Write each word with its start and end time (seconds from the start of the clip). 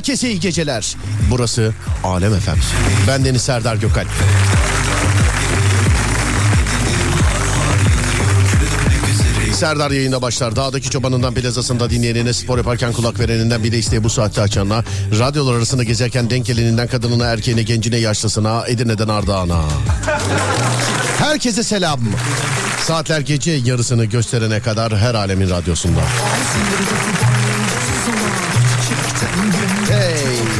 herkese 0.00 0.30
iyi 0.30 0.40
geceler. 0.40 0.96
Burası 1.30 1.74
Alem 2.04 2.34
Efem. 2.34 2.56
Ben 3.08 3.24
Deniz 3.24 3.42
Serdar 3.42 3.76
Gökalp. 3.76 4.08
Serdar 9.54 9.90
yayında 9.90 10.22
başlar. 10.22 10.56
Dağdaki 10.56 10.90
çobanından 10.90 11.34
plazasında 11.34 11.90
dinleyenine, 11.90 12.32
spor 12.32 12.58
yaparken 12.58 12.92
kulak 12.92 13.20
vereninden 13.20 13.64
bir 13.64 13.72
de 13.72 13.78
isteği 13.78 14.04
bu 14.04 14.10
saatte 14.10 14.42
açanına, 14.42 14.84
radyolar 15.18 15.54
arasında 15.54 15.82
gezerken 15.82 16.30
denk 16.30 16.46
geleninden 16.46 16.88
kadınına, 16.88 17.26
erkeğine, 17.26 17.62
gencine, 17.62 17.96
yaşlısına, 17.96 18.64
Edirne'den 18.66 19.08
Ardahan'a. 19.08 19.64
Herkese 21.18 21.62
selam. 21.62 22.00
Saatler 22.86 23.20
gece 23.20 23.50
yarısını 23.50 24.04
gösterene 24.04 24.60
kadar 24.60 24.96
her 24.98 25.14
alemin 25.14 25.50
radyosunda. 25.50 26.00
Hey. 29.90 30.50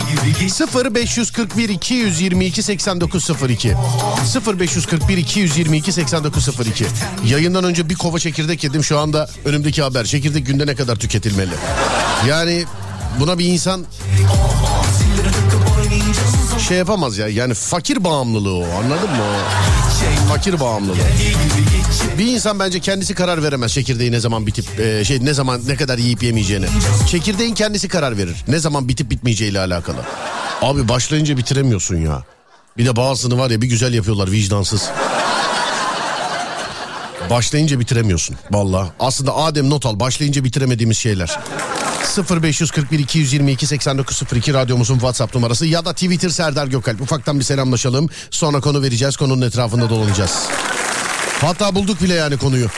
Gibi 0.00 0.38
git 0.40 0.52
0 0.52 0.94
541 0.94 1.68
222 1.68 2.62
8902 2.62 3.74
0 4.24 4.60
541 4.60 5.16
222 5.16 5.92
8902 5.92 6.84
Yayından 7.26 7.64
önce 7.64 7.88
bir 7.88 7.94
kova 7.94 8.18
çekirdek 8.18 8.64
yedim. 8.64 8.84
Şu 8.84 8.98
anda 8.98 9.28
önümdeki 9.44 9.82
haber. 9.82 10.04
Çekirdek 10.04 10.46
günde 10.46 10.66
ne 10.66 10.74
kadar 10.74 10.96
tüketilmeli? 10.96 11.50
Yani 12.28 12.64
buna 13.20 13.38
bir 13.38 13.44
insan 13.44 13.84
şey 16.68 16.78
yapamaz 16.78 17.18
ya 17.18 17.28
yani 17.28 17.54
fakir 17.54 18.04
bağımlılığı 18.04 18.54
o 18.54 18.64
anladın 18.64 19.10
mı 19.10 19.24
fakir 20.28 20.60
bağımlılığı 20.60 20.96
bir 22.18 22.26
insan 22.26 22.58
bence 22.58 22.80
kendisi 22.80 23.14
karar 23.14 23.42
veremez 23.42 23.72
çekirdeği 23.72 24.12
ne 24.12 24.20
zaman 24.20 24.46
bitip 24.46 24.80
e, 24.80 25.04
şey 25.04 25.24
ne 25.24 25.34
zaman 25.34 25.60
ne 25.66 25.76
kadar 25.76 25.98
yiyip 25.98 26.22
yemeyeceğini. 26.22 26.66
Çekirdeğin 27.10 27.54
kendisi 27.54 27.88
karar 27.88 28.16
verir. 28.16 28.44
Ne 28.48 28.58
zaman 28.58 28.88
bitip 28.88 29.10
bitmeyeceğiyle 29.10 29.60
alakalı. 29.60 29.96
Abi 30.62 30.88
başlayınca 30.88 31.36
bitiremiyorsun 31.36 31.96
ya. 31.96 32.22
Bir 32.78 32.86
de 32.86 32.96
bazısını 32.96 33.38
var 33.38 33.50
ya 33.50 33.62
bir 33.62 33.66
güzel 33.66 33.94
yapıyorlar 33.94 34.30
vicdansız. 34.30 34.90
Başlayınca 37.30 37.80
bitiremiyorsun 37.80 38.36
valla. 38.50 38.88
Aslında 39.00 39.36
Adem 39.36 39.70
not 39.70 39.86
al 39.86 40.00
başlayınca 40.00 40.44
bitiremediğimiz 40.44 40.98
şeyler. 40.98 41.38
0541 42.22 42.98
222 42.98 43.66
8902 43.66 44.54
radyomuzun 44.54 44.94
WhatsApp 44.94 45.34
numarası 45.34 45.66
ya 45.66 45.84
da 45.84 45.92
Twitter 45.92 46.28
Serdar 46.28 46.66
Gökalp. 46.66 47.00
Ufaktan 47.00 47.38
bir 47.38 47.44
selamlaşalım. 47.44 48.08
Sonra 48.30 48.60
konu 48.60 48.82
vereceğiz. 48.82 49.16
Konunun 49.16 49.46
etrafında 49.46 49.90
dolanacağız. 49.90 50.32
Hatta 51.40 51.74
bulduk 51.74 52.02
bile 52.02 52.14
yani 52.14 52.36
konuyu. 52.36 52.68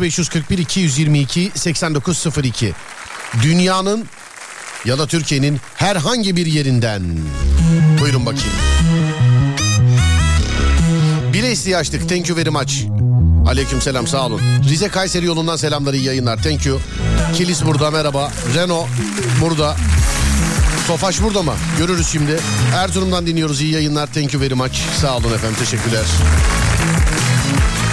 0541 0.00 0.58
222 0.58 1.50
8902. 1.54 2.74
Dünyanın 3.42 4.06
ya 4.84 4.98
da 4.98 5.06
Türkiye'nin 5.06 5.60
herhangi 5.74 6.36
bir 6.36 6.46
yerinden. 6.46 7.02
Buyurun 8.00 8.26
bakayım. 8.26 8.54
Bile 11.32 11.76
açtık. 11.76 12.08
Thank 12.08 12.28
you 12.28 12.38
very 12.38 12.50
much. 12.50 12.72
Aleyküm 13.48 13.80
selam 13.82 14.06
sağ 14.06 14.26
olun. 14.26 14.40
Rize 14.68 14.88
Kayseri 14.88 15.26
yolundan 15.26 15.56
selamları 15.56 15.96
iyi 15.96 16.04
yayınlar. 16.04 16.42
Thank 16.42 16.66
you. 16.66 16.80
Kilis 17.34 17.64
burada 17.64 17.90
merhaba. 17.90 18.32
Renault 18.54 18.86
burada. 19.40 19.76
Tofaş 20.86 21.22
burada 21.22 21.42
mı? 21.42 21.52
Görürüz 21.78 22.06
şimdi. 22.08 22.38
Erzurum'dan 22.74 23.26
dinliyoruz. 23.26 23.60
İyi 23.60 23.72
yayınlar. 23.72 24.06
Thank 24.12 24.34
you 24.34 24.42
very 24.42 24.54
much. 24.54 24.78
Sağ 25.00 25.16
olun 25.16 25.32
efendim. 25.34 25.56
Teşekkürler. 25.58 26.04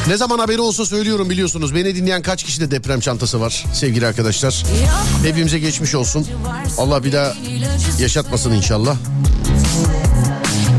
Ne 0.08 0.18
zaman 0.18 0.40
haberi 0.40 0.62
olsa 0.62 0.86
söylüyorum 0.86 1.30
biliyorsunuz. 1.30 1.76
Beni 1.76 1.96
dinleyen 1.96 2.22
kaç 2.22 2.44
kişide 2.44 2.72
deprem 2.72 3.00
çantası 3.00 3.42
var 3.42 3.66
sevgili 3.74 4.08
arkadaşlar. 4.08 4.64
Hepimize 5.24 5.60
geçmiş 5.60 5.96
olsun. 5.96 6.28
Allah 6.78 7.04
bir 7.04 7.12
daha 7.14 7.34
yaşatmasın 8.00 8.52
inşallah. 8.52 8.96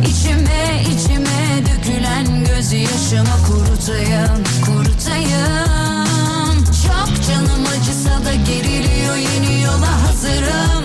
İçime 0.07 0.83
içime 0.83 1.63
dökülen 1.63 2.45
gözyaşımı 2.45 3.37
kurutayım, 3.49 4.45
kurutayım. 5.17 6.65
Çok 6.65 7.27
canım 7.29 7.65
acısa 7.81 8.25
da 8.25 8.35
geriliyor 8.35 9.17
yeni 9.17 9.63
yola 9.63 10.03
hazırım. 10.09 10.85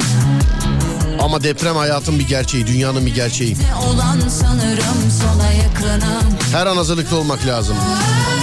Ama 1.20 1.44
deprem 1.44 1.76
hayatın 1.76 2.20
bir 2.20 2.28
gerçeği, 2.28 2.68
dünyanın 2.68 3.06
bir 3.06 3.16
gerçeği. 3.16 3.58
Olan 3.88 4.20
sanırım 4.30 5.12
sona 5.22 5.52
yakınım. 5.52 6.38
Her 6.52 6.66
an 6.68 6.76
hazırlıklı 6.78 7.18
olmak 7.18 7.48
lazım. 7.48 7.76
Hay 7.78 8.41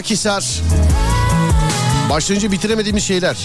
Akisar. 0.00 0.60
Başlayınca 2.10 2.52
bitiremediğimiz 2.52 3.04
şeyler. 3.04 3.36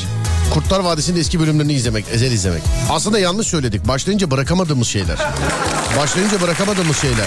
Kurtlar 0.54 0.80
Vadisi'nin 0.80 1.20
eski 1.20 1.40
bölümlerini 1.40 1.74
izlemek, 1.74 2.06
ezel 2.12 2.32
izlemek. 2.32 2.62
Aslında 2.90 3.20
yanlış 3.20 3.48
söyledik. 3.48 3.88
Başlayınca 3.88 4.32
bırakamadığımız 4.32 4.88
şeyler. 4.88 5.18
Başlayınca 6.00 6.42
bırakamadığımız 6.42 6.98
şeyler. 6.98 7.26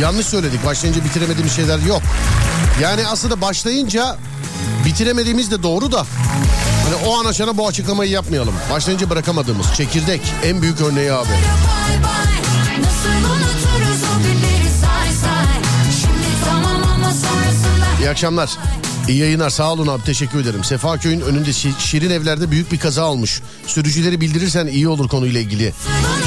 Yanlış 0.00 0.26
söyledik. 0.26 0.66
Başlayınca 0.66 1.04
bitiremediğimiz 1.04 1.52
şeyler 1.52 1.78
yok. 1.78 2.02
Yani 2.82 3.06
aslında 3.06 3.40
başlayınca 3.40 4.16
bitiremediğimiz 4.84 5.50
de 5.50 5.62
doğru 5.62 5.92
da. 5.92 6.06
Hani 6.84 7.06
o 7.06 7.18
an 7.20 7.24
açana 7.24 7.56
bu 7.56 7.68
açıklamayı 7.68 8.10
yapmayalım. 8.10 8.54
Başlayınca 8.70 9.10
bırakamadığımız. 9.10 9.66
Çekirdek 9.76 10.20
en 10.44 10.62
büyük 10.62 10.80
örneği 10.80 11.12
abi. 11.12 11.28
İyi 18.04 18.10
akşamlar. 18.10 18.50
İyi 19.08 19.18
yayınlar 19.18 19.50
sağ 19.50 19.72
olun 19.72 19.86
abi 19.86 20.04
teşekkür 20.04 20.40
ederim. 20.40 20.64
Sefaköy'ün 20.64 21.20
önünde 21.20 21.50
şi- 21.50 21.78
şirin 21.80 22.10
evlerde 22.10 22.50
büyük 22.50 22.72
bir 22.72 22.78
kaza 22.78 23.04
olmuş. 23.04 23.40
Sürücüleri 23.66 24.20
bildirirsen 24.20 24.66
iyi 24.66 24.88
olur 24.88 25.08
konuyla 25.08 25.40
ilgili. 25.40 25.72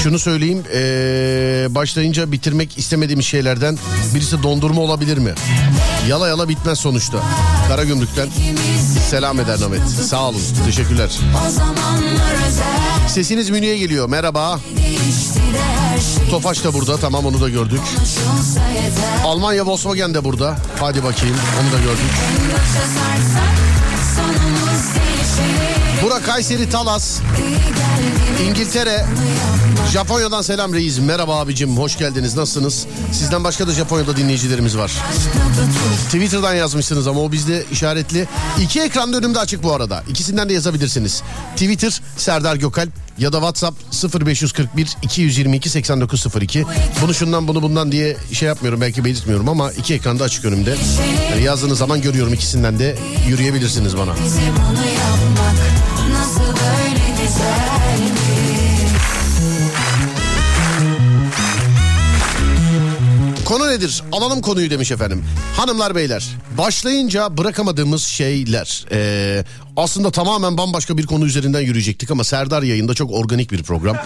Şunu 0.03 0.19
söyleyeyim 0.19 0.63
ee, 0.73 1.67
başlayınca 1.69 2.31
bitirmek 2.31 2.77
istemediğimiz 2.77 3.25
şeylerden 3.25 3.77
birisi 4.15 4.44
dondurma 4.44 4.81
olabilir 4.81 5.17
mi? 5.17 5.33
Yala 6.09 6.27
yala 6.27 6.49
bitmez 6.49 6.79
sonuçta. 6.79 7.17
Karagümrük'ten 7.67 8.29
selam 9.09 9.39
eder 9.39 9.59
Ahmet. 9.65 9.81
Sağ 9.89 10.29
olun 10.29 10.41
teşekkürler. 10.65 11.09
Sesiniz 13.07 13.49
Münih'e 13.49 13.77
geliyor 13.77 14.09
merhaba. 14.09 14.59
Tofaş 16.31 16.63
da 16.63 16.73
burada 16.73 16.97
tamam 16.97 17.25
onu 17.25 17.41
da 17.41 17.49
gördük. 17.49 17.81
Almanya 19.25 19.65
Volkswagen 19.65 20.13
de 20.13 20.23
burada. 20.23 20.57
Hadi 20.79 21.03
bakayım 21.03 21.35
onu 21.61 21.71
da 21.73 21.77
gördük. 21.83 22.11
Burak 26.03 26.25
Kayseri 26.25 26.69
Talas. 26.69 27.19
İngiltere. 28.49 29.05
Japonya'dan 29.93 30.41
selam 30.41 30.73
reis. 30.73 30.99
Merhaba 30.99 31.39
abicim 31.39 31.77
hoş 31.77 31.97
geldiniz 31.97 32.35
nasılsınız? 32.37 32.85
Sizden 33.11 33.43
başka 33.43 33.67
da 33.67 33.71
Japonya'da 33.71 34.17
dinleyicilerimiz 34.17 34.77
var. 34.77 34.91
Twitter'dan 36.05 36.53
yazmışsınız 36.53 37.07
ama 37.07 37.21
o 37.21 37.31
bizde 37.31 37.63
işaretli. 37.71 38.27
İki 38.61 38.81
ekran 38.81 39.13
da 39.13 39.17
önümde 39.17 39.39
açık 39.39 39.63
bu 39.63 39.73
arada. 39.73 40.03
İkisinden 40.09 40.49
de 40.49 40.53
yazabilirsiniz. 40.53 41.23
Twitter 41.55 42.01
Serdar 42.17 42.55
Gökalp 42.55 42.89
ya 43.17 43.33
da 43.33 43.37
WhatsApp 43.37 43.77
0541 44.25 44.97
222 45.01 45.69
8902. 45.69 46.65
Bunu 47.01 47.13
şundan 47.13 47.47
bunu 47.47 47.61
bundan 47.61 47.91
diye 47.91 48.17
şey 48.33 48.47
yapmıyorum 48.47 48.81
belki 48.81 49.05
belirtmiyorum 49.05 49.49
ama 49.49 49.71
iki 49.71 49.93
ekranda 49.93 50.23
açık 50.23 50.45
önümde. 50.45 50.75
Yani 51.31 51.43
yazdığınız 51.43 51.77
zaman 51.77 52.01
görüyorum 52.01 52.33
ikisinden 52.33 52.79
de 52.79 52.97
yürüyebilirsiniz 53.27 53.97
bana. 53.97 54.13
Bize 54.25 54.41
bunu 54.41 54.85
yapmak 54.85 55.57
nasıl 56.11 56.39
böyle 56.39 57.23
güzelmiş 57.23 57.76
Konu 63.47 63.67
nedir? 63.67 64.03
Alalım 64.11 64.41
konuyu 64.41 64.69
demiş 64.69 64.91
efendim. 64.91 65.25
Hanımlar 65.57 65.95
beyler 65.95 66.27
başlayınca 66.57 67.38
bırakamadığımız 67.38 68.03
şeyler. 68.03 68.85
Ee, 68.91 69.44
aslında 69.77 70.11
tamamen 70.11 70.57
bambaşka 70.57 70.97
bir 70.97 71.05
konu 71.05 71.25
üzerinden 71.25 71.61
yürüyecektik 71.61 72.11
ama 72.11 72.23
Serdar 72.23 72.63
yayında 72.63 72.94
çok 72.94 73.11
organik 73.11 73.51
bir 73.51 73.63
program. 73.63 73.97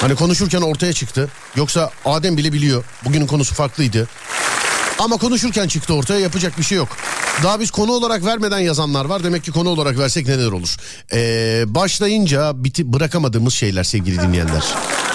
Hani 0.00 0.14
konuşurken 0.14 0.60
ortaya 0.60 0.92
çıktı. 0.92 1.28
Yoksa 1.56 1.90
Adem 2.04 2.36
bile 2.36 2.52
biliyor. 2.52 2.84
Bugünün 3.04 3.26
konusu 3.26 3.54
farklıydı. 3.54 4.08
Ama 4.98 5.16
konuşurken 5.16 5.68
çıktı 5.68 5.94
ortaya 5.94 6.20
yapacak 6.20 6.58
bir 6.58 6.64
şey 6.64 6.78
yok. 6.78 6.88
Daha 7.42 7.60
biz 7.60 7.70
konu 7.70 7.92
olarak 7.92 8.24
vermeden 8.24 8.58
yazanlar 8.58 9.04
var. 9.04 9.24
Demek 9.24 9.44
ki 9.44 9.50
konu 9.50 9.68
olarak 9.68 9.98
versek 9.98 10.28
neler 10.28 10.52
olur? 10.52 10.76
Ee, 11.12 11.64
başlayınca 11.66 12.64
biti 12.64 12.92
bırakamadığımız 12.92 13.54
şeyler 13.54 13.84
sevgili 13.84 14.20
dinleyenler. 14.20 14.64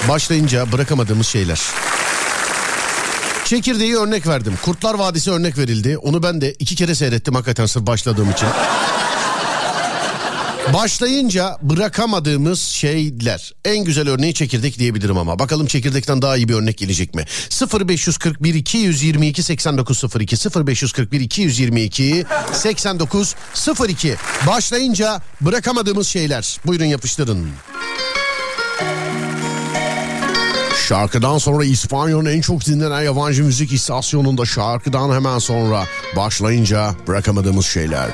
Başlayınca 0.10 0.72
bırakamadığımız 0.72 1.28
şeyler. 1.28 1.62
Çekirdeği 3.48 3.96
örnek 3.96 4.28
verdim. 4.28 4.54
Kurtlar 4.66 4.94
Vadisi 4.94 5.32
örnek 5.32 5.58
verildi. 5.58 5.98
Onu 5.98 6.24
ben 6.24 6.42
de 6.42 6.54
iki 6.54 6.76
kere 6.76 6.96
seyrettim 6.96 7.34
hakikaten 7.34 7.66
sırf 7.66 7.88
başladığım 7.88 8.32
için. 8.32 8.48
Başlayınca 10.74 11.58
bırakamadığımız 11.62 12.62
şeyler. 12.62 13.54
En 13.66 13.84
güzel 13.84 14.10
örneği 14.10 14.34
çekirdek 14.34 14.80
diyebilirim 14.80 15.18
ama. 15.18 15.40
Bakalım 15.40 15.68
çekirdekten 15.68 16.22
daha 16.22 16.38
iyi 16.38 16.50
bir 16.50 16.54
örnek 16.54 16.78
gelecek 16.78 17.16
mi? 17.16 17.26
0541 17.80 18.54
222 18.54 19.44
8902 19.44 20.36
0541 20.68 21.22
222 21.22 22.26
8902 22.54 24.16
Başlayınca 24.48 25.22
bırakamadığımız 25.42 26.08
şeyler. 26.08 26.58
Buyurun 26.66 26.86
yapıştırın. 26.86 27.50
Şarkıdan 30.88 31.38
sonra 31.38 31.66
İspanya'nın 31.66 32.26
en 32.26 32.42
çok 32.42 32.66
dinlenen 32.66 33.02
yabancı 33.02 33.44
müzik 33.44 33.74
istasyonunda 33.74 34.46
şarkıdan 34.46 35.14
hemen 35.14 35.40
sonra 35.40 35.84
başlayınca 36.16 36.96
bırakamadığımız 37.08 37.66
şeyler. 37.66 38.10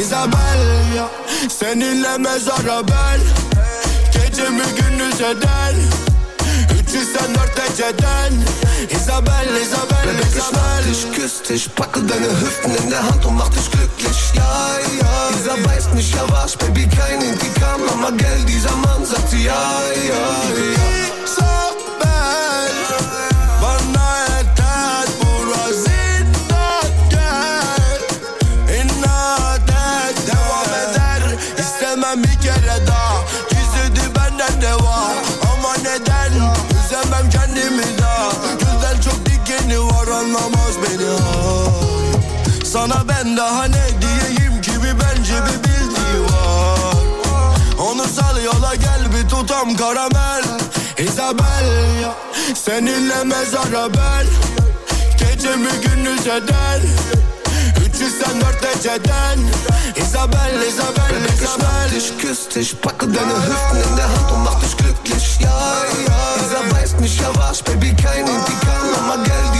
Isabel 0.00 0.58
ya 0.96 1.08
Seninle 1.48 2.18
mezara 2.18 2.82
ben 2.88 3.20
Gecemi 4.12 4.62
gündüz 4.62 5.20
eder 5.20 5.74
304 6.82 7.70
eceden 7.70 8.32
Isabel, 8.90 9.48
Isabel, 9.62 10.18
ich 10.20 10.36
Isabel 10.36 10.52
mach 10.52 10.88
dich, 10.88 11.12
küss 11.16 11.42
dich, 11.48 11.68
packe 11.76 12.00
deine 12.08 12.30
Hüften 12.40 12.84
in 12.84 12.90
der 12.90 13.02
Hand 13.02 13.24
und 13.26 13.36
mach 13.36 13.48
dich 13.48 13.70
glücklich. 13.70 14.20
Ja, 14.34 14.78
ja, 15.02 15.30
dieser 15.38 15.64
weiß 15.64 15.94
nicht, 15.94 16.14
ja 16.14 16.24
was, 16.30 16.56
Baby, 16.56 16.88
kein 16.88 17.20
Intikam, 17.20 17.80
Mama, 17.86 18.10
gell, 18.10 18.44
dieser 18.48 18.76
Mann 18.76 19.04
sagt 19.04 19.32
ja, 19.32 19.38
ja, 19.38 19.54
ja. 20.08 21.00
Isabel 21.24 21.69
daha 43.40 43.64
ne 43.64 43.86
diyeyim 44.02 44.62
ki 44.62 44.70
bir 44.70 44.94
bence 45.00 45.34
bir 45.34 45.64
bildiği 45.64 46.24
var. 46.24 46.94
Onu 47.78 48.04
sal 48.08 48.42
yola 48.44 48.74
gel 48.74 49.12
bir 49.12 49.28
tutam 49.28 49.76
karamel. 49.76 50.44
Isabel 50.98 51.66
Seninle 52.54 53.24
mezara 53.24 53.94
ben 53.94 54.26
Gecemi 55.18 55.70
gündüz 55.82 56.26
eder? 56.26 56.80
304 57.86 58.76
eceden 58.76 59.38
Isabel, 59.96 60.62
Isabel, 60.68 61.24
ich 61.34 61.42
Isabel 61.42 61.90
dich, 61.94 62.18
küss 62.18 62.48
dich, 62.54 62.80
packe 62.80 63.06
deine 63.06 63.36
Hüften 63.46 63.90
in 63.90 63.96
der 63.96 64.08
Hand 64.08 64.30
und 64.32 64.44
mach 64.44 64.60
dich 64.60 64.76
glücklich. 64.76 65.38
Ja, 65.40 65.48
ja, 66.08 66.20
dieser 66.40 66.76
weiß 66.76 67.00
nicht, 67.00 67.20
ja 67.20 67.28
was, 67.36 67.62
Baby, 67.62 67.94
kein 68.02 68.26
Intikam, 68.26 68.84
Mama, 68.96 69.16
gell, 69.24 69.59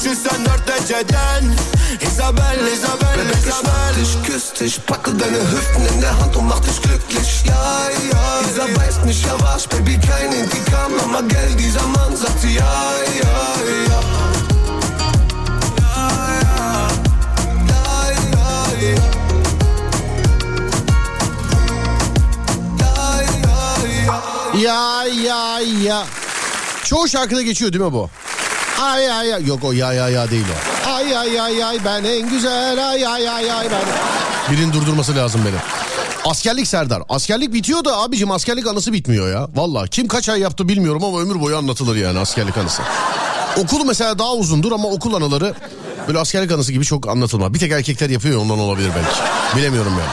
304 0.00 0.70
eceden 0.78 1.56
Isabel, 2.00 2.66
Isabel, 2.72 3.16
Baby, 3.16 3.38
ich 3.38 3.46
mach 3.46 3.60
Isabel 3.60 3.94
dich, 4.00 4.22
küss 4.22 4.52
dich, 4.54 4.86
packe 4.86 5.12
deine 5.12 5.38
Hüften 5.38 5.86
in 5.94 6.00
der 6.00 6.18
Hand 6.18 6.34
und 6.36 6.48
mach 6.48 6.60
dich 6.60 6.80
glücklich. 6.80 7.42
Ja, 7.44 7.88
ja, 8.10 8.40
dieser 8.48 8.74
weiß 8.76 9.04
nicht, 9.04 9.26
ja 9.26 9.34
was, 9.40 9.66
Baby, 9.66 9.98
kein 9.98 10.32
Intikam, 10.32 10.96
Mama, 10.96 11.20
gell, 11.28 11.54
dieser 11.58 11.86
Mann 11.86 12.16
sagt 12.16 12.42
ja, 12.44 12.50
ja, 12.50 12.62
ja. 13.90 14.00
Ja, 15.76 16.20
ja, 16.40 16.70
ja. 18.80 18.96
Ja, 22.78 23.20
ja, 23.44 24.64
ja. 24.64 25.04
Ya 25.04 25.04
ya 25.04 25.60
ya. 25.82 26.06
Çoğu 26.84 27.08
şarkıda 27.08 27.42
geçiyor 27.42 27.72
değil 27.72 27.84
mi 27.84 27.92
bu? 27.92 28.10
Ay 28.80 29.12
ay 29.12 29.34
ay. 29.34 29.46
Yok 29.46 29.64
o 29.64 29.72
ya 29.72 29.92
ya 29.92 30.08
ya 30.08 30.30
değil 30.30 30.44
o. 30.86 30.90
Ay 30.90 31.16
ay 31.16 31.40
ay 31.40 31.64
ay 31.64 31.78
ben 31.84 32.04
en 32.04 32.28
güzel 32.30 32.90
ay 32.90 33.06
ay 33.06 33.28
ay 33.28 33.52
ay 33.52 33.70
ben. 33.70 33.82
Birinin 34.52 34.72
durdurması 34.72 35.16
lazım 35.16 35.40
beni. 35.46 35.56
Askerlik 36.24 36.66
Serdar. 36.66 37.02
Askerlik 37.08 37.52
bitiyor 37.52 37.84
da 37.84 37.96
abicim 37.96 38.30
askerlik 38.30 38.66
anısı 38.66 38.92
bitmiyor 38.92 39.32
ya. 39.32 39.48
Valla 39.54 39.86
kim 39.86 40.08
kaç 40.08 40.28
ay 40.28 40.40
yaptı 40.40 40.68
bilmiyorum 40.68 41.04
ama 41.04 41.20
ömür 41.20 41.40
boyu 41.40 41.56
anlatılır 41.56 41.96
yani 41.96 42.18
askerlik 42.18 42.58
anısı. 42.58 42.82
Okul 43.56 43.84
mesela 43.84 44.18
daha 44.18 44.32
uzundur 44.32 44.72
ama 44.72 44.88
okul 44.88 45.14
anıları 45.14 45.54
böyle 46.08 46.18
askerlik 46.18 46.52
anısı 46.52 46.72
gibi 46.72 46.84
çok 46.84 47.08
anlatılmaz. 47.08 47.54
Bir 47.54 47.58
tek 47.58 47.72
erkekler 47.72 48.10
yapıyor 48.10 48.34
ya, 48.34 48.40
ondan 48.40 48.58
olabilir 48.58 48.90
belki. 48.96 49.20
Bilemiyorum 49.56 49.92
yani. 49.92 50.10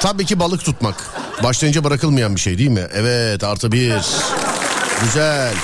Tabii 0.00 0.24
ki 0.26 0.40
balık 0.40 0.64
tutmak. 0.64 0.94
Başlayınca 1.42 1.84
bırakılmayan 1.84 2.36
bir 2.36 2.40
şey 2.40 2.58
değil 2.58 2.70
mi? 2.70 2.86
Evet 2.94 3.44
artı 3.44 3.72
bir. 3.72 3.94
Güzel. 5.04 5.54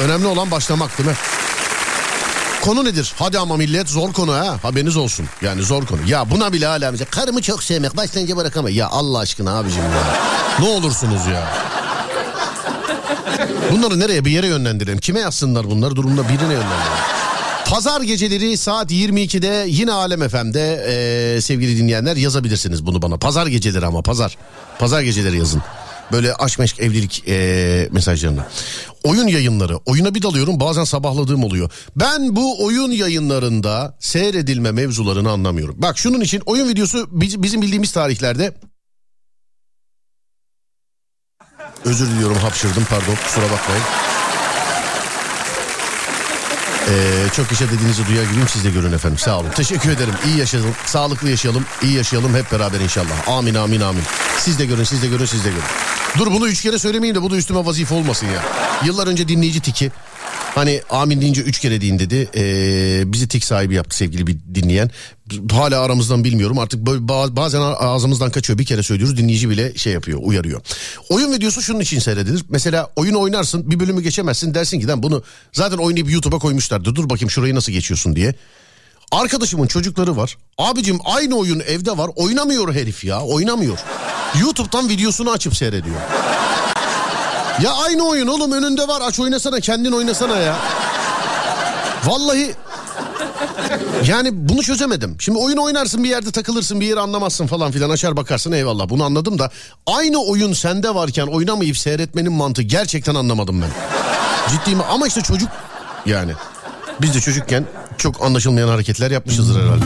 Önemli 0.00 0.26
olan 0.26 0.50
başlamak 0.50 0.98
değil 0.98 1.08
mi? 1.08 1.16
Konu 2.66 2.84
nedir? 2.84 3.12
Hadi 3.16 3.38
ama 3.38 3.56
millet 3.56 3.88
zor 3.88 4.12
konu 4.12 4.32
ha. 4.32 4.58
Haberiniz 4.62 4.96
olsun. 4.96 5.26
Yani 5.42 5.62
zor 5.62 5.86
konu. 5.86 6.00
Ya 6.06 6.30
buna 6.30 6.52
bile 6.52 6.66
hala 6.66 6.90
mesela 6.90 7.10
karımı 7.10 7.42
çok 7.42 7.62
sevmek 7.62 7.96
başlayınca 7.96 8.36
bırakamam. 8.36 8.72
Ya 8.72 8.88
Allah 8.88 9.18
aşkına 9.18 9.58
abicim 9.58 9.82
ya. 9.82 10.16
ne 10.60 10.68
olursunuz 10.68 11.26
ya. 11.26 11.48
Bunları 13.72 13.98
nereye 14.00 14.24
bir 14.24 14.30
yere 14.30 14.46
yönlendirelim. 14.46 14.98
Kime 14.98 15.20
yazsınlar 15.20 15.70
bunları 15.70 15.96
durumda 15.96 16.28
birine 16.28 16.52
yönlendirelim. 16.52 17.06
Pazar 17.70 18.00
geceleri 18.00 18.56
saat 18.56 18.90
22'de 18.90 19.66
yine 19.68 19.92
Alem 19.92 20.28
FM'de 20.28 20.84
ee, 20.88 21.40
sevgili 21.40 21.78
dinleyenler 21.78 22.16
yazabilirsiniz 22.16 22.86
bunu 22.86 23.02
bana. 23.02 23.16
Pazar 23.16 23.46
geceleri 23.46 23.86
ama 23.86 24.02
pazar. 24.02 24.36
Pazar 24.78 25.02
geceleri 25.02 25.38
yazın. 25.38 25.62
Böyle 26.12 26.34
aşk 26.34 26.58
meşk 26.58 26.80
evlilik 26.80 27.24
ee, 27.28 27.88
mesajlarını. 27.92 28.44
Oyun 29.04 29.26
yayınları. 29.26 29.76
Oyuna 29.76 30.14
bir 30.14 30.22
dalıyorum 30.22 30.60
bazen 30.60 30.84
sabahladığım 30.84 31.44
oluyor. 31.44 31.70
Ben 31.96 32.36
bu 32.36 32.64
oyun 32.64 32.90
yayınlarında 32.90 33.96
seyredilme 34.00 34.70
mevzularını 34.72 35.30
anlamıyorum. 35.30 35.74
Bak 35.78 35.98
şunun 35.98 36.20
için 36.20 36.42
oyun 36.46 36.68
videosu 36.68 37.08
biz- 37.10 37.42
bizim 37.42 37.62
bildiğimiz 37.62 37.92
tarihlerde 37.92 38.54
Özür 41.84 42.06
diliyorum 42.10 42.36
hapşırdım 42.36 42.84
pardon 42.90 43.14
kusura 43.14 43.44
bakmayın. 43.44 43.82
Ee, 46.88 47.28
çok 47.36 47.50
yaşa 47.50 47.70
dediğinizi 47.70 48.06
duyar 48.06 48.22
gibiyim 48.24 48.48
siz 48.48 48.64
de 48.64 48.70
görün 48.70 48.92
efendim 48.92 49.18
sağ 49.18 49.38
olun. 49.38 49.50
Teşekkür 49.50 49.90
ederim 49.90 50.14
iyi 50.26 50.38
yaşayalım 50.38 50.74
sağlıklı 50.86 51.30
yaşayalım 51.30 51.64
iyi 51.82 51.92
yaşayalım 51.92 52.34
hep 52.34 52.52
beraber 52.52 52.80
inşallah. 52.80 53.28
Amin 53.28 53.54
amin 53.54 53.80
amin. 53.80 54.02
Siz 54.38 54.58
de 54.58 54.66
görün 54.66 54.84
siz 54.84 55.02
de 55.02 55.08
görün 55.08 55.24
siz 55.24 55.44
de 55.44 55.48
görün. 55.48 55.62
Dur 56.18 56.26
bunu 56.32 56.48
üç 56.48 56.62
kere 56.62 56.78
söylemeyeyim 56.78 57.14
de 57.14 57.22
bu 57.22 57.30
da 57.30 57.36
üstüme 57.36 57.66
vazife 57.66 57.94
olmasın 57.94 58.26
ya. 58.26 58.44
Yıllar 58.84 59.06
önce 59.06 59.28
dinleyici 59.28 59.60
tiki 59.60 59.92
Hani 60.56 60.80
amin 60.90 61.20
deyince 61.20 61.42
üç 61.42 61.58
kere 61.58 61.80
deyin 61.80 61.98
dedi. 61.98 62.28
Ee, 62.36 63.12
bizi 63.12 63.28
tik 63.28 63.44
sahibi 63.44 63.74
yaptı 63.74 63.96
sevgili 63.96 64.26
bir 64.26 64.36
dinleyen. 64.54 64.90
Hala 65.50 65.80
aramızdan 65.80 66.24
bilmiyorum 66.24 66.58
artık 66.58 66.80
böyle 66.86 67.00
ba- 67.00 67.36
bazen 67.36 67.60
ağzımızdan 67.60 68.30
kaçıyor 68.30 68.58
bir 68.58 68.64
kere 68.64 68.82
söylüyoruz 68.82 69.16
dinleyici 69.16 69.50
bile 69.50 69.74
şey 69.74 69.92
yapıyor 69.92 70.18
uyarıyor. 70.22 70.60
Oyun 71.08 71.32
videosu 71.32 71.62
şunun 71.62 71.80
için 71.80 71.98
seyredilir. 71.98 72.44
Mesela 72.48 72.90
oyun 72.96 73.14
oynarsın 73.14 73.70
bir 73.70 73.80
bölümü 73.80 74.02
geçemezsin 74.02 74.54
dersin 74.54 74.80
ki 74.80 74.88
bunu 74.96 75.22
zaten 75.52 75.76
oynayıp 75.76 76.10
YouTube'a 76.10 76.38
koymuşlardı 76.38 76.94
dur 76.94 77.10
bakayım 77.10 77.30
şurayı 77.30 77.54
nasıl 77.54 77.72
geçiyorsun 77.72 78.16
diye. 78.16 78.34
Arkadaşımın 79.12 79.66
çocukları 79.66 80.16
var. 80.16 80.36
Abicim 80.58 80.98
aynı 81.04 81.34
oyun 81.36 81.60
evde 81.60 81.98
var. 81.98 82.10
Oynamıyor 82.16 82.74
herif 82.74 83.04
ya. 83.04 83.20
Oynamıyor. 83.20 83.78
YouTube'dan 84.40 84.88
videosunu 84.88 85.30
açıp 85.30 85.56
seyrediyor. 85.56 85.96
Ya 87.62 87.72
aynı 87.72 88.08
oyun 88.08 88.26
oğlum 88.26 88.52
önünde 88.52 88.88
var. 88.88 89.02
Aç 89.04 89.20
oynasana 89.20 89.60
kendin 89.60 89.92
oynasana 89.92 90.36
ya. 90.36 90.56
Vallahi 92.04 92.54
yani 94.08 94.30
bunu 94.32 94.62
çözemedim. 94.62 95.16
Şimdi 95.18 95.38
oyun 95.38 95.56
oynarsın 95.56 96.04
bir 96.04 96.08
yerde 96.08 96.30
takılırsın 96.32 96.80
bir 96.80 96.86
yeri 96.86 97.00
anlamazsın 97.00 97.46
falan 97.46 97.72
filan 97.72 97.90
açar 97.90 98.16
bakarsın 98.16 98.52
eyvallah 98.52 98.88
bunu 98.88 99.04
anladım 99.04 99.38
da 99.38 99.50
aynı 99.86 100.22
oyun 100.24 100.52
sende 100.52 100.94
varken 100.94 101.26
oynamayıp 101.26 101.78
seyretmenin 101.78 102.32
mantığı 102.32 102.62
gerçekten 102.62 103.14
anlamadım 103.14 103.62
ben. 103.62 103.70
Ciddiyim 104.50 104.80
ama 104.90 105.06
işte 105.06 105.20
çocuk 105.20 105.48
yani 106.06 106.32
biz 107.00 107.14
de 107.14 107.20
çocukken 107.20 107.66
çok 107.98 108.22
anlaşılmayan 108.24 108.68
hareketler 108.68 109.10
yapmışızdır 109.10 109.62
herhalde. 109.62 109.84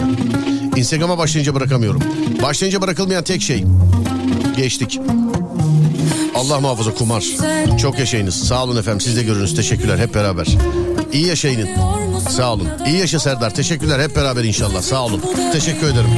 Instagram'a 0.76 1.18
başlayınca 1.18 1.54
bırakamıyorum. 1.54 2.02
Başlayınca 2.42 2.80
bırakılmayan 2.82 3.24
tek 3.24 3.42
şey. 3.42 3.64
Geçtik. 4.56 5.00
Allah 6.34 6.60
muhafaza 6.60 6.94
kumar. 6.94 7.24
Çok 7.80 7.98
yaşayınız. 7.98 8.34
Sağ 8.34 8.64
olun 8.64 8.76
efendim. 8.76 9.00
Siz 9.00 9.16
de 9.16 9.22
görünüz. 9.22 9.56
Teşekkürler 9.56 9.98
hep 9.98 10.14
beraber. 10.14 10.46
İyi 11.12 11.26
yaşayın. 11.26 11.68
Sağ 12.28 12.52
olun. 12.52 12.68
İyi 12.86 12.98
yaşa 12.98 13.18
Serdar. 13.18 13.54
Teşekkürler 13.54 14.00
hep 14.00 14.16
beraber 14.16 14.44
inşallah. 14.44 14.82
Sağ 14.82 15.04
olun. 15.04 15.22
Teşekkür 15.52 15.86
ederim. 15.86 16.10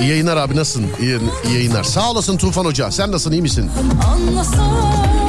İyi 0.00 0.10
yayınlar 0.10 0.36
abi 0.36 0.56
nasılsın? 0.56 0.86
İyi, 1.00 1.18
iyi 1.46 1.54
yayınlar. 1.54 1.84
Sağ 1.84 2.10
olasın 2.10 2.36
Tufan 2.36 2.64
Hoca. 2.64 2.90
Sen 2.90 3.12
nasılsın? 3.12 3.32
iyi 3.32 3.42
misin? 3.42 3.70
anlasam 4.06 5.21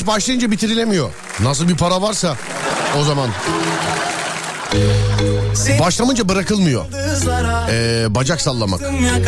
Alışveriş 0.00 0.16
başlayınca 0.16 0.50
bitirilemiyor. 0.50 1.10
Nasıl 1.40 1.68
bir 1.68 1.76
para 1.76 2.02
varsa 2.02 2.36
o 3.00 3.04
zaman. 3.04 3.28
Başlamayınca 5.80 6.28
bırakılmıyor. 6.28 6.84
Ee, 7.70 8.14
bacak 8.14 8.40
sallamak. 8.40 8.80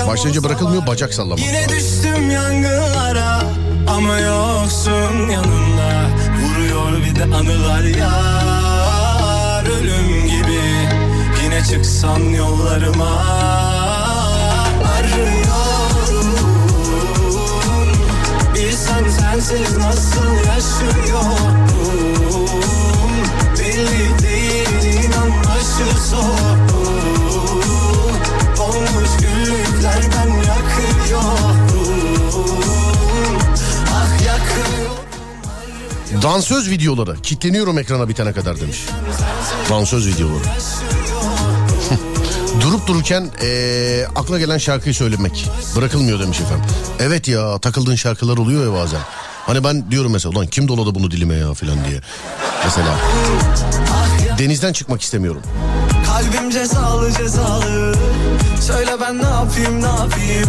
Başlayınca 0.09 0.43
bırakılmıyor 0.43 0.87
bacak 0.87 1.15
sallamak. 1.15 1.39
Yine 1.39 1.69
düştüm 1.69 2.31
yangınlara 2.31 3.43
ama 3.89 4.19
yoksun 4.19 5.29
yanımda 5.31 6.09
Vuruyor 6.43 7.05
bir 7.05 7.17
de 7.17 7.25
anılar 7.25 7.83
yar 7.83 9.65
ölüm 9.65 10.27
gibi 10.27 10.61
Yine 11.45 11.65
çıksan 11.71 12.21
yollarıma 12.21 13.62
sensiz 19.19 19.77
nasıl 19.77 20.35
yaşıyorum 20.47 21.57
Belli 23.59 24.23
değil 24.23 25.05
inan 25.05 25.31
başı 25.45 26.01
soğuk 26.11 26.73
Dolmuş 28.57 29.11
güllüklerden 29.21 30.29
yakıyorum 30.29 31.57
Ah 33.95 34.27
yakıyorum 34.27 35.03
Dansöz 36.23 36.71
videoları. 36.71 37.17
Kitleniyorum 37.23 37.79
ekrana 37.79 38.09
bitene 38.09 38.33
kadar 38.33 38.61
demiş. 38.61 38.87
Dansöz 39.71 40.07
videoları. 40.07 40.45
Durup 42.61 42.87
dururken 42.87 43.31
ee, 43.43 44.05
akla 44.17 44.39
gelen 44.39 44.59
şarkıyı 44.59 44.95
söylemek. 44.95 45.51
Bırakılmıyor 45.77 46.21
demiş 46.21 46.41
efendim. 46.41 46.65
Evet 47.03 47.29
ya 47.29 47.59
takıldığın 47.59 47.95
şarkılar 47.95 48.39
oluyor 48.39 48.67
ya 48.67 48.81
bazen. 48.81 49.01
Hani 49.47 49.65
ben 49.65 49.91
diyorum 49.91 50.13
mesela 50.13 50.33
ulan 50.33 50.47
kim 50.47 50.69
doladı 50.69 50.95
bunu 50.95 51.11
dilime 51.11 51.35
ya 51.35 51.55
filan 51.55 51.85
diye. 51.89 52.01
Mesela. 52.65 52.99
Denizden 54.39 54.73
çıkmak 54.73 55.03
istemiyorum. 55.03 55.43
Kalbim 56.07 56.51
cezalı 56.51 57.13
cezalı 57.13 57.95
Söyle 58.61 58.91
ben 59.01 59.19
ne 59.19 59.27
yapayım 59.27 59.83
ne 59.83 59.87
yapayım 59.87 60.49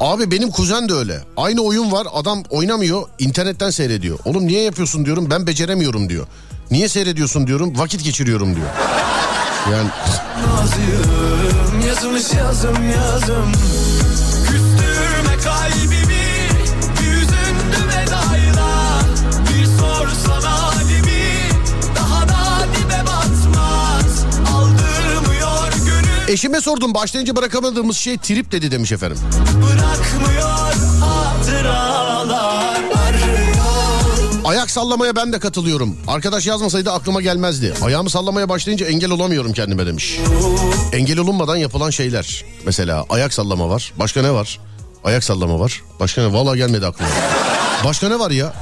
Abi 0.00 0.30
benim 0.30 0.50
kuzen 0.50 0.88
de 0.88 0.92
öyle. 0.92 1.20
Aynı 1.36 1.60
oyun 1.60 1.92
var 1.92 2.06
adam 2.14 2.42
oynamıyor 2.50 3.02
internetten 3.18 3.70
seyrediyor. 3.70 4.18
Oğlum 4.24 4.46
niye 4.46 4.62
yapıyorsun 4.62 5.04
diyorum 5.04 5.30
ben 5.30 5.46
beceremiyorum 5.46 6.08
diyor. 6.08 6.26
Niye 6.70 6.88
seyrediyorsun 6.88 7.46
diyorum 7.46 7.78
vakit 7.78 8.04
geçiriyorum 8.04 8.56
diyor. 8.56 8.68
Yani 9.72 9.88
Yazmış 12.02 12.32
yazım 12.38 12.90
yazım 12.90 13.52
eşime 26.32 26.60
sordum 26.60 26.94
başlayınca 26.94 27.36
bırakamadığımız 27.36 27.96
şey 27.96 28.18
trip 28.18 28.52
dedi 28.52 28.70
demiş 28.70 28.92
efendim. 28.92 29.18
Bırakmıyor 29.54 30.72
hatıralar 31.00 32.52
Ayak 34.44 34.70
sallamaya 34.70 35.16
ben 35.16 35.32
de 35.32 35.38
katılıyorum. 35.38 35.96
Arkadaş 36.08 36.46
yazmasaydı 36.46 36.92
aklıma 36.92 37.20
gelmezdi. 37.20 37.74
Ayağımı 37.82 38.10
sallamaya 38.10 38.48
başlayınca 38.48 38.86
engel 38.86 39.10
olamıyorum 39.10 39.52
kendime 39.52 39.86
demiş. 39.86 40.20
Engel 40.92 41.18
olunmadan 41.18 41.56
yapılan 41.56 41.90
şeyler. 41.90 42.44
Mesela 42.66 43.06
ayak 43.10 43.34
sallama 43.34 43.68
var. 43.68 43.92
Başka 43.96 44.22
ne 44.22 44.32
var? 44.32 44.60
Ayak 45.04 45.24
sallama 45.24 45.60
var. 45.60 45.82
Başka 46.00 46.22
ne? 46.22 46.32
Vallahi 46.32 46.56
gelmedi 46.58 46.86
aklıma. 46.86 47.10
Başka 47.84 48.08
ne 48.08 48.18
var 48.18 48.30
ya? 48.30 48.54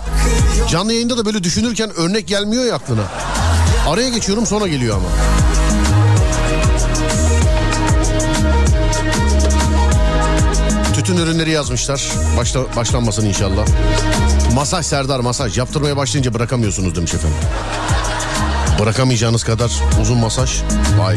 Canlı 0.71 0.93
yayında 0.93 1.19
da 1.19 1.25
böyle 1.25 1.45
düşünürken 1.45 1.91
örnek 1.91 2.29
gelmiyor 2.29 2.65
ya 2.65 2.75
aklına. 2.75 3.03
Araya 3.89 4.09
geçiyorum 4.09 4.47
sonra 4.47 4.67
geliyor 4.67 4.97
ama. 4.97 5.09
Tütün 11.11 11.23
ürünleri 11.23 11.51
yazmışlar. 11.51 12.13
Başla, 12.37 12.77
başlanmasın 12.77 13.27
inşallah. 13.27 13.67
Masaj 14.55 14.87
Serdar 14.87 15.21
masaj. 15.21 15.59
Yaptırmaya 15.59 15.97
başlayınca 15.97 16.35
bırakamıyorsunuz 16.35 16.95
demiş 16.95 17.15
efendim. 17.15 17.39
Bırakamayacağınız 18.81 19.45
kadar 19.45 19.71
uzun 20.03 20.19
masaj. 20.19 20.63
Vay. 20.99 21.17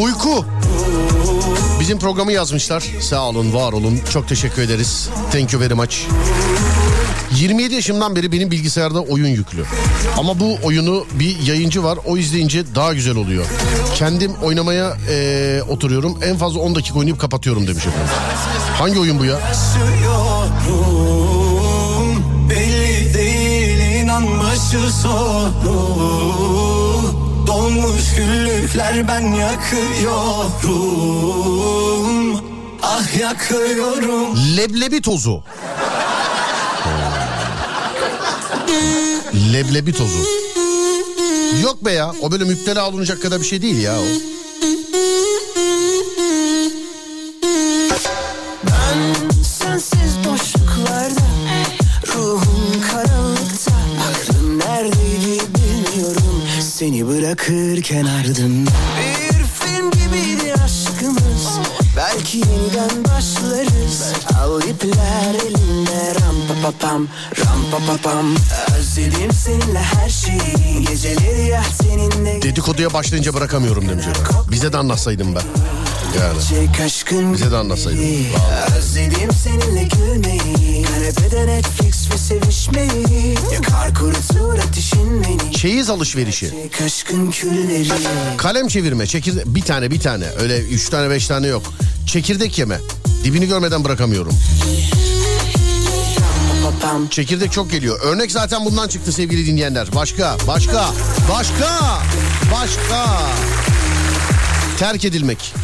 Uyku. 0.00 0.44
Bizim 1.80 1.98
programı 1.98 2.32
yazmışlar. 2.32 2.84
Sağ 3.00 3.28
olun, 3.28 3.54
var 3.54 3.72
olun. 3.72 4.00
Çok 4.12 4.28
teşekkür 4.28 4.62
ederiz. 4.62 5.08
Thank 5.32 5.52
you 5.52 5.62
very 5.62 5.74
much. 5.74 5.96
27 7.34 7.74
yaşımdan 7.74 8.16
beri 8.16 8.32
benim 8.32 8.50
bilgisayarda 8.50 9.00
oyun 9.00 9.26
yüklü. 9.28 9.64
Ama 10.18 10.40
bu 10.40 10.58
oyunu 10.62 11.06
bir 11.12 11.38
yayıncı 11.46 11.84
var. 11.84 11.98
O 12.06 12.16
izleyince 12.16 12.74
daha 12.74 12.94
güzel 12.94 13.16
oluyor. 13.16 13.46
Kendim 13.94 14.32
oynamaya 14.42 14.96
eee, 15.10 15.62
oturuyorum. 15.62 16.18
En 16.24 16.36
fazla 16.36 16.60
10 16.60 16.74
dakika 16.74 16.98
oynayıp 16.98 17.20
kapatıyorum 17.20 17.66
demiş 17.66 17.86
efendim. 17.86 18.08
Hangi 18.78 18.98
oyun 18.98 19.18
bu 19.18 19.24
ya? 19.24 19.38
Belli 22.50 23.14
değil 23.14 24.04
güllükler 28.16 29.08
ben 29.08 29.20
yakıyorum 29.20 30.52
Ah 32.82 33.18
yakıyorum 33.20 34.56
Leblebi 34.56 35.00
tozu. 35.02 35.42
Leblebi 39.52 39.92
tozu. 39.92 40.18
Yok 41.62 41.84
be 41.84 41.92
ya. 41.92 42.12
O 42.22 42.32
böyle 42.32 42.44
müptela 42.44 42.88
olunacak 42.88 43.22
kadar 43.22 43.40
bir 43.40 43.46
şey 43.46 43.62
değil 43.62 43.78
ya 43.78 43.92
o. 44.00 44.04
Seni 56.60 57.08
bırakırken 57.08 58.04
ardında 58.04 58.70
Bir 58.98 59.44
film 59.44 59.90
gibiydi 59.90 60.54
aşkımız 60.54 61.58
Belki 61.96 62.38
yeniden 62.38 63.04
başlarız 63.04 64.02
Al 64.42 64.62
ipler 64.62 65.34
Ram 66.66 66.72
pa 66.72 66.78
pa 66.78 66.88
pam 66.88 67.08
Ram 67.38 67.70
pa 67.70 67.78
pa 67.86 67.96
pam 68.02 68.34
Özledim 68.78 69.32
seninle 69.32 69.78
her 69.78 70.08
şeyi 70.08 70.84
Geceleri 70.90 71.46
ya 71.46 71.62
seninle 71.82 72.42
Dedikoduya 72.42 72.92
başlayınca 72.92 73.34
bırakamıyorum 73.34 73.88
demiş 73.88 74.06
efendim. 74.06 74.36
Bize 74.50 74.72
de 74.72 74.76
anlatsaydım 74.76 75.34
ben. 75.34 75.42
Yani. 76.20 77.32
Bize 77.32 77.50
de 77.50 77.56
anlatsaydın. 77.56 78.02
Özledim 78.78 79.30
seninle 79.44 79.82
gülmeyi 79.82 80.82
Kanepede 80.82 81.46
Netflix 81.46 82.10
ve 82.12 82.18
sevişmeyi 82.18 83.34
Yakar 83.52 83.94
kurutur 83.94 84.58
ateşin 84.58 85.22
beni 85.24 85.52
Çeyiz 85.52 85.90
alışverişi. 85.90 86.50
Çek 86.50 86.82
aşkın 86.82 87.30
külleri 87.30 87.88
Kalem 88.36 88.68
çevirme. 88.68 89.06
Çekirde 89.06 89.42
bir 89.54 89.62
tane 89.62 89.90
bir 89.90 90.00
tane. 90.00 90.24
Öyle 90.40 90.58
üç 90.60 90.88
tane 90.88 91.10
beş 91.10 91.26
tane 91.26 91.46
yok. 91.46 91.62
Çekirdek 92.06 92.58
yeme. 92.58 92.78
Dibini 93.24 93.46
görmeden 93.46 93.84
bırakamıyorum. 93.84 94.32
Papam 96.86 97.08
Çekirdek 97.08 97.52
çok 97.52 97.70
geliyor. 97.70 98.00
Örnek 98.00 98.32
zaten 98.32 98.64
bundan 98.64 98.88
çıktı 98.88 99.12
sevgili 99.12 99.46
dinleyenler. 99.46 99.88
Başka, 99.94 100.36
başka, 100.46 100.90
başka, 101.32 101.98
başka. 102.52 103.06
Terk 104.78 105.04
edilmek. 105.04 105.54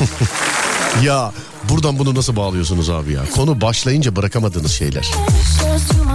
ya 1.02 1.32
buradan 1.68 1.98
bunu 1.98 2.14
nasıl 2.14 2.36
bağlıyorsunuz 2.36 2.90
abi 2.90 3.12
ya? 3.12 3.20
Konu 3.34 3.60
başlayınca 3.60 4.16
bırakamadığınız 4.16 4.72
şeyler. 4.72 5.10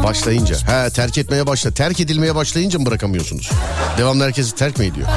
Başlayınca. 0.03 0.55
He 0.55 0.89
terk 0.89 1.17
etmeye 1.17 1.47
başla. 1.47 1.71
Terk 1.71 1.99
edilmeye 1.99 2.35
başlayınca 2.35 2.79
mı 2.79 2.85
bırakamıyorsunuz? 2.85 3.49
Devamlı 3.97 4.23
herkesi 4.23 4.55
terk 4.55 4.79
mi 4.79 4.85
ediyor? 4.85 5.07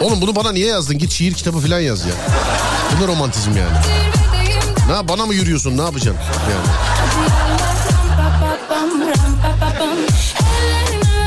Oğlum 0.00 0.20
bunu 0.20 0.36
bana 0.36 0.52
niye 0.52 0.66
yazdın? 0.66 0.98
Git 0.98 1.10
şiir 1.10 1.34
kitabı 1.34 1.58
falan 1.58 1.80
yaz 1.80 2.06
ya. 2.06 2.12
Bu 2.96 3.02
ne 3.02 3.06
romantizm 3.06 3.50
yani? 3.56 3.76
Ne 4.88 5.08
bana 5.08 5.26
mı 5.26 5.34
yürüyorsun? 5.34 5.78
Ne 5.78 5.82
yapacaksın? 5.82 6.24
Yani. 6.50 7.67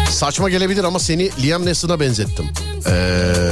Saçma 0.09 0.49
gelebilir 0.49 0.83
ama 0.83 0.99
seni 0.99 1.29
Liam 1.43 1.65
Neeson'a 1.65 1.99
benzettim. 1.99 2.49
Ee, 2.87 3.51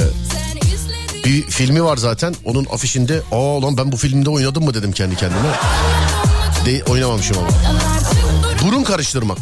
bir 1.24 1.42
filmi 1.42 1.84
var 1.84 1.96
zaten. 1.96 2.34
Onun 2.44 2.66
afişinde 2.72 3.22
aa 3.32 3.62
lan 3.62 3.76
ben 3.76 3.92
bu 3.92 3.96
filmde 3.96 4.30
oynadım 4.30 4.64
mı 4.64 4.74
dedim 4.74 4.92
kendi 4.92 5.16
kendime. 5.16 5.48
De, 6.66 6.84
oynamamışım 6.84 7.36
ama. 7.38 7.48
Burun 8.64 8.82
karıştırmak. 8.84 9.38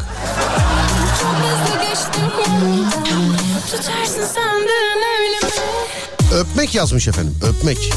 Öpmek 6.33 6.75
yazmış 6.75 7.09
efendim. 7.09 7.35
Öpmek. 7.43 7.93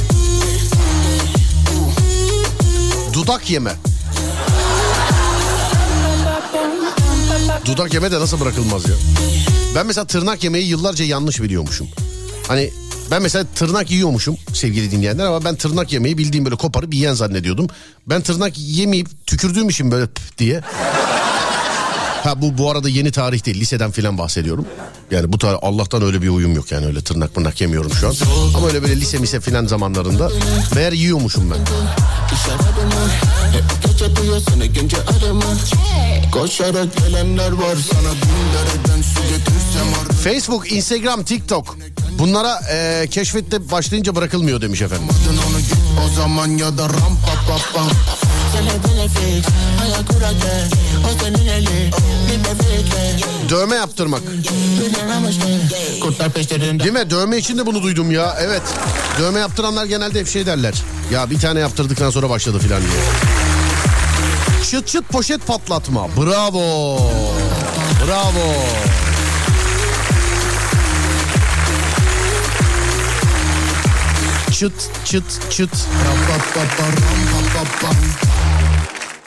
Dudak 3.14 3.50
yeme. 3.50 3.72
Dudak 7.72 7.94
yeme 7.94 8.12
de 8.12 8.20
nasıl 8.20 8.40
bırakılmaz 8.40 8.90
ya? 8.90 8.96
Ben 9.76 9.88
mesela 9.88 10.06
tırnak 10.06 10.44
yemeyi 10.44 10.68
yıllarca 10.68 11.06
yanlış 11.06 11.42
biliyormuşum. 11.42 11.88
Hani 12.48 12.70
ben 13.12 13.22
mesela 13.22 13.46
tırnak 13.56 13.92
yiyormuşum 13.92 14.38
sevgili 14.54 14.92
dinleyenler 14.92 15.26
ama 15.26 15.46
ben 15.46 15.56
tırnak 15.56 15.94
yemeyi 15.94 16.18
bildiğim 16.18 16.46
böyle 16.46 16.56
koparıp 16.56 16.94
yiyen 16.94 17.14
zannediyordum. 17.14 17.68
Ben 18.08 18.22
tırnak 18.22 18.54
yemeyip 18.58 19.28
tükürdüğüm 19.28 19.70
için 19.70 19.92
böyle 19.92 20.08
diye. 20.38 20.62
Ha 22.24 22.42
bu 22.42 22.58
bu 22.58 22.72
arada 22.72 22.90
yeni 22.90 23.12
tarih 23.12 23.46
değil 23.46 23.60
liseden 23.60 23.92
filan 23.92 24.18
bahsediyorum. 24.18 24.66
Yani 25.12 25.34
bu 25.34 25.38
tarih 25.38 25.58
Allah'tan 25.62 26.04
öyle 26.04 26.22
bir 26.22 26.30
uyum 26.30 26.56
yok 26.56 26.72
yani 26.72 26.86
öyle 26.86 27.02
tırnak 27.02 27.38
mırnak 27.38 27.62
yemiyorum 27.62 27.92
şu 27.94 28.08
an. 28.08 28.14
Ama 28.56 28.68
öyle 28.68 28.82
böyle 28.82 28.96
lise 28.96 29.18
mise 29.18 29.40
filan 29.40 29.66
zamanlarında 29.66 30.32
meğer 30.76 30.92
yiyormuşum 30.92 31.52
ben. 31.52 31.58
Facebook, 40.24 40.72
Instagram, 40.72 41.24
TikTok 41.24 41.78
bunlara 42.20 42.60
e, 42.72 43.08
keşfette 43.12 43.72
başlayınca 43.72 44.16
bırakılmıyor 44.16 44.62
demiş 44.62 44.82
efendim. 44.82 45.08
o 46.06 46.16
zaman 46.16 46.48
ya 46.48 46.78
da 46.78 46.84
ram 46.84 47.18
pa 47.26 47.34
pa 47.48 47.58
pa 47.74 47.84
Dövme 53.50 53.76
yaptırmak. 53.76 54.22
Kurtlar 56.02 56.30
peşlerinde 56.30 56.84
Değil 56.84 56.94
mi? 56.94 57.10
Dövme 57.10 57.38
için 57.38 57.58
de 57.58 57.66
bunu 57.66 57.84
duydum 57.84 58.12
ya. 58.12 58.38
Evet. 58.40 58.62
Dövme 59.20 59.40
yaptıranlar 59.40 59.86
genelde 59.86 60.20
hep 60.20 60.28
şey 60.28 60.46
derler. 60.46 60.74
Ya 61.12 61.30
bir 61.30 61.40
tane 61.40 61.60
yaptırdıktan 61.60 62.10
sonra 62.10 62.30
başladı 62.30 62.60
filan 62.60 62.82
diye. 62.82 62.92
Çıt 64.72 64.88
çıt 64.88 65.10
poşet 65.10 65.48
patlatma. 65.48 66.08
Bravo. 66.18 66.98
Bravo. 68.08 68.54
Çıt 74.52 74.74
çıt 75.06 75.24
çıt. 75.52 75.70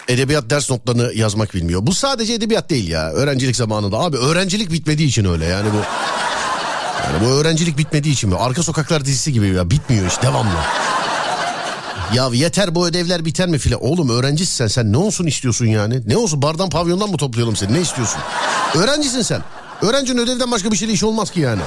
Edebiyat 0.08 0.50
ders 0.50 0.70
notlarını 0.70 1.12
yazmak 1.14 1.54
bilmiyor. 1.54 1.86
Bu 1.86 1.94
sadece 1.94 2.32
edebiyat 2.34 2.70
değil 2.70 2.88
ya. 2.88 3.10
Öğrencilik 3.10 3.56
zamanında. 3.56 3.98
Abi 3.98 4.16
öğrencilik 4.16 4.72
bitmediği 4.72 5.08
için 5.08 5.24
öyle 5.24 5.44
yani 5.44 5.68
bu. 5.72 5.76
Yani 7.04 7.24
bu 7.24 7.30
öğrencilik 7.30 7.78
bitmediği 7.78 8.14
için 8.14 8.30
mi? 8.30 8.36
Arka 8.36 8.62
Sokaklar 8.62 9.04
dizisi 9.04 9.32
gibi 9.32 9.48
ya. 9.48 9.70
Bitmiyor 9.70 10.06
iş 10.06 10.22
devamlı. 10.22 10.54
Ya 12.14 12.28
yeter 12.32 12.74
bu 12.74 12.86
ödevler 12.86 13.24
biter 13.24 13.48
mi 13.48 13.58
filan. 13.58 13.84
Oğlum 13.84 14.08
öğrencisin 14.08 14.54
sen. 14.54 14.66
Sen 14.66 14.92
ne 14.92 14.96
olsun 14.96 15.26
istiyorsun 15.26 15.66
yani? 15.66 16.02
Ne 16.06 16.16
olsun 16.16 16.42
bardan 16.42 16.70
pavyondan 16.70 17.10
mı 17.10 17.16
toplayalım 17.16 17.56
seni? 17.56 17.72
Ne 17.74 17.80
istiyorsun? 17.80 18.20
Öğrencisin 18.74 19.22
sen. 19.22 19.42
Öğrencinin 19.82 20.18
ödevden 20.18 20.50
başka 20.50 20.72
bir 20.72 20.76
şeyle 20.76 20.92
iş 20.92 21.02
olmaz 21.02 21.30
ki 21.30 21.40
yani. 21.40 21.62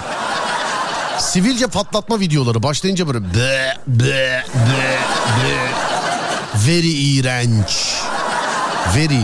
Sivilce 1.19 1.67
patlatma 1.67 2.19
videoları 2.19 2.63
başlayınca 2.63 3.07
böyle 3.07 3.19
be 3.23 3.73
be 3.87 4.43
be 4.55 4.97
be. 5.43 5.57
Very 6.67 6.91
iğrenç. 6.91 7.96
Very. 8.95 9.21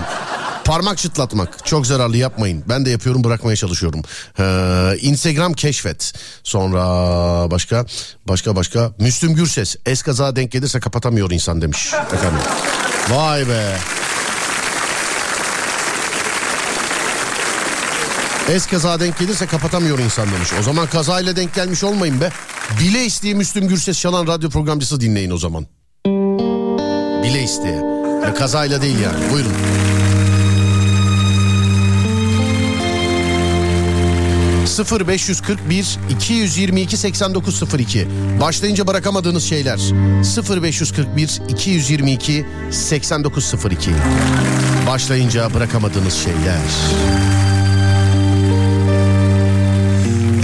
Parmak 0.66 0.98
çıtlatmak 0.98 1.66
çok 1.66 1.88
zararlı 1.88 2.18
yapmayın. 2.18 2.64
Ben 2.70 2.86
de 2.86 2.90
yapıyorum 2.90 3.24
bırakmaya 3.24 3.56
çalışıyorum. 3.56 4.02
Ee, 4.40 4.98
Instagram 5.02 5.54
keşfet. 5.54 6.14
Sonra 6.44 6.82
başka 7.52 7.86
başka 8.28 8.56
başka. 8.56 8.92
Müslüm 9.00 9.36
Gürses 9.36 9.76
eskaza 9.86 10.36
denk 10.36 10.52
gelirse 10.52 10.80
kapatamıyor 10.80 11.32
insan 11.32 11.62
demiş. 11.62 11.94
Efendim. 12.14 12.40
Vay 13.10 13.48
be. 13.48 13.78
Es 18.50 18.68
kaza 18.68 19.00
denk 19.00 19.20
gelirse 19.20 19.46
kapatamıyor 19.46 20.00
insan 20.00 20.32
demiş. 20.32 20.50
O 20.60 20.64
zaman 20.64 20.88
kazayla 20.88 21.36
denk 21.36 21.56
gelmiş 21.56 21.84
olmayın 21.84 22.22
be. 22.22 22.30
Bile 22.80 23.06
isteye 23.06 23.34
Müslüm 23.34 23.68
Gürses 23.68 24.00
çalan 24.00 24.28
radyo 24.28 24.50
programcısı 24.50 25.02
dinleyin 25.02 25.32
o 25.32 25.38
zaman. 25.38 25.66
Bile 27.24 27.44
isteye. 27.44 28.03
Ve 28.28 28.34
kazayla 28.34 28.82
değil 28.82 29.00
yani. 29.00 29.32
Buyurun. 29.32 29.52
...0541 34.66 35.98
222 36.10 36.98
8902 36.98 38.08
başlayınca 38.42 38.88
bırakamadığınız 38.88 39.44
şeyler 39.44 39.80
0541 40.62 41.42
222 41.50 42.46
8902 42.72 43.92
başlayınca 44.88 45.54
bırakamadığınız 45.54 46.14
şeyler 46.14 46.60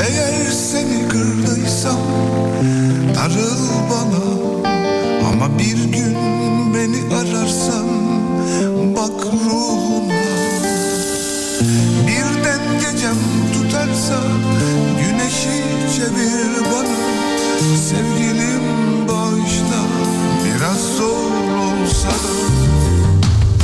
Eğer 0.09 0.51
seni 0.51 1.07
kırdıysam 1.09 1.99
darıl 3.15 3.58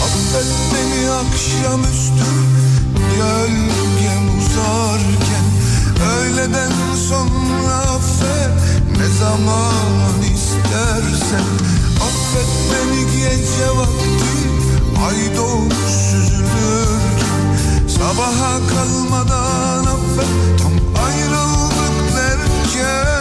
Affet 0.03 0.51
beni 0.73 1.12
akşamüstü 1.12 2.31
gölgem 3.17 4.39
uzarken 4.39 5.45
Öğleden 6.13 6.71
sonra 7.10 7.75
affet 7.75 8.51
ne 8.97 9.08
zaman 9.19 10.21
istersen 10.34 11.45
Affet 11.95 12.51
beni 12.71 13.05
gece 13.12 13.69
vakti 13.77 14.36
ay 15.08 15.38
doğmuş 15.38 15.75
süzülürken 16.12 17.58
Sabaha 17.88 18.60
kalmadan 18.67 19.86
affet 19.86 20.62
tam 20.62 21.03
ayrıldık 21.05 22.15
derken 22.15 23.14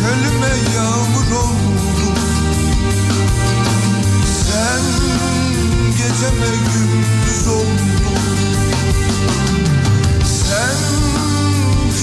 çölüme 0.00 0.52
yağmur 0.76 1.30
oldun 1.44 2.14
Sen 4.24 4.82
geceme 5.90 6.50
gündüz 6.72 7.46
oldun. 7.48 7.90
Sen 10.24 10.78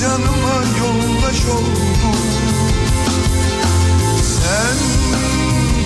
canıma 0.02 0.58
yoldaş 0.80 1.46
oldun. 1.46 2.18
Sen 4.24 4.78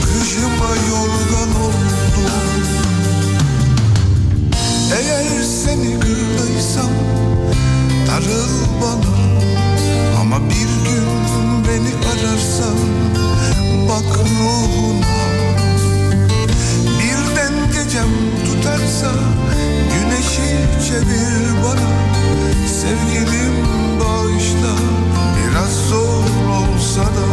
kışıma 0.02 0.70
yorgan 0.90 1.56
oldun. 1.62 2.32
Eğer 4.98 5.44
seni 5.44 6.00
kırdıysam 6.00 6.92
darıl 8.08 8.50
bana. 8.82 9.22
Ama 10.22 10.40
bir 10.50 10.90
gün 10.90 11.21
beni 11.68 11.94
ararsan 12.12 12.78
bak 13.90 14.20
ruhuna. 14.40 15.22
Birden 17.00 17.54
gecem 17.74 18.12
tutarsa 18.46 19.12
güneşi 19.94 20.52
çevir 20.88 21.64
bana. 21.64 21.90
Sevgilim 22.68 23.56
bağışla 24.00 24.74
biraz 25.38 25.90
zor 25.90 26.24
olsa 26.50 27.02
da. 27.02 27.28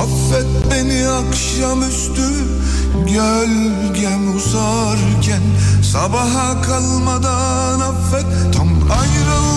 Affet 0.00 0.70
beni 0.70 1.08
akşamüstü 1.08 2.30
gölgem 3.06 4.36
uzarken. 4.36 5.42
Sabaha 5.92 6.62
kalmadan 6.62 7.80
affet 7.80 8.54
tam 8.56 8.68
ayrıldık 8.68 9.53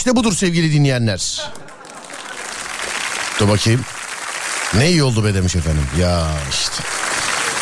İşte 0.00 0.16
budur 0.16 0.32
sevgili 0.32 0.72
dinleyenler. 0.72 1.50
Dur 3.40 3.48
bakayım. 3.48 3.80
Ne 4.74 4.90
iyi 4.90 5.02
oldu 5.02 5.24
be 5.24 5.34
demiş 5.34 5.56
efendim. 5.56 5.82
Ya 5.98 6.26
işte. 6.50 6.82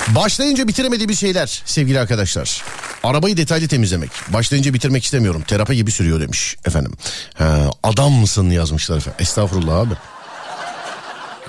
Başlayınca 0.08 0.68
bitiremediğimiz 0.68 1.20
şeyler 1.20 1.62
sevgili 1.64 2.00
arkadaşlar. 2.00 2.64
Arabayı 3.02 3.36
detaylı 3.36 3.68
temizlemek. 3.68 4.10
Başlayınca 4.28 4.74
bitirmek 4.74 5.04
istemiyorum. 5.04 5.42
Terapi 5.46 5.76
gibi 5.76 5.90
sürüyor 5.92 6.20
demiş 6.20 6.56
efendim. 6.64 6.92
Ha, 7.34 7.70
adam 7.82 8.12
mısın 8.12 8.50
yazmışlar 8.50 8.96
efendim. 8.96 9.18
Estağfurullah 9.20 9.76
abi. 9.76 9.94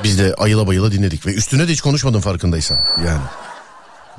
Biz 0.03 0.19
de 0.19 0.33
ayıla 0.37 0.67
bayıla 0.67 0.91
dinledik 0.91 1.25
ve 1.25 1.33
üstüne 1.33 1.67
de 1.67 1.71
hiç 1.71 1.81
konuşmadım 1.81 2.21
farkındaysan. 2.21 2.77
Yani. 3.05 3.21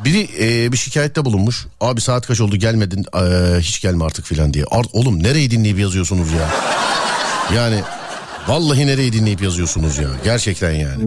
Biri 0.04 0.28
e, 0.40 0.72
bir 0.72 0.76
şikayette 0.76 1.24
bulunmuş. 1.24 1.66
Abi 1.80 2.00
saat 2.00 2.26
kaç 2.26 2.40
oldu 2.40 2.56
gelmedin 2.56 3.06
e, 3.14 3.58
hiç 3.60 3.80
gelme 3.80 4.04
artık 4.04 4.24
filan 4.24 4.54
diye. 4.54 4.64
Art, 4.70 4.88
oğlum 4.92 5.22
nereyi 5.22 5.50
dinleyip 5.50 5.78
yazıyorsunuz 5.78 6.32
ya? 6.32 6.48
Yani 7.56 7.80
vallahi 8.48 8.86
nereyi 8.86 9.12
dinleyip 9.12 9.42
yazıyorsunuz 9.42 9.98
ya? 9.98 10.08
Gerçekten 10.24 10.72
yani. 10.72 11.04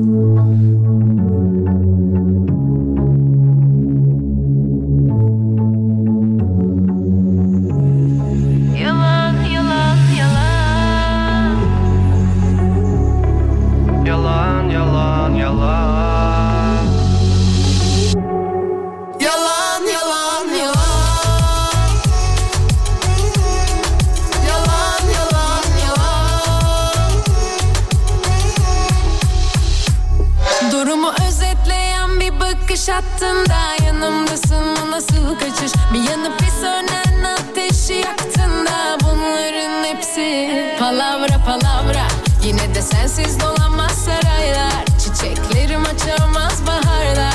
Yanımdasın 34.04 34.66
mı 34.66 34.92
nasıl 34.92 35.40
kaçış? 35.40 35.72
Bir 35.94 36.10
yanı 36.10 36.38
pis 36.38 36.54
sönen 36.54 37.24
ateşi 37.24 37.94
yaktın 37.94 38.66
da 38.66 38.98
bunların 39.04 39.84
hepsi 39.84 40.50
palavra 40.80 41.38
palavra. 41.46 42.08
Yine 42.44 42.76
de 42.76 42.82
sensiz 42.82 43.40
dolamaz 43.40 43.92
saraylar. 43.92 44.86
Çiçeklerim 45.00 45.82
açamaz 45.82 46.68
baharda 46.68 47.30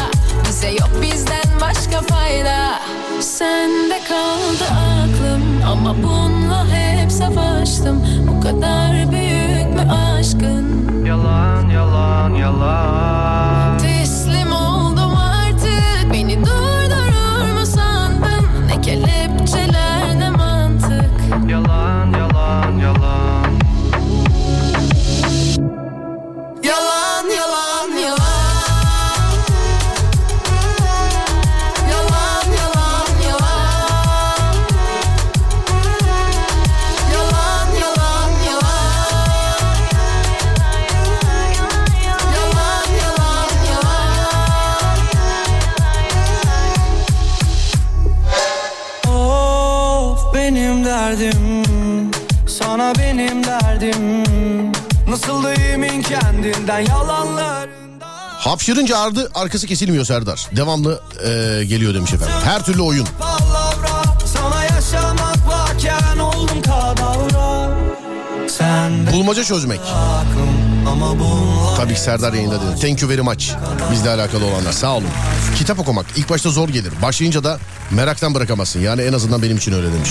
Bize 0.49 0.69
yok 0.69 0.91
bizden 1.03 1.61
başka 1.61 2.01
fayda. 2.01 2.81
Sende 3.21 4.01
kaldı 4.09 4.65
aklım 4.71 5.43
ama 5.73 5.95
bununla 6.03 6.67
hep 6.69 7.13
savaştım. 7.13 8.05
Bu 8.29 8.41
kadar 8.41 9.11
büyük 9.11 9.75
mü 9.75 9.93
aşkın. 9.93 10.89
Yalan 11.07 11.69
yalan 11.69 12.35
yalan 12.35 13.88
kendinden 56.69 56.95
yalanlarında 56.95 58.07
Hapşırınca 58.39 58.99
ardı 58.99 59.31
arkası 59.35 59.67
kesilmiyor 59.67 60.05
Serdar. 60.05 60.49
Devamlı 60.57 61.01
e, 61.25 61.65
geliyor 61.65 61.95
demiş 61.95 62.13
efendim. 62.13 62.35
Her 62.45 62.65
türlü 62.65 62.83
oyun. 62.83 63.07
Bulmaca 69.13 69.45
çözmek. 69.45 69.81
Tabii 71.77 71.95
ki 71.95 72.01
Serdar 72.01 72.33
yayında 72.33 72.55
dedi. 72.55 72.81
Thank 72.81 73.03
you 73.03 73.11
very 73.11 73.21
much. 73.21 73.51
Bizle 73.93 74.11
alakalı 74.11 74.45
olanlar 74.47 74.73
sağ 74.73 74.97
olun. 74.97 75.09
Kitap 75.57 75.79
okumak 75.79 76.07
ilk 76.17 76.31
başta 76.31 76.51
zor 76.51 76.69
gelir. 76.69 76.93
Başlayınca 77.03 77.45
da 77.45 77.59
meraktan 77.91 78.35
bırakamazsın. 78.35 78.81
Yani 78.81 79.03
en 79.03 79.13
azından 79.13 79.43
benim 79.43 79.57
için 79.57 79.73
öyle 79.73 79.93
demiş. 79.93 80.11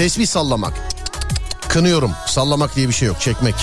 Tesbih 0.00 0.26
sallamak. 0.26 0.72
Kınıyorum. 1.68 2.10
Sallamak 2.26 2.76
diye 2.76 2.88
bir 2.88 2.92
şey 2.92 3.08
yok. 3.08 3.20
Çekmek. 3.20 3.54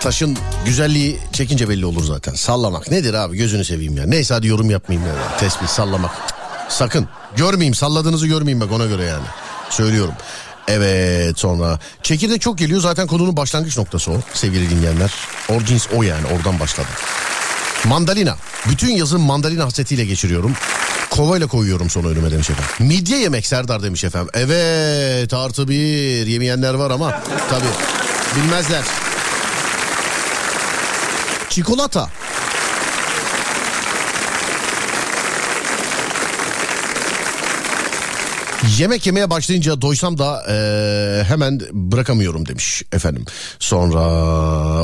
Taşın 0.00 0.38
güzelliği 0.64 1.18
çekince 1.32 1.68
belli 1.68 1.86
olur 1.86 2.04
zaten. 2.04 2.34
Sallamak 2.34 2.90
nedir 2.90 3.14
abi 3.14 3.36
gözünü 3.36 3.64
seveyim 3.64 3.96
ya. 3.96 4.06
Neyse 4.06 4.34
hadi 4.34 4.46
yorum 4.46 4.70
yapmayayım 4.70 5.08
ya. 5.08 5.36
Tesbih 5.38 5.66
sallamak. 5.66 6.10
Sakın. 6.68 7.08
Görmeyeyim 7.36 7.74
salladığınızı 7.74 8.26
görmeyeyim 8.26 8.60
bak 8.60 8.72
ona 8.72 8.86
göre 8.86 9.04
yani. 9.04 9.26
Söylüyorum. 9.70 10.14
Evet 10.68 11.38
sonra 11.38 11.78
çekirdek 12.02 12.40
çok 12.40 12.58
geliyor 12.58 12.80
zaten 12.80 13.06
konunun 13.06 13.36
başlangıç 13.36 13.78
noktası 13.78 14.10
o 14.10 14.16
sevgili 14.34 14.70
dinleyenler. 14.70 15.14
Origins 15.48 15.86
o 15.96 16.02
yani 16.02 16.26
oradan 16.26 16.60
başladı. 16.60 16.88
Mandalina. 17.84 18.36
Bütün 18.70 18.90
yazın 18.90 19.20
mandalina 19.20 19.64
hasretiyle 19.64 20.04
geçiriyorum. 20.04 20.56
Kovayla 21.12 21.46
koyuyorum 21.46 21.90
sonra 21.90 22.08
önüme 22.08 22.30
demiş 22.30 22.50
efendim. 22.50 22.86
Midye 22.96 23.18
yemek 23.18 23.46
Serdar 23.46 23.82
demiş 23.82 24.04
efendim. 24.04 24.30
Evet 24.34 25.34
artı 25.34 25.68
bir 25.68 26.26
yemeyenler 26.26 26.74
var 26.74 26.90
ama 26.90 27.22
tabii 27.50 27.64
bilmezler. 28.36 28.84
Çikolata. 31.48 32.08
Yemek 38.78 39.06
yemeye 39.06 39.30
başlayınca 39.30 39.80
doysam 39.80 40.18
da 40.18 40.44
eee, 40.48 41.24
hemen 41.24 41.60
bırakamıyorum 41.72 42.48
demiş 42.48 42.82
efendim. 42.92 43.24
Sonra 43.58 44.00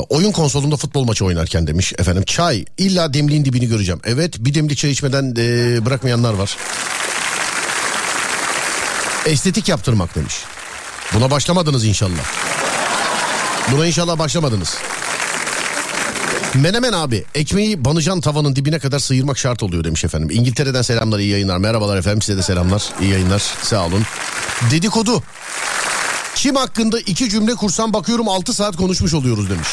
oyun 0.01 0.31
konsolunda 0.31 0.75
futbol 0.77 1.03
maçı 1.03 1.25
oynarken 1.25 1.67
demiş 1.67 1.93
efendim. 1.97 2.23
Çay 2.25 2.65
illa 2.77 3.13
demliğin 3.13 3.45
dibini 3.45 3.67
göreceğim. 3.67 4.01
Evet 4.05 4.35
bir 4.39 4.53
demlik 4.53 4.77
çay 4.77 4.91
içmeden 4.91 5.23
eee, 5.37 5.85
bırakmayanlar 5.85 6.33
var. 6.33 6.57
Estetik 9.25 9.69
yaptırmak 9.69 10.15
demiş. 10.15 10.35
Buna 11.13 11.31
başlamadınız 11.31 11.85
inşallah. 11.85 12.23
Buna 13.71 13.85
inşallah 13.87 14.19
başlamadınız. 14.19 14.77
Menemen 16.55 16.93
abi 16.93 17.25
ekmeği 17.35 17.85
banacan 17.85 18.21
tavanın 18.21 18.55
dibine 18.55 18.79
kadar 18.79 18.99
sıyırmak 18.99 19.37
şart 19.37 19.63
oluyor 19.63 19.83
demiş 19.83 20.03
efendim. 20.03 20.29
İngiltere'den 20.31 20.81
selamlar 20.81 21.19
iyi 21.19 21.29
yayınlar. 21.29 21.57
Merhabalar 21.57 21.97
efendim 21.97 22.21
size 22.21 22.37
de 22.37 22.43
selamlar 22.43 22.83
iyi 23.01 23.11
yayınlar 23.11 23.39
sağ 23.61 23.85
olun. 23.85 24.03
Dedikodu. 24.71 25.23
Kim 26.35 26.55
hakkında 26.55 26.99
iki 26.99 27.29
cümle 27.29 27.55
kursam 27.55 27.93
bakıyorum 27.93 28.29
6 28.29 28.53
saat 28.53 28.75
konuşmuş 28.75 29.13
oluyoruz 29.13 29.49
demiş. 29.49 29.67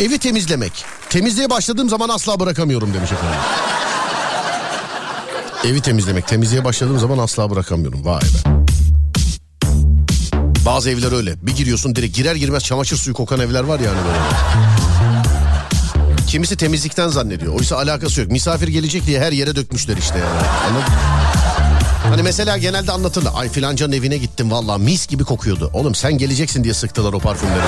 Evi 0.00 0.18
temizlemek. 0.18 0.84
Temizliğe 1.10 1.50
başladığım 1.50 1.88
zaman 1.88 2.08
asla 2.08 2.40
bırakamıyorum 2.40 2.94
demiş 2.94 3.12
efendim. 3.12 3.40
Evi 5.64 5.80
temizlemek. 5.80 6.26
Temizliğe 6.28 6.64
başladığım 6.64 6.98
zaman 6.98 7.18
asla 7.18 7.50
bırakamıyorum. 7.50 8.04
Vay 8.04 8.20
be. 8.20 8.65
Bazı 10.66 10.90
evler 10.90 11.12
öyle. 11.12 11.46
Bir 11.46 11.56
giriyorsun 11.56 11.96
direkt 11.96 12.16
girer 12.16 12.34
girmez 12.34 12.64
çamaşır 12.64 12.96
suyu 12.96 13.14
kokan 13.14 13.40
evler 13.40 13.64
var 13.64 13.80
yani 13.80 13.98
böyle. 14.06 14.18
Kimisi 16.26 16.56
temizlikten 16.56 17.08
zannediyor. 17.08 17.54
Oysa 17.54 17.76
alakası 17.76 18.20
yok. 18.20 18.30
Misafir 18.30 18.68
gelecek 18.68 19.06
diye 19.06 19.20
her 19.20 19.32
yere 19.32 19.56
dökmüşler 19.56 19.96
işte 19.96 20.18
yani. 20.18 20.48
Anladın? 20.68 20.92
Hani 22.10 22.22
mesela 22.22 22.58
genelde 22.58 22.92
anlatırlar. 22.92 23.32
Ay 23.36 23.48
filancanın 23.48 23.92
evine 23.92 24.16
gittim 24.16 24.50
valla 24.50 24.78
mis 24.78 25.06
gibi 25.06 25.24
kokuyordu. 25.24 25.70
Oğlum 25.74 25.94
sen 25.94 26.18
geleceksin 26.18 26.64
diye 26.64 26.74
sıktılar 26.74 27.12
o 27.12 27.18
parfümleri. 27.18 27.60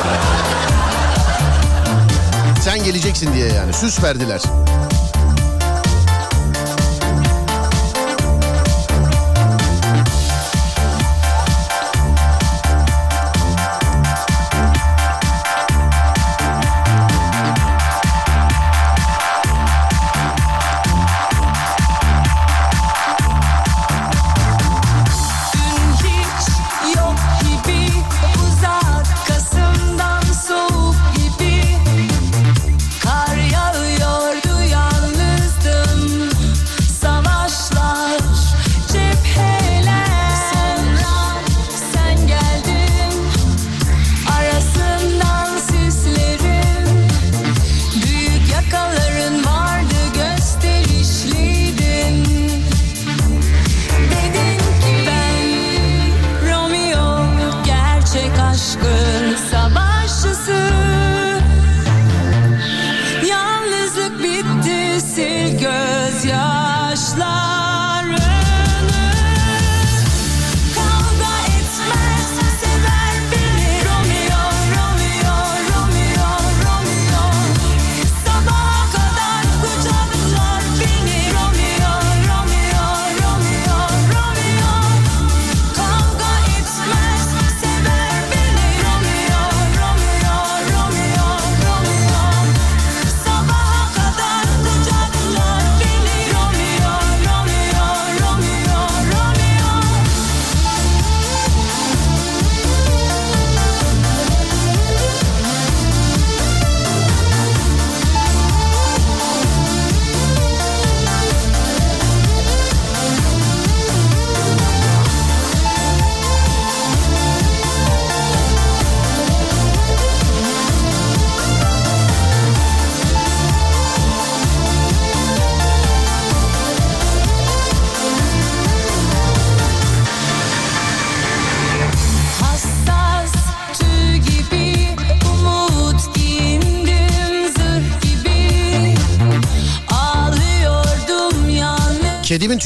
Sen 2.65 2.85
geleceksin 2.85 3.35
diye 3.35 3.47
yani 3.47 3.73
süs 3.73 4.03
verdiler. 4.03 4.41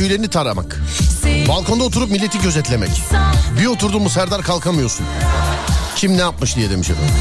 Tüylerini 0.03 0.29
taramak. 0.29 0.81
Balkonda 1.49 1.85
oturup 1.85 2.11
milleti 2.11 2.41
gözetlemek. 2.41 3.03
Bir 3.61 3.67
oturdun 3.67 4.09
Serdar 4.09 4.43
kalkamıyorsun. 4.43 5.07
Kim 5.97 6.17
ne 6.17 6.21
yapmış 6.21 6.57
diye 6.57 6.71
demiş 6.71 6.91
efendim. 6.91 7.15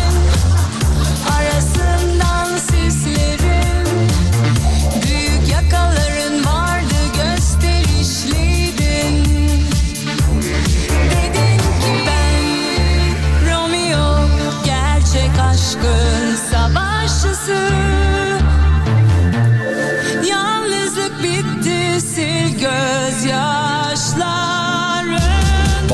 Sislerin 17.22 17.91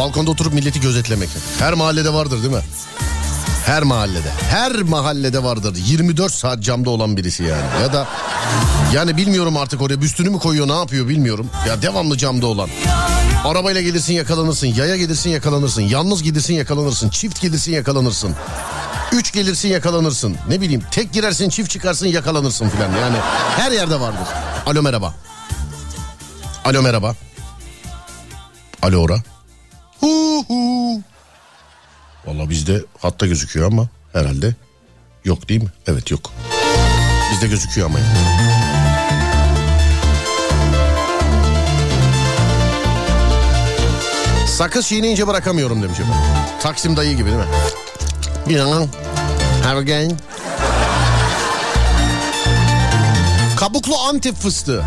Balkonda 0.07 0.31
oturup 0.31 0.53
milleti 0.53 0.81
gözetlemek. 0.81 1.29
Her 1.59 1.73
mahallede 1.73 2.13
vardır 2.13 2.43
değil 2.43 2.53
mi? 2.53 2.61
Her 3.65 3.83
mahallede. 3.83 4.29
Her 4.49 4.71
mahallede 4.81 5.43
vardır. 5.43 5.75
24 5.85 6.33
saat 6.33 6.63
camda 6.63 6.89
olan 6.89 7.17
birisi 7.17 7.43
yani. 7.43 7.81
Ya 7.81 7.93
da 7.93 8.07
yani 8.93 9.17
bilmiyorum 9.17 9.57
artık 9.57 9.81
oraya 9.81 10.01
büstünü 10.01 10.29
mü 10.29 10.39
koyuyor 10.39 10.67
ne 10.67 10.75
yapıyor 10.75 11.07
bilmiyorum. 11.07 11.49
Ya 11.67 11.81
devamlı 11.81 12.17
camda 12.17 12.47
olan. 12.47 12.69
Arabayla 13.45 13.81
gelirsin 13.81 14.13
yakalanırsın. 14.13 14.67
Yaya 14.67 14.97
gelirsin 14.97 15.29
yakalanırsın. 15.29 15.81
Yalnız 15.81 16.23
gelirsin 16.23 16.53
yakalanırsın. 16.53 17.09
Çift 17.09 17.41
gelirsin 17.41 17.71
yakalanırsın. 17.71 18.35
Üç 19.11 19.31
gelirsin 19.31 19.69
yakalanırsın. 19.69 20.35
Ne 20.49 20.61
bileyim 20.61 20.83
tek 20.91 21.13
girersin 21.13 21.49
çift 21.49 21.69
çıkarsın 21.69 22.07
yakalanırsın 22.07 22.69
filan. 22.69 22.91
Yani 23.01 23.17
her 23.57 23.71
yerde 23.71 23.99
vardır. 23.99 24.27
Alo 24.65 24.81
merhaba. 24.81 25.15
Alo 26.65 26.81
merhaba. 26.81 27.15
Alo 28.81 28.97
ora. 28.97 29.36
Hu 29.99 30.43
hu. 30.47 31.01
Valla 32.25 32.49
bizde 32.49 32.81
hatta 33.01 33.25
gözüküyor 33.25 33.67
ama 33.67 33.87
herhalde 34.13 34.55
yok 35.25 35.49
değil 35.49 35.63
mi? 35.63 35.69
Evet 35.87 36.11
yok. 36.11 36.31
Bizde 37.33 37.47
gözüküyor 37.47 37.87
ama. 37.87 37.99
yani. 37.99 38.07
Sakız 44.47 44.87
çiğneyince 44.87 45.27
bırakamıyorum 45.27 45.83
demiş 45.83 45.99
efendim. 45.99 46.19
Taksim 46.61 46.97
dayı 46.97 47.17
gibi 47.17 47.25
değil 47.25 47.37
mi? 47.37 47.45
Binan. 48.49 48.87
Have 49.63 49.79
again. 49.79 50.17
Kabuklu 53.57 53.97
Antep 53.97 54.35
fıstığı. 54.35 54.83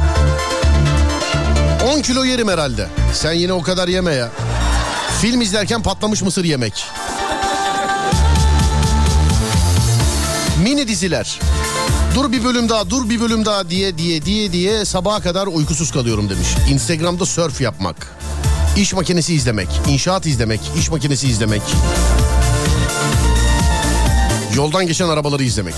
10 1.96 2.02
kilo 2.02 2.24
yerim 2.24 2.48
herhalde. 2.48 2.86
Sen 3.12 3.32
yine 3.32 3.52
o 3.52 3.62
kadar 3.62 3.88
yeme 3.88 4.14
ya. 4.14 4.28
Film 5.20 5.40
izlerken 5.40 5.82
patlamış 5.82 6.22
mısır 6.22 6.44
yemek. 6.44 6.84
Mini 10.62 10.88
diziler. 10.88 11.40
Dur 12.14 12.32
bir 12.32 12.44
bölüm 12.44 12.68
daha, 12.68 12.90
dur 12.90 13.10
bir 13.10 13.20
bölüm 13.20 13.44
daha 13.44 13.70
diye 13.70 13.98
diye 13.98 14.24
diye 14.24 14.52
diye 14.52 14.84
sabaha 14.84 15.20
kadar 15.20 15.46
uykusuz 15.46 15.90
kalıyorum 15.92 16.30
demiş. 16.30 16.48
Instagram'da 16.70 17.26
surf 17.26 17.60
yapmak. 17.60 18.16
İş 18.76 18.92
makinesi 18.92 19.34
izlemek, 19.34 19.68
inşaat 19.88 20.26
izlemek, 20.26 20.60
iş 20.78 20.90
makinesi 20.90 21.28
izlemek. 21.28 21.62
Yoldan 24.56 24.86
geçen 24.86 25.08
arabaları 25.08 25.44
izlemek. 25.44 25.74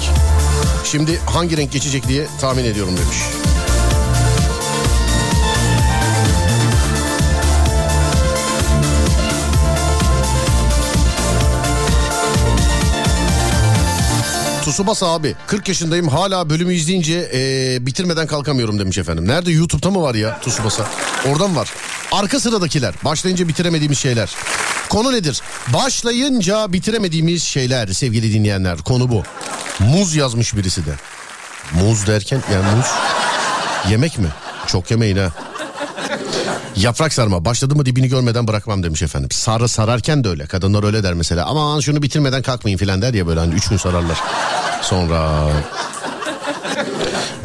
Şimdi 0.84 1.18
hangi 1.26 1.56
renk 1.56 1.72
geçecek 1.72 2.08
diye 2.08 2.26
tahmin 2.40 2.64
ediyorum 2.64 2.96
demiş. 2.96 3.16
Tsubasa 14.70 15.06
abi 15.06 15.34
40 15.46 15.68
yaşındayım 15.68 16.08
hala 16.08 16.50
bölümü 16.50 16.74
izleyince 16.74 17.30
ee, 17.34 17.86
bitirmeden 17.86 18.26
kalkamıyorum 18.26 18.78
demiş 18.78 18.98
efendim. 18.98 19.28
Nerede 19.28 19.52
YouTube'da 19.52 19.90
mı 19.90 20.02
var 20.02 20.14
ya 20.14 20.40
Tsubasa? 20.40 20.86
Oradan 21.28 21.56
var. 21.56 21.72
Arka 22.12 22.40
sıradakiler 22.40 22.94
başlayınca 23.04 23.48
bitiremediğimiz 23.48 23.98
şeyler. 23.98 24.34
Konu 24.88 25.12
nedir? 25.12 25.40
Başlayınca 25.68 26.72
bitiremediğimiz 26.72 27.42
şeyler 27.42 27.88
sevgili 27.88 28.32
dinleyenler. 28.32 28.78
Konu 28.78 29.08
bu. 29.10 29.22
Muz 29.78 30.14
yazmış 30.16 30.56
birisi 30.56 30.86
de. 30.86 30.94
Muz 31.74 32.06
derken 32.06 32.42
yani 32.52 32.76
muz 32.76 32.86
yemek 33.90 34.18
mi? 34.18 34.28
Çok 34.66 34.90
yemeyin 34.90 35.16
ha. 35.16 35.32
Yaprak 36.76 37.12
sarma 37.12 37.44
başladı 37.44 37.76
mı 37.76 37.86
dibini 37.86 38.08
görmeden 38.08 38.48
bırakmam 38.48 38.82
demiş 38.82 39.02
efendim. 39.02 39.30
Sarı 39.30 39.68
sararken 39.68 40.24
de 40.24 40.28
öyle. 40.28 40.46
Kadınlar 40.46 40.84
öyle 40.84 41.02
der 41.02 41.14
mesela. 41.14 41.46
Aman 41.46 41.80
şunu 41.80 42.02
bitirmeden 42.02 42.42
kalkmayın 42.42 42.78
filan 42.78 43.02
der 43.02 43.14
ya 43.14 43.26
böyle 43.26 43.40
hani 43.40 43.54
üç 43.54 43.68
gün 43.68 43.76
sararlar. 43.76 44.18
Sonra 44.82 45.48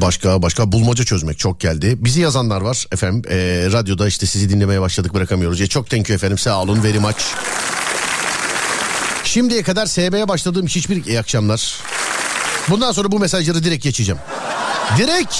Başka 0.02 0.42
başka 0.42 0.72
bulmaca 0.72 1.04
çözmek 1.04 1.40
çok 1.40 1.60
geldi. 1.60 1.96
Bizi 2.00 2.22
yazanlar 2.22 2.62
var 2.62 2.86
efendim. 2.92 3.22
Ee, 3.30 3.70
radyoda 3.72 4.08
işte 4.08 4.26
sizi 4.26 4.50
dinlemeye 4.50 4.82
başladık 4.82 5.14
bırakamıyoruz. 5.14 5.60
Ya 5.60 5.68
çok 5.68 5.90
thank 5.90 6.10
you 6.10 6.16
efendim 6.16 6.38
sağ 6.38 6.62
olun 6.62 6.84
very 6.84 7.00
much. 7.00 7.22
Şimdiye 9.24 9.64
kadar 9.64 9.86
SB'ye 9.86 10.28
başladığım 10.28 10.68
hiçbir 10.68 11.06
iyi 11.06 11.20
akşamlar. 11.20 11.76
Bundan 12.70 12.92
sonra 12.92 13.12
bu 13.12 13.20
mesajları 13.20 13.64
direkt 13.64 13.84
geçeceğim. 13.84 14.22
Direkt 14.98 15.36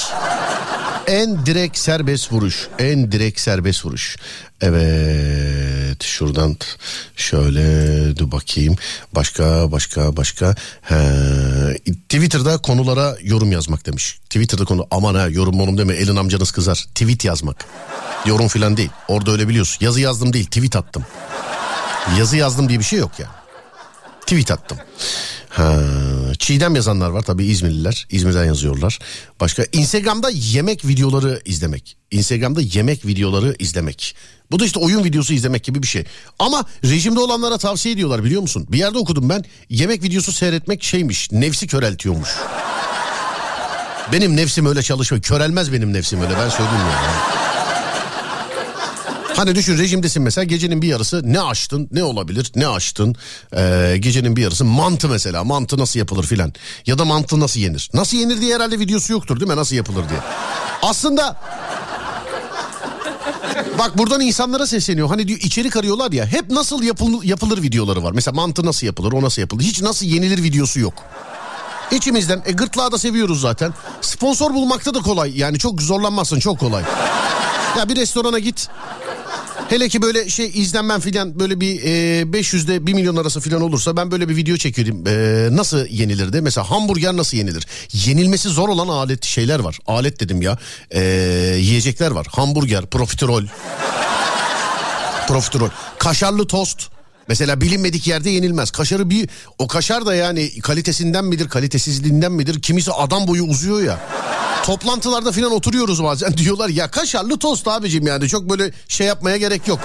en 1.08 1.46
direkt 1.46 1.78
serbest 1.78 2.32
vuruş. 2.32 2.68
En 2.80 3.12
direkt 3.12 3.40
serbest 3.40 3.86
vuruş. 3.86 4.18
Evet 4.62 6.04
şuradan 6.04 6.58
şöyle 7.16 8.18
dur 8.18 8.32
bakayım. 8.32 8.76
Başka 9.16 9.72
başka 9.72 10.18
başka. 10.18 10.56
He, 10.82 10.98
Twitter'da 12.10 12.58
konulara 12.58 13.18
yorum 13.22 13.52
yazmak 13.52 13.86
demiş. 13.86 14.20
Twitter'da 14.30 14.66
konu 14.66 14.88
aman 14.92 15.16
ha 15.16 15.28
yorum 15.28 15.56
monum 15.56 15.78
deme 15.78 15.94
elin 15.94 16.16
amcanız 16.16 16.52
kızar. 16.52 16.86
Tweet 16.96 17.26
yazmak. 17.26 17.66
Yorum 18.26 18.48
filan 18.48 18.78
değil. 18.78 18.90
Orada 19.08 19.32
öyle 19.32 19.48
biliyorsun. 19.48 19.86
Yazı 19.86 20.02
yazdım 20.02 20.34
değil 20.34 20.46
tweet 20.46 20.76
attım. 20.76 21.06
Yazı 22.18 22.38
yazdım 22.38 22.70
diye 22.70 22.80
bir 22.80 22.84
şey 22.84 23.00
yok 23.00 23.20
ya. 23.20 23.47
Tweet 24.28 24.52
attım. 24.52 24.78
Ha, 25.50 25.80
Çiğdem 26.40 26.76
yazanlar 26.76 27.10
var 27.10 27.22
tabii 27.22 27.46
İzmirliler. 27.46 28.08
İzmir'den 28.10 28.46
yazıyorlar. 28.46 29.00
Başka 29.40 29.66
Instagram'da 29.72 30.30
yemek 30.30 30.86
videoları 30.86 31.42
izlemek. 31.46 31.98
Instagram'da 32.12 32.62
yemek 32.62 33.06
videoları 33.06 33.56
izlemek. 33.60 34.16
Bu 34.52 34.60
da 34.60 34.66
işte 34.66 34.80
oyun 34.80 35.04
videosu 35.04 35.34
izlemek 35.34 35.64
gibi 35.64 35.84
bir 35.84 35.88
şey. 35.88 36.04
Ama 36.40 36.66
rejimde 36.84 37.20
olanlara 37.20 37.58
tavsiye 37.58 37.94
ediyorlar 37.94 38.24
biliyor 38.24 38.42
musun? 38.42 38.68
Bir 38.70 38.78
yerde 38.78 38.98
okudum 38.98 39.30
ben. 39.30 39.46
Yemek 39.70 40.04
videosu 40.04 40.32
seyretmek 40.32 40.84
şeymiş. 40.84 41.32
Nefsi 41.32 41.68
köreltiyormuş. 41.68 42.30
Benim 44.12 44.38
nefsim 44.38 44.66
öyle 44.66 44.84
çalışmıyor. 44.84 45.24
Körelmez 45.24 45.74
benim 45.74 45.94
nefsim 45.94 46.22
öyle 46.22 46.38
ben 46.38 46.50
söyleyeyim 46.50 46.86
ya. 46.92 47.47
Hani 49.38 49.56
düşün 49.56 49.78
rejimdesin 49.78 50.24
mesela. 50.24 50.46
Gecenin 50.46 50.82
bir 50.82 50.88
yarısı 50.88 51.22
ne 51.34 51.42
açtın 51.42 51.88
ne 51.92 52.04
olabilir 52.04 52.52
ne 52.56 52.68
açtın? 52.68 53.16
Ee, 53.56 53.96
gecenin 54.00 54.36
bir 54.36 54.42
yarısı 54.42 54.66
mantı 54.66 55.10
mesela. 55.10 55.44
Mantı 55.44 55.78
nasıl 55.78 56.00
yapılır 56.00 56.24
filan. 56.24 56.54
Ya 56.86 56.98
da 56.98 57.06
mantı 57.06 57.40
nasıl 57.40 57.60
yenir? 57.60 57.90
Nasıl 57.94 58.18
yenir 58.18 58.42
diye 58.42 58.56
herhalde 58.56 58.80
videosu 58.80 59.14
yoktur 59.14 59.40
değil 59.40 59.52
mi? 59.52 59.58
Nasıl 59.58 59.76
yapılır 59.76 60.10
diye. 60.10 60.20
Aslında 60.82 61.36
bak 63.80 63.98
buradan 63.98 64.22
insanlara 64.22 64.68
sesleniyor. 64.68 65.08
Hani 65.08 65.28
diyor 65.28 65.40
içerik 65.40 65.78
arıyorlar 65.78 66.12
ya. 66.12 66.26
Hep 66.26 66.52
nasıl 66.52 66.84
yapıl- 66.84 67.24
yapılır 67.24 67.62
videoları 67.62 68.04
var. 68.04 68.12
Mesela 68.12 68.36
mantı 68.36 68.66
nasıl 68.66 68.88
yapılır 68.88 69.12
o 69.12 69.22
nasıl 69.22 69.42
yapılır? 69.42 69.64
Hiç 69.64 69.82
nasıl 69.82 70.06
yenilir 70.06 70.44
videosu 70.44 70.80
yok. 70.80 70.94
İçimizden 71.92 72.42
e, 72.46 72.52
gırtlağı 72.52 72.92
da 72.92 72.98
seviyoruz 72.98 73.42
zaten. 73.42 73.74
Sponsor 74.02 74.54
bulmakta 74.54 74.94
da 74.94 75.00
kolay. 75.00 75.38
Yani 75.40 75.60
çok 75.60 75.82
zorlanmazsın 75.82 76.40
çok 76.40 76.60
kolay 76.60 76.84
ya 77.78 77.90
bir 77.90 77.96
restorana 77.96 78.40
git 78.40 78.70
Hele 79.70 79.90
ki 79.90 80.02
böyle 80.02 80.30
şey 80.30 80.52
izlenmem 80.54 81.00
filan 81.00 81.40
böyle 81.40 81.62
bir 81.62 81.84
e, 81.84 82.22
500'de 82.22 82.88
1 82.88 82.94
milyon 82.94 83.16
arası 83.16 83.42
filan 83.42 83.62
olursa 83.62 83.98
ben 83.98 84.12
böyle 84.12 84.30
bir 84.30 84.36
video 84.36 84.58
çekerim. 84.58 85.08
E, 85.08 85.48
nasıl 85.52 85.86
yenilirdi? 85.90 86.42
Mesela 86.42 86.72
hamburger 86.72 87.18
nasıl 87.18 87.38
yenilir? 87.38 87.68
Yenilmesi 87.94 88.50
zor 88.50 88.70
olan 88.70 88.88
alet 88.88 89.26
şeyler 89.26 89.60
var. 89.60 89.80
Alet 89.88 90.20
dedim 90.20 90.42
ya. 90.42 90.58
E, 90.92 91.02
yiyecekler 91.60 92.12
var. 92.12 92.28
Hamburger, 92.32 92.86
profiterol. 92.86 93.44
profiterol. 95.28 95.70
Kaşarlı 96.00 96.48
tost. 96.48 96.97
Mesela 97.28 97.62
bilinmedik 97.62 98.08
yerde 98.08 98.30
yenilmez. 98.30 98.72
Kaşarı 98.72 99.10
bir 99.10 99.30
o 99.58 99.68
kaşar 99.68 100.06
da 100.06 100.16
yani 100.16 100.60
kalitesinden 100.60 101.26
midir, 101.26 101.50
kalitesizliğinden 101.50 102.32
midir? 102.32 102.62
Kimisi 102.62 102.92
adam 102.92 103.28
boyu 103.28 103.44
uzuyor 103.44 103.82
ya. 103.82 104.00
Toplantılarda 104.64 105.32
falan 105.32 105.52
oturuyoruz 105.52 106.04
bazen 106.04 106.34
diyorlar 106.38 106.70
ya 106.70 106.92
kaşarlı 106.92 107.40
tost 107.40 107.68
abicim 107.68 108.08
yani 108.08 108.28
çok 108.28 108.50
böyle 108.50 108.72
şey 108.88 109.08
yapmaya 109.08 109.38
gerek 109.38 109.68
yok. 109.68 109.80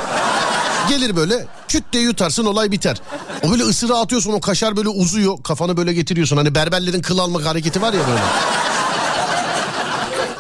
Gelir 0.88 1.16
böyle 1.16 1.46
küt 1.68 1.84
diye 1.92 2.02
yutarsın 2.02 2.44
olay 2.44 2.72
biter. 2.72 2.96
O 3.42 3.50
böyle 3.50 3.62
ısırığı 3.62 3.98
atıyorsun 3.98 4.32
o 4.32 4.40
kaşar 4.40 4.76
böyle 4.76 4.88
uzuyor 4.88 5.42
kafanı 5.42 5.76
böyle 5.76 5.92
getiriyorsun. 5.92 6.36
Hani 6.36 6.54
berberlerin 6.54 7.02
kıl 7.02 7.18
almak 7.18 7.46
hareketi 7.46 7.82
var 7.82 7.92
ya 7.92 8.00
böyle. 8.08 8.22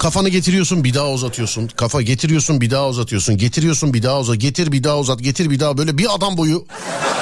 Kafanı 0.02 0.28
getiriyorsun 0.28 0.84
bir 0.84 0.94
daha 0.94 1.10
uzatıyorsun. 1.10 1.66
Kafa 1.66 2.02
getiriyorsun 2.02 2.60
bir 2.60 2.70
daha 2.70 2.88
uzatıyorsun. 2.88 3.36
Getiriyorsun 3.36 3.94
bir 3.94 4.02
daha 4.02 4.20
uzat. 4.20 4.38
Getir 4.38 4.72
bir 4.72 4.84
daha 4.84 4.98
uzat. 4.98 5.20
Getir 5.20 5.50
bir 5.50 5.60
daha 5.60 5.78
böyle 5.78 5.98
bir 5.98 6.14
adam 6.14 6.36
boyu. 6.36 6.66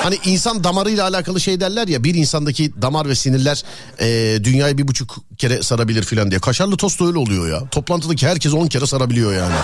Hani 0.03 0.19
insan 0.25 0.65
damarıyla 0.65 1.05
alakalı 1.05 1.41
şey 1.41 1.61
derler 1.61 1.89
ya 1.89 2.05
bir 2.05 2.15
insandaki 2.15 2.83
damar 2.83 3.09
ve 3.09 3.15
sinirler 3.15 3.63
e, 4.01 4.39
dünyayı 4.45 4.79
bir 4.79 4.89
buçuk 4.89 5.17
kere 5.39 5.63
sarabilir 5.63 6.03
filan 6.03 6.31
diye. 6.31 6.41
Kaşarlı 6.41 6.77
tost 6.77 7.01
öyle 7.01 7.19
oluyor 7.19 7.49
ya. 7.51 7.69
Toplantıdaki 7.69 8.29
herkes 8.29 8.55
on 8.55 8.67
kere 8.67 8.87
sarabiliyor 8.87 9.35
yani. 9.35 9.55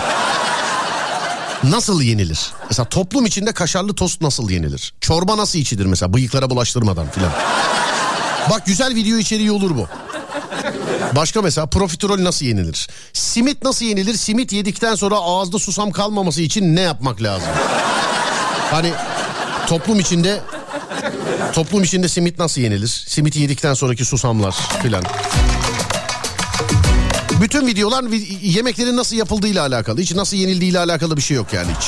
Nasıl 1.63 2.01
yenilir? 2.01 2.51
Mesela 2.69 2.89
toplum 2.89 3.25
içinde 3.25 3.51
kaşarlı 3.51 3.95
tost 3.95 4.21
nasıl 4.21 4.49
yenilir? 4.49 4.93
Çorba 5.01 5.37
nasıl 5.37 5.59
içilir 5.59 5.85
mesela 5.85 6.13
bıyıklara 6.13 6.49
bulaştırmadan 6.49 7.09
filan. 7.09 7.31
Bak 8.49 8.65
güzel 8.65 8.95
video 8.95 9.17
içeriği 9.17 9.51
olur 9.51 9.77
bu. 9.77 9.87
Başka 11.15 11.41
mesela 11.41 11.67
profiterol 11.67 12.23
nasıl 12.23 12.45
yenilir? 12.45 12.87
Simit 13.13 13.63
nasıl 13.63 13.85
yenilir? 13.85 14.13
Simit 14.13 14.51
yedikten 14.53 14.95
sonra 14.95 15.15
ağızda 15.15 15.59
susam 15.59 15.91
kalmaması 15.91 16.41
için 16.41 16.75
ne 16.75 16.81
yapmak 16.81 17.21
lazım? 17.23 17.49
Hani 18.71 18.91
toplum 19.67 19.99
içinde 19.99 20.39
toplum 21.53 21.83
içinde 21.83 22.09
simit 22.09 22.39
nasıl 22.39 22.61
yenilir? 22.61 22.87
Simiti 23.07 23.39
yedikten 23.39 23.73
sonraki 23.73 24.05
susamlar 24.05 24.55
filan. 24.81 25.03
Bütün 27.41 27.67
videolar 27.67 28.03
vi- 28.03 28.37
yemeklerin 28.41 28.97
nasıl 28.97 29.15
yapıldığıyla 29.15 29.65
alakalı. 29.67 30.01
Hiç 30.01 30.13
nasıl 30.13 30.37
yenildiğiyle 30.37 30.79
alakalı 30.79 31.17
bir 31.17 31.21
şey 31.21 31.37
yok 31.37 31.53
yani 31.53 31.67
hiç. 31.79 31.87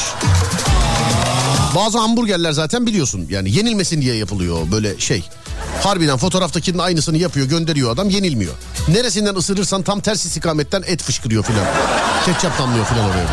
Bazı 1.76 1.98
hamburgerler 2.00 2.52
zaten 2.52 2.86
biliyorsun 2.86 3.28
yani 3.30 3.52
yenilmesin 3.56 4.02
diye 4.02 4.16
yapılıyor 4.16 4.72
böyle 4.72 5.00
şey. 5.00 5.24
Harbiden 5.84 6.18
fotoğraftakinin 6.18 6.78
aynısını 6.78 7.18
yapıyor 7.18 7.48
gönderiyor 7.48 7.94
adam 7.94 8.10
yenilmiyor. 8.10 8.54
Neresinden 8.88 9.36
ısırırsan 9.36 9.82
tam 9.82 10.00
ters 10.00 10.26
istikametten 10.26 10.84
et 10.88 11.04
fışkırıyor 11.04 11.44
filan. 11.44 11.66
Ketçap 12.26 12.60
damlıyor 12.60 12.86
filan 12.86 13.10
oraya. 13.10 13.26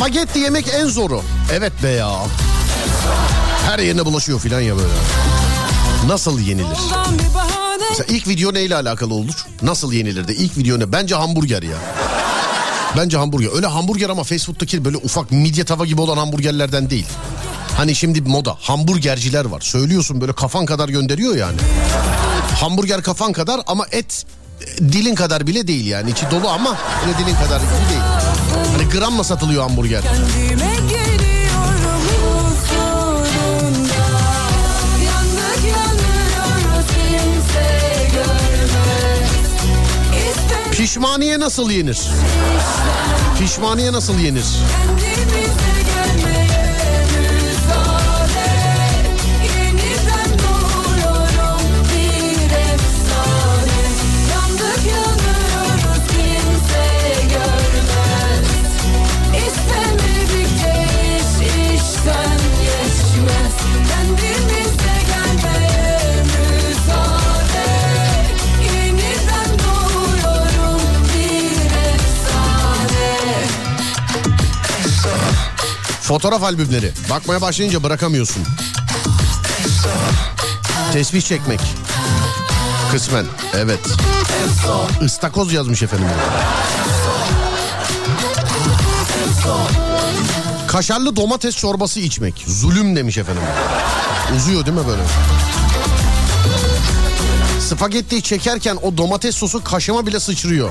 Spagetti 0.03 0.39
yemek 0.39 0.69
en 0.75 0.87
zoru. 0.87 1.23
Evet 1.53 1.73
be 1.83 1.89
ya. 1.89 2.13
Her 3.67 3.79
yerine 3.79 4.05
bulaşıyor 4.05 4.41
filan 4.41 4.61
ya 4.61 4.77
böyle. 4.77 4.93
Nasıl 6.07 6.39
yenilir? 6.39 6.79
Mesela 7.91 8.07
ilk 8.09 8.29
video 8.29 8.55
neyle 8.55 8.77
alakalı 8.77 9.15
olur? 9.15 9.47
Nasıl 9.63 9.93
yenilirdi? 9.93 10.33
İlk 10.33 10.59
video 10.59 10.79
ne? 10.79 10.93
Bence 10.93 11.15
hamburger 11.15 11.63
ya. 11.63 11.77
Bence 12.97 13.19
hamburger. 13.19 13.51
Öyle 13.55 13.67
hamburger 13.67 14.09
ama 14.09 14.25
fast 14.25 14.47
food'daki 14.47 14.85
böyle 14.85 14.97
ufak 14.97 15.33
midye 15.33 15.65
tava 15.65 15.87
gibi 15.87 16.01
olan 16.01 16.17
hamburgerlerden 16.17 16.91
değil. 16.91 17.07
Hani 17.77 17.95
şimdi 17.95 18.21
moda 18.21 18.57
hamburgerciler 18.61 19.45
var. 19.45 19.61
Söylüyorsun 19.61 20.21
böyle 20.21 20.33
kafan 20.33 20.67
kadar 20.67 20.89
gönderiyor 20.89 21.37
yani. 21.37 21.57
Hamburger 22.61 23.03
kafan 23.03 23.33
kadar 23.33 23.61
ama 23.67 23.87
et 23.93 24.27
dilin 24.79 25.15
kadar 25.15 25.47
bile 25.47 25.67
değil 25.67 25.87
yani. 25.87 26.11
İçi 26.11 26.31
dolu 26.31 26.49
ama 26.49 26.77
öyle 27.07 27.19
dilin 27.19 27.37
kadar 27.37 27.61
gibi 27.61 27.89
değil. 27.91 28.12
Hani 28.73 28.89
gramla 28.89 29.25
satılıyor 29.25 29.63
hamburger. 29.63 30.03
Pişmaniye 40.73 41.41
nasıl 41.41 41.71
yenir? 41.71 42.01
Pişmaniye 43.39 43.93
nasıl 43.93 44.19
yenir? 44.19 44.45
kendimize 45.01 45.72
Fotoğraf 76.13 76.43
albümleri. 76.43 76.93
Bakmaya 77.11 77.41
başlayınca 77.41 77.83
bırakamıyorsun. 77.83 78.43
Tesbih 80.93 81.23
çekmek. 81.23 81.61
Kısmen 82.91 83.25
evet. 83.55 83.81
Istakoz 85.05 85.53
yazmış 85.53 85.83
efendim. 85.83 86.07
Kaşarlı 90.69 91.17
domates 91.17 91.57
çorbası 91.57 92.01
içmek. 92.01 92.45
Zulüm 92.47 92.97
demiş 92.97 93.19
efendim. 93.19 93.43
Uzuyor 94.37 94.67
değil 94.67 94.77
mi 94.77 94.87
böyle? 94.89 95.03
Spagetti 97.61 98.23
çekerken 98.23 98.79
o 98.83 98.97
domates 98.97 99.37
sosu 99.37 99.65
kaşıma 99.65 100.07
bile 100.07 100.21
sıçrıyor. 100.21 100.71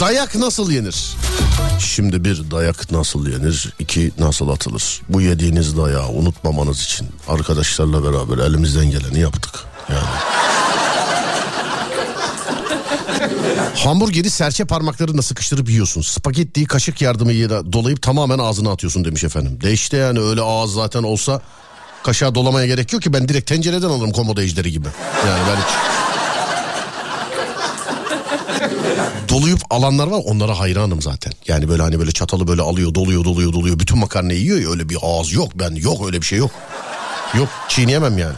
Dayak 0.00 0.34
nasıl 0.34 0.70
yenir? 0.70 1.16
Şimdi 1.78 2.24
bir 2.24 2.50
dayak 2.50 2.92
nasıl 2.92 3.28
yenir? 3.28 3.72
iki 3.78 4.12
nasıl 4.18 4.48
atılır? 4.48 5.00
Bu 5.08 5.20
yediğiniz 5.20 5.76
dayağı 5.76 6.08
unutmamanız 6.08 6.82
için 6.82 7.08
arkadaşlarla 7.28 8.04
beraber 8.04 8.38
elimizden 8.38 8.90
geleni 8.90 9.20
yaptık. 9.20 9.54
Yani. 9.88 10.06
Hamburgeri 13.74 14.30
serçe 14.30 14.64
parmaklarına 14.64 15.22
sıkıştırıp 15.22 15.70
yiyorsun. 15.70 16.00
Spagettiyi 16.00 16.66
kaşık 16.66 17.02
yardımıyla 17.02 17.72
dolayıp 17.72 18.02
tamamen 18.02 18.38
ağzına 18.38 18.70
atıyorsun 18.72 19.04
demiş 19.04 19.24
efendim. 19.24 19.58
De 19.62 19.72
işte 19.72 19.96
yani 19.96 20.20
öyle 20.20 20.40
ağız 20.40 20.72
zaten 20.72 21.02
olsa 21.02 21.40
kaşığa 22.02 22.34
dolamaya 22.34 22.66
gerek 22.66 22.92
yok 22.92 23.02
ki 23.02 23.12
ben 23.12 23.28
direkt 23.28 23.48
tencereden 23.48 23.88
alırım 23.88 24.12
komodo 24.12 24.40
ejderi 24.40 24.72
gibi. 24.72 24.88
Yani 25.26 25.40
ben 25.48 25.56
hiç... 25.56 26.05
doluyup 29.36 29.60
alanlar 29.70 30.06
var 30.06 30.22
onlara 30.24 30.58
hayranım 30.58 31.02
zaten. 31.02 31.32
Yani 31.48 31.68
böyle 31.68 31.82
hani 31.82 31.98
böyle 31.98 32.12
çatalı 32.12 32.48
böyle 32.48 32.62
alıyor 32.62 32.94
doluyor 32.94 33.24
doluyor 33.24 33.52
doluyor 33.52 33.78
bütün 33.78 33.98
makarnayı 33.98 34.40
yiyor 34.40 34.60
ya 34.60 34.70
öyle 34.70 34.88
bir 34.88 34.98
ağız 35.02 35.32
yok 35.32 35.50
ben 35.54 35.74
yok 35.74 36.06
öyle 36.06 36.20
bir 36.20 36.26
şey 36.26 36.38
yok. 36.38 36.50
Yok 37.34 37.48
çiğneyemem 37.68 38.18
yani. 38.18 38.34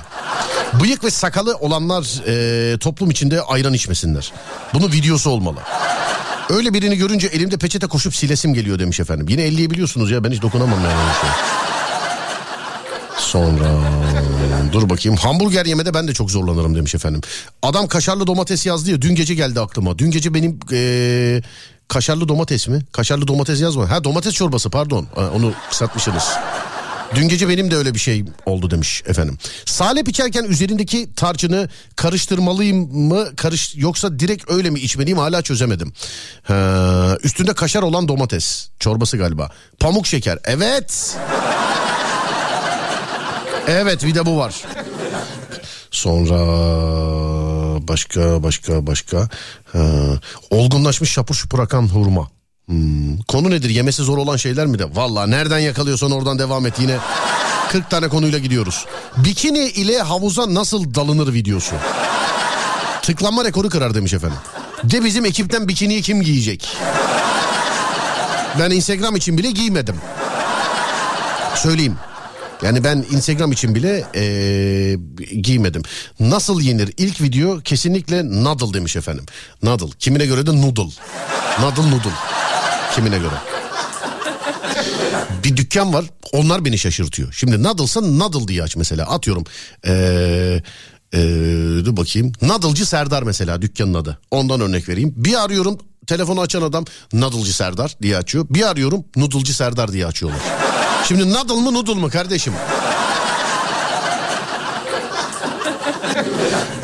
Bıyık 0.82 1.04
ve 1.04 1.10
sakalı 1.10 1.56
olanlar 1.56 2.04
e, 2.26 2.78
toplum 2.78 3.10
içinde 3.10 3.42
ayran 3.42 3.72
içmesinler. 3.72 4.32
Bunun 4.74 4.92
videosu 4.92 5.30
olmalı. 5.30 5.58
Öyle 6.50 6.74
birini 6.74 6.96
görünce 6.96 7.26
elimde 7.26 7.56
peçete 7.56 7.86
koşup 7.86 8.14
silesim 8.14 8.54
geliyor 8.54 8.78
demiş 8.78 9.00
efendim. 9.00 9.26
Yine 9.28 9.42
50'yi 9.42 9.70
biliyorsunuz 9.70 10.10
ya 10.10 10.24
ben 10.24 10.30
hiç 10.30 10.42
dokunamam 10.42 10.80
yani 10.84 11.12
şey. 11.20 11.30
Sonra 13.18 13.68
dur 14.72 14.90
bakayım 14.90 15.16
hamburger 15.18 15.66
yemede 15.66 15.94
ben 15.94 16.08
de 16.08 16.14
çok 16.14 16.30
zorlanırım 16.30 16.74
demiş 16.76 16.94
efendim. 16.94 17.20
Adam 17.62 17.86
kaşarlı 17.86 18.26
domates 18.26 18.66
yazdı 18.66 18.90
ya 18.90 19.02
dün 19.02 19.14
gece 19.14 19.34
geldi 19.34 19.60
aklıma. 19.60 19.98
Dün 19.98 20.10
gece 20.10 20.34
benim 20.34 20.58
eee, 20.70 21.42
kaşarlı 21.88 22.28
domates 22.28 22.68
mi? 22.68 22.80
Kaşarlı 22.92 23.28
domates 23.28 23.60
yazma. 23.60 23.90
Ha 23.90 24.04
domates 24.04 24.34
çorbası 24.34 24.70
pardon 24.70 25.06
onu 25.34 25.52
kısaltmışsınız. 25.70 26.24
Dün 27.14 27.28
gece 27.28 27.48
benim 27.48 27.70
de 27.70 27.76
öyle 27.76 27.94
bir 27.94 27.98
şey 27.98 28.24
oldu 28.46 28.70
demiş 28.70 29.02
efendim. 29.06 29.38
Salep 29.64 30.08
içerken 30.08 30.44
üzerindeki 30.44 31.08
tarçını 31.16 31.68
karıştırmalıyım 31.96 32.96
mı? 33.08 33.36
Karış 33.36 33.74
yoksa 33.76 34.18
direkt 34.18 34.50
öyle 34.50 34.70
mi 34.70 34.80
içmeliyim 34.80 35.18
hala 35.18 35.42
çözemedim. 35.42 35.92
Ha, 36.42 37.16
üstünde 37.22 37.52
kaşar 37.54 37.82
olan 37.82 38.08
domates 38.08 38.68
çorbası 38.80 39.16
galiba. 39.16 39.50
Pamuk 39.80 40.06
şeker. 40.06 40.38
Evet. 40.44 41.16
Evet 43.68 44.04
bir 44.04 44.14
de 44.14 44.26
bu 44.26 44.38
var. 44.38 44.54
Sonra 45.90 46.38
başka 47.88 48.42
başka 48.42 48.86
başka 48.86 49.28
ha, 49.72 49.78
olgunlaşmış 50.50 51.10
şapur 51.10 51.34
şupur 51.34 51.58
akan 51.58 51.82
hurma. 51.88 52.28
Hmm, 52.66 53.18
Konu 53.18 53.50
nedir? 53.50 53.70
Yemesi 53.70 54.02
zor 54.02 54.18
olan 54.18 54.36
şeyler 54.36 54.66
mi 54.66 54.78
de? 54.78 54.84
Valla 54.96 55.26
nereden 55.26 55.58
yakalıyorsan 55.58 56.10
oradan 56.10 56.38
devam 56.38 56.66
et 56.66 56.74
yine. 56.80 56.96
40 57.72 57.90
tane 57.90 58.08
konuyla 58.08 58.38
gidiyoruz. 58.38 58.84
Bikini 59.16 59.58
ile 59.68 59.98
havuza 60.02 60.54
nasıl 60.54 60.94
dalınır 60.94 61.32
videosu. 61.32 61.74
Tıklanma 63.02 63.44
rekoru 63.44 63.68
kırar 63.68 63.94
demiş 63.94 64.12
efendim. 64.12 64.38
De 64.84 65.04
bizim 65.04 65.24
ekipten 65.24 65.68
bikiniyi 65.68 66.02
kim 66.02 66.22
giyecek? 66.22 66.76
Ben 68.58 68.70
Instagram 68.70 69.16
için 69.16 69.38
bile 69.38 69.50
giymedim. 69.50 69.96
Söyleyeyim. 71.54 71.96
Yani 72.62 72.84
ben 72.84 73.04
Instagram 73.10 73.52
için 73.52 73.74
bile 73.74 74.04
eee, 74.14 74.94
giymedim. 75.42 75.82
Nasıl 76.20 76.60
yenir? 76.60 76.92
İlk 76.96 77.20
video 77.22 77.60
kesinlikle 77.60 78.44
noodle 78.44 78.74
demiş 78.74 78.96
efendim. 78.96 79.26
Noodle. 79.62 79.86
Kimine 79.98 80.26
göre 80.26 80.46
de 80.46 80.50
noodle. 80.62 80.92
Noodle 81.60 81.90
noodle. 81.90 82.10
Kimine 82.94 83.18
göre. 83.18 83.34
Bir 85.44 85.56
dükkan 85.56 85.92
var. 85.92 86.04
Onlar 86.32 86.64
beni 86.64 86.78
şaşırtıyor. 86.78 87.32
Şimdi 87.32 87.62
noodle'sa 87.62 88.00
noodle 88.00 88.48
diye 88.48 88.62
aç 88.62 88.76
mesela. 88.76 89.06
Atıyorum. 89.06 89.44
Eee 89.86 90.62
eee, 91.12 91.84
dur 91.84 91.96
bakayım. 91.96 92.32
Noodle'cı 92.42 92.86
Serdar 92.86 93.22
mesela 93.22 93.62
dükkanın 93.62 93.94
adı. 93.94 94.18
Ondan 94.30 94.60
örnek 94.60 94.88
vereyim. 94.88 95.12
Bir 95.16 95.44
arıyorum 95.44 95.78
telefonu 96.06 96.40
açan 96.40 96.62
adam 96.62 96.84
Noodle'cı 97.12 97.56
Serdar 97.56 97.96
diye 98.02 98.16
açıyor. 98.16 98.46
Bir 98.50 98.62
arıyorum 98.62 99.04
Noodle'cı 99.16 99.54
Serdar 99.56 99.92
diye 99.92 100.06
açıyorlar. 100.06 100.40
Şimdi 101.04 101.32
noodle 101.32 101.54
mı 101.54 101.74
noodle 101.74 101.94
mu 101.94 102.10
kardeşim? 102.10 102.52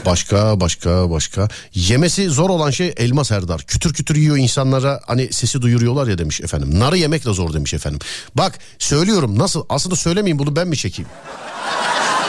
Başka 0.06 0.60
başka 0.60 1.10
başka. 1.10 1.48
Yemesi 1.74 2.28
zor 2.30 2.50
olan 2.50 2.70
şey 2.70 2.94
elma 2.96 3.24
Serdar. 3.24 3.62
Kütür 3.62 3.94
kütür 3.94 4.16
yiyor 4.16 4.36
insanlara 4.36 5.00
hani 5.06 5.32
sesi 5.32 5.62
duyuruyorlar 5.62 6.06
ya 6.06 6.18
demiş 6.18 6.40
efendim. 6.40 6.80
Narı 6.80 6.98
yemek 6.98 7.26
de 7.26 7.32
zor 7.32 7.52
demiş 7.52 7.74
efendim. 7.74 8.00
Bak 8.34 8.58
söylüyorum 8.78 9.38
nasıl 9.38 9.64
aslında 9.68 9.96
söylemeyeyim 9.96 10.38
bunu 10.38 10.56
ben 10.56 10.68
mi 10.68 10.76
çekeyim? 10.76 11.08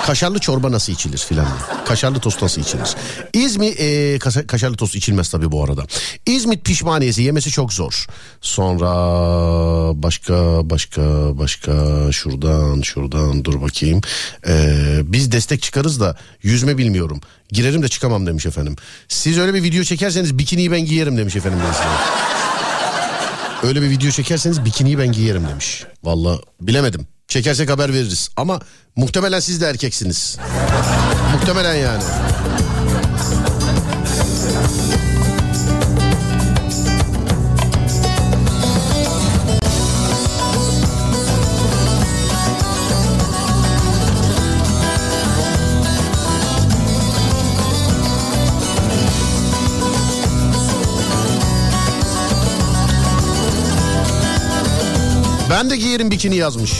Kaşarlı 0.05 0.39
çorba 0.39 0.71
nasıl 0.71 0.93
içilir 0.93 1.17
filan. 1.17 1.47
Kaşarlı 1.85 2.19
tost 2.19 2.41
nasıl 2.41 2.61
içilir? 2.61 2.95
İzmit 3.33 3.79
e, 3.79 4.19
kaşa- 4.19 4.47
kaşarlı 4.47 4.77
tost 4.77 4.95
içilmez 4.95 5.29
tabii 5.29 5.51
bu 5.51 5.63
arada. 5.63 5.85
İzmit 6.25 6.65
pişmaniyesi 6.65 7.21
yemesi 7.21 7.51
çok 7.51 7.73
zor. 7.73 8.05
Sonra 8.41 8.87
başka 10.03 10.33
başka 10.69 11.01
başka 11.37 11.71
şuradan 12.11 12.81
şuradan 12.81 13.45
dur 13.45 13.61
bakayım. 13.61 14.01
E, 14.47 14.77
biz 15.03 15.31
destek 15.31 15.61
çıkarız 15.61 15.99
da 15.99 16.17
yüzme 16.43 16.77
bilmiyorum. 16.77 17.21
Girerim 17.49 17.83
de 17.83 17.87
çıkamam 17.87 18.27
demiş 18.27 18.45
efendim. 18.45 18.75
Siz 19.07 19.37
öyle 19.37 19.53
bir 19.53 19.63
video 19.63 19.83
çekerseniz 19.83 20.37
bikiniyi 20.37 20.71
ben 20.71 20.85
giyerim 20.85 21.17
demiş 21.17 21.35
efendim. 21.35 21.59
Öyle 23.63 23.81
bir 23.81 23.89
video 23.89 24.11
çekerseniz 24.11 24.65
bikiniyi 24.65 24.99
ben 24.99 25.11
giyerim 25.11 25.47
demiş. 25.49 25.83
Valla 26.03 26.39
bilemedim. 26.61 27.07
Çekersek 27.27 27.69
haber 27.69 27.93
veririz. 27.93 28.29
Ama 28.37 28.59
muhtemelen 28.95 29.39
siz 29.39 29.61
de 29.61 29.65
erkeksiniz. 29.67 30.37
Muhtemelen 31.33 31.75
yani. 31.75 32.03
Ben 55.55 55.69
de 55.69 55.77
giyerim 55.77 56.11
bikini 56.11 56.35
yazmış. 56.35 56.71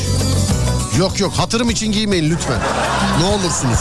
Yok 1.00 1.20
yok 1.20 1.34
hatırım 1.34 1.70
için 1.70 1.92
giymeyin 1.92 2.30
lütfen. 2.30 2.60
Ne 3.20 3.26
olursunuz. 3.26 3.80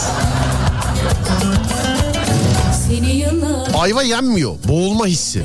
Ayva 3.77 4.03
yenmiyor. 4.03 4.55
Boğulma 4.67 5.05
hissi. 5.07 5.43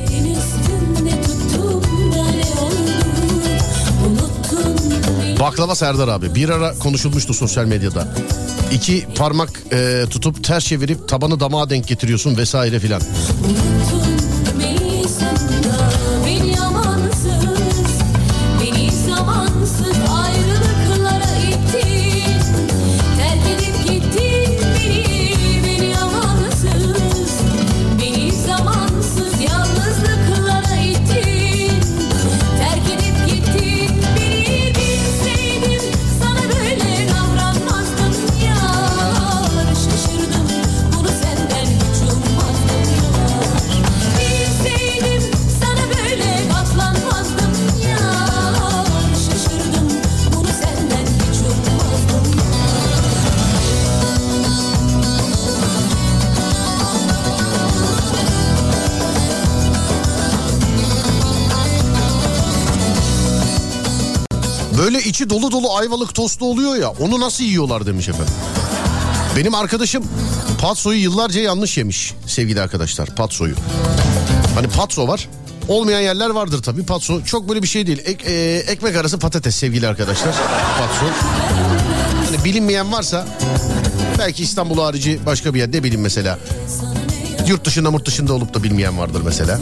Baklava 5.41 5.75
Serdar 5.75 6.09
abi. 6.09 6.35
Bir 6.35 6.49
ara 6.49 6.79
konuşulmuştu 6.79 7.35
sosyal 7.35 7.65
medyada. 7.65 8.09
İki 8.73 9.07
parmak 9.17 9.51
e, 9.73 10.05
tutup 10.11 10.45
ters 10.45 10.65
çevirip 10.65 11.09
tabanı 11.09 11.41
damağa 11.41 11.71
denk 11.71 11.89
getiriyorsun 11.89 12.37
vesaire 12.37 12.81
filan. 12.81 13.03
Unuttun 13.45 14.00
ayvalık 65.81 66.15
tostu 66.15 66.45
oluyor 66.51 66.77
ya 66.77 66.91
onu 66.91 67.21
nasıl 67.21 67.45
yiyorlar 67.45 67.87
demiş 67.87 68.09
efendim. 68.09 68.35
Benim 69.37 69.55
arkadaşım 69.55 70.05
patsoyu 70.61 70.99
yıllarca 71.03 71.41
yanlış 71.41 71.79
yemiş 71.79 72.15
sevgili 72.27 72.61
arkadaşlar 72.61 73.07
patsoyu. 73.17 73.55
Hani 74.55 74.69
patso 74.69 75.09
var 75.09 75.29
olmayan 75.69 76.01
yerler 76.01 76.31
vardır 76.31 76.63
tabii 76.63 76.83
patso 76.87 77.25
çok 77.25 77.49
böyle 77.49 77.63
bir 77.63 77.69
şey 77.69 77.87
değil. 77.87 78.03
Ek- 78.05 78.25
e, 78.33 78.57
ekmek 78.59 78.97
arası 78.97 79.19
patates 79.19 79.55
sevgili 79.57 79.87
arkadaşlar 79.89 80.35
patso. 80.79 81.07
Hani 82.27 82.45
bilinmeyen 82.45 82.93
varsa 82.93 83.27
belki 84.19 84.43
İstanbul 84.43 84.79
harici 84.83 85.21
başka 85.27 85.55
bir 85.55 85.59
yerde 85.59 85.83
bilin 85.83 86.01
mesela. 86.01 86.39
Yurt 87.47 87.65
dışında 87.65 87.91
murt 87.91 88.07
dışında 88.07 88.33
olup 88.33 88.55
da 88.55 88.63
bilmeyen 88.63 88.99
vardır 88.99 89.23
mesela. 89.25 89.61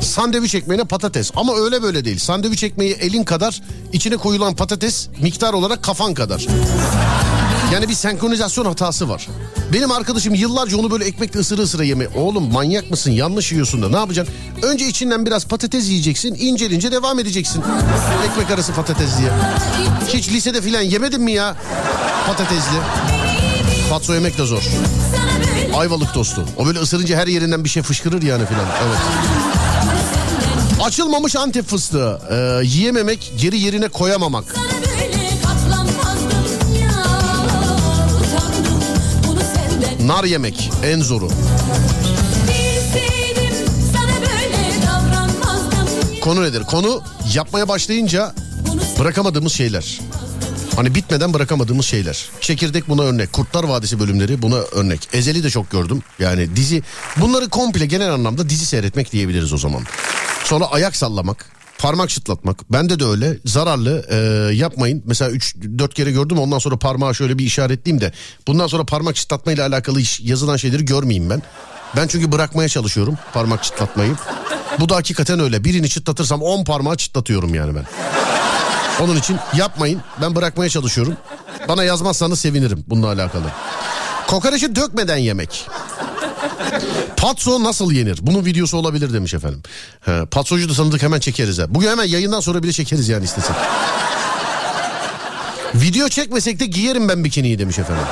Sandviç 0.00 0.54
ekmeğine 0.54 0.84
patates 0.84 1.30
ama 1.36 1.54
öyle 1.56 1.82
böyle 1.82 2.04
değil. 2.04 2.18
Sandviç 2.18 2.62
ekmeği 2.62 2.92
elin 2.92 3.24
kadar 3.24 3.62
içine 3.92 4.16
koyulan 4.16 4.54
patates 4.56 5.08
miktar 5.20 5.52
olarak 5.52 5.82
kafan 5.82 6.14
kadar. 6.14 6.46
Yani 7.72 7.88
bir 7.88 7.94
senkronizasyon 7.94 8.64
hatası 8.64 9.08
var. 9.08 9.28
Benim 9.72 9.92
arkadaşım 9.92 10.34
yıllarca 10.34 10.76
onu 10.78 10.90
böyle 10.90 11.04
ekmekle 11.04 11.40
ısıra 11.40 11.62
ısıra 11.62 11.84
yeme. 11.84 12.08
Oğlum 12.08 12.52
manyak 12.52 12.90
mısın 12.90 13.10
yanlış 13.10 13.52
yiyorsun 13.52 13.82
da 13.82 13.88
ne 13.88 13.96
yapacaksın? 13.96 14.34
Önce 14.62 14.86
içinden 14.88 15.26
biraz 15.26 15.46
patates 15.46 15.88
yiyeceksin 15.88 16.34
incelince 16.38 16.92
devam 16.92 17.18
edeceksin. 17.18 17.62
Ekmek 18.30 18.50
arası 18.50 18.72
patates 18.72 19.18
diye. 19.18 19.30
Hiç 20.08 20.28
lisede 20.28 20.62
filan 20.62 20.82
yemedin 20.82 21.20
mi 21.20 21.32
ya 21.32 21.56
patatesli? 22.26 22.76
Patso 23.90 24.14
yemek 24.14 24.38
de 24.38 24.44
zor. 24.44 24.62
Ayvalık 25.76 26.14
tostu. 26.14 26.44
O 26.56 26.66
böyle 26.66 26.78
ısırınca 26.78 27.16
her 27.16 27.26
yerinden 27.26 27.64
bir 27.64 27.68
şey 27.68 27.82
fışkırır 27.82 28.22
yani 28.22 28.46
filan. 28.46 28.66
Evet. 28.86 28.98
Açılmamış 30.82 31.36
Antep 31.36 31.68
fıstığı. 31.68 32.20
Ee, 32.30 32.66
yiyememek, 32.66 33.32
geri 33.40 33.58
yerine 33.60 33.88
koyamamak. 33.88 34.56
Nar 40.06 40.24
yemek 40.24 40.70
en 40.84 41.00
zoru. 41.00 41.28
Konu 46.20 46.42
nedir? 46.42 46.62
Konu 46.62 47.02
yapmaya 47.34 47.68
başlayınca 47.68 48.34
bırakamadığımız 48.98 49.52
şeyler. 49.52 50.00
Hani 50.76 50.94
bitmeden 50.94 51.34
bırakamadığımız 51.34 51.86
şeyler. 51.86 52.28
Çekirdek 52.40 52.88
buna 52.88 53.02
örnek. 53.02 53.32
Kurtlar 53.32 53.64
Vadisi 53.64 54.00
bölümleri 54.00 54.42
buna 54.42 54.56
örnek. 54.56 55.08
Ezeli 55.12 55.44
de 55.44 55.50
çok 55.50 55.70
gördüm. 55.70 56.02
Yani 56.18 56.56
dizi 56.56 56.82
bunları 57.16 57.48
komple 57.48 57.86
genel 57.86 58.12
anlamda 58.12 58.48
dizi 58.48 58.66
seyretmek 58.66 59.12
diyebiliriz 59.12 59.52
o 59.52 59.58
zaman. 59.58 59.82
Sonra 60.44 60.66
ayak 60.66 60.96
sallamak, 60.96 61.46
parmak 61.78 62.08
çıtlatmak. 62.08 62.72
Bende 62.72 63.00
de 63.00 63.04
öyle. 63.04 63.38
Zararlı 63.44 64.06
e, 64.10 64.16
yapmayın. 64.54 65.02
Mesela 65.06 65.30
3-4 65.30 65.94
kere 65.94 66.10
gördüm 66.12 66.38
ondan 66.38 66.58
sonra 66.58 66.76
parmağı 66.76 67.14
şöyle 67.14 67.38
bir 67.38 67.44
işaretleyeyim 67.44 68.00
de. 68.00 68.12
Bundan 68.46 68.66
sonra 68.66 68.84
parmak 68.84 69.14
çıtlatmayla 69.16 69.66
alakalı 69.66 70.00
iş- 70.00 70.20
yazılan 70.20 70.56
şeyleri 70.56 70.84
görmeyeyim 70.84 71.30
ben. 71.30 71.42
Ben 71.96 72.06
çünkü 72.06 72.32
bırakmaya 72.32 72.68
çalışıyorum 72.68 73.18
parmak 73.34 73.62
çıtlatmayı. 73.62 74.12
Bu 74.80 74.88
da 74.88 74.96
hakikaten 74.96 75.40
öyle. 75.40 75.64
Birini 75.64 75.88
çıtlatırsam 75.88 76.42
10 76.42 76.64
parmağı 76.64 76.96
çıtlatıyorum 76.96 77.54
yani 77.54 77.74
ben. 77.74 77.84
Onun 79.04 79.16
için 79.16 79.38
yapmayın. 79.56 80.00
Ben 80.20 80.34
bırakmaya 80.34 80.70
çalışıyorum. 80.70 81.16
Bana 81.68 81.84
yazmazsanız 81.84 82.40
sevinirim 82.40 82.84
bununla 82.88 83.06
alakalı. 83.06 83.44
Kokoreçi 84.26 84.76
dökmeden 84.76 85.16
yemek. 85.16 85.66
Patso 87.16 87.64
nasıl 87.64 87.92
yenir? 87.92 88.18
Bunun 88.22 88.44
videosu 88.44 88.76
olabilir 88.76 89.12
demiş 89.12 89.34
efendim. 89.34 89.62
He, 90.00 90.26
patsocu 90.30 90.68
da 90.68 90.72
tanıdık 90.72 91.02
hemen 91.02 91.20
çekeriz. 91.20 91.58
Ha. 91.58 91.64
Bugün 91.68 91.88
hemen 91.88 92.04
yayından 92.04 92.40
sonra 92.40 92.62
bile 92.62 92.72
çekeriz 92.72 93.08
yani 93.08 93.24
istesek. 93.24 93.56
Video 95.74 96.08
çekmesek 96.08 96.60
de 96.60 96.66
giyerim 96.66 97.08
ben 97.08 97.24
bikiniyi 97.24 97.58
demiş 97.58 97.78
efendim. 97.78 98.04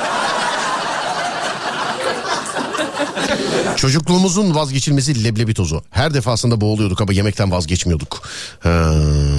Çocukluğumuzun 3.75 4.55
vazgeçilmezi 4.55 5.23
leblebi 5.23 5.53
tozu. 5.53 5.83
Her 5.89 6.13
defasında 6.13 6.61
boğuluyorduk 6.61 7.01
ama 7.01 7.13
yemekten 7.13 7.51
vazgeçmiyorduk. 7.51 8.21
Ha, 8.59 8.93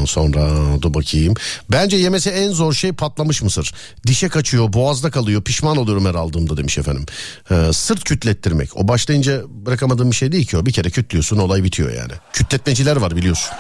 sonra 0.07 0.51
dur 0.83 0.95
bakayım. 0.95 1.35
Bence 1.71 1.97
yemesi 1.97 2.31
en 2.31 2.51
zor 2.51 2.73
şey 2.73 2.93
patlamış 2.93 3.43
mısır. 3.43 3.75
Dişe 4.07 4.29
kaçıyor, 4.29 4.73
boğazda 4.73 5.11
kalıyor. 5.11 5.43
Pişman 5.43 5.77
oluyorum 5.77 6.05
her 6.07 6.15
aldığımda 6.15 6.57
demiş 6.57 6.79
efendim. 6.79 7.07
Ha, 7.49 7.73
sırt 7.73 8.05
kütlettirmek. 8.05 8.77
O 8.77 8.89
başlayınca 8.89 9.43
bırakamadığım 9.49 10.11
bir 10.11 10.17
şey 10.17 10.33
değil 10.33 10.47
ki 10.47 10.57
o. 10.57 10.67
Bir 10.67 10.73
kere 10.73 10.91
kütlüyorsun 10.91 11.39
olay 11.39 11.65
bitiyor 11.65 11.93
yani. 11.93 12.13
Kütletmeciler 12.33 12.97
var 12.97 13.17
biliyorsun. 13.17 13.51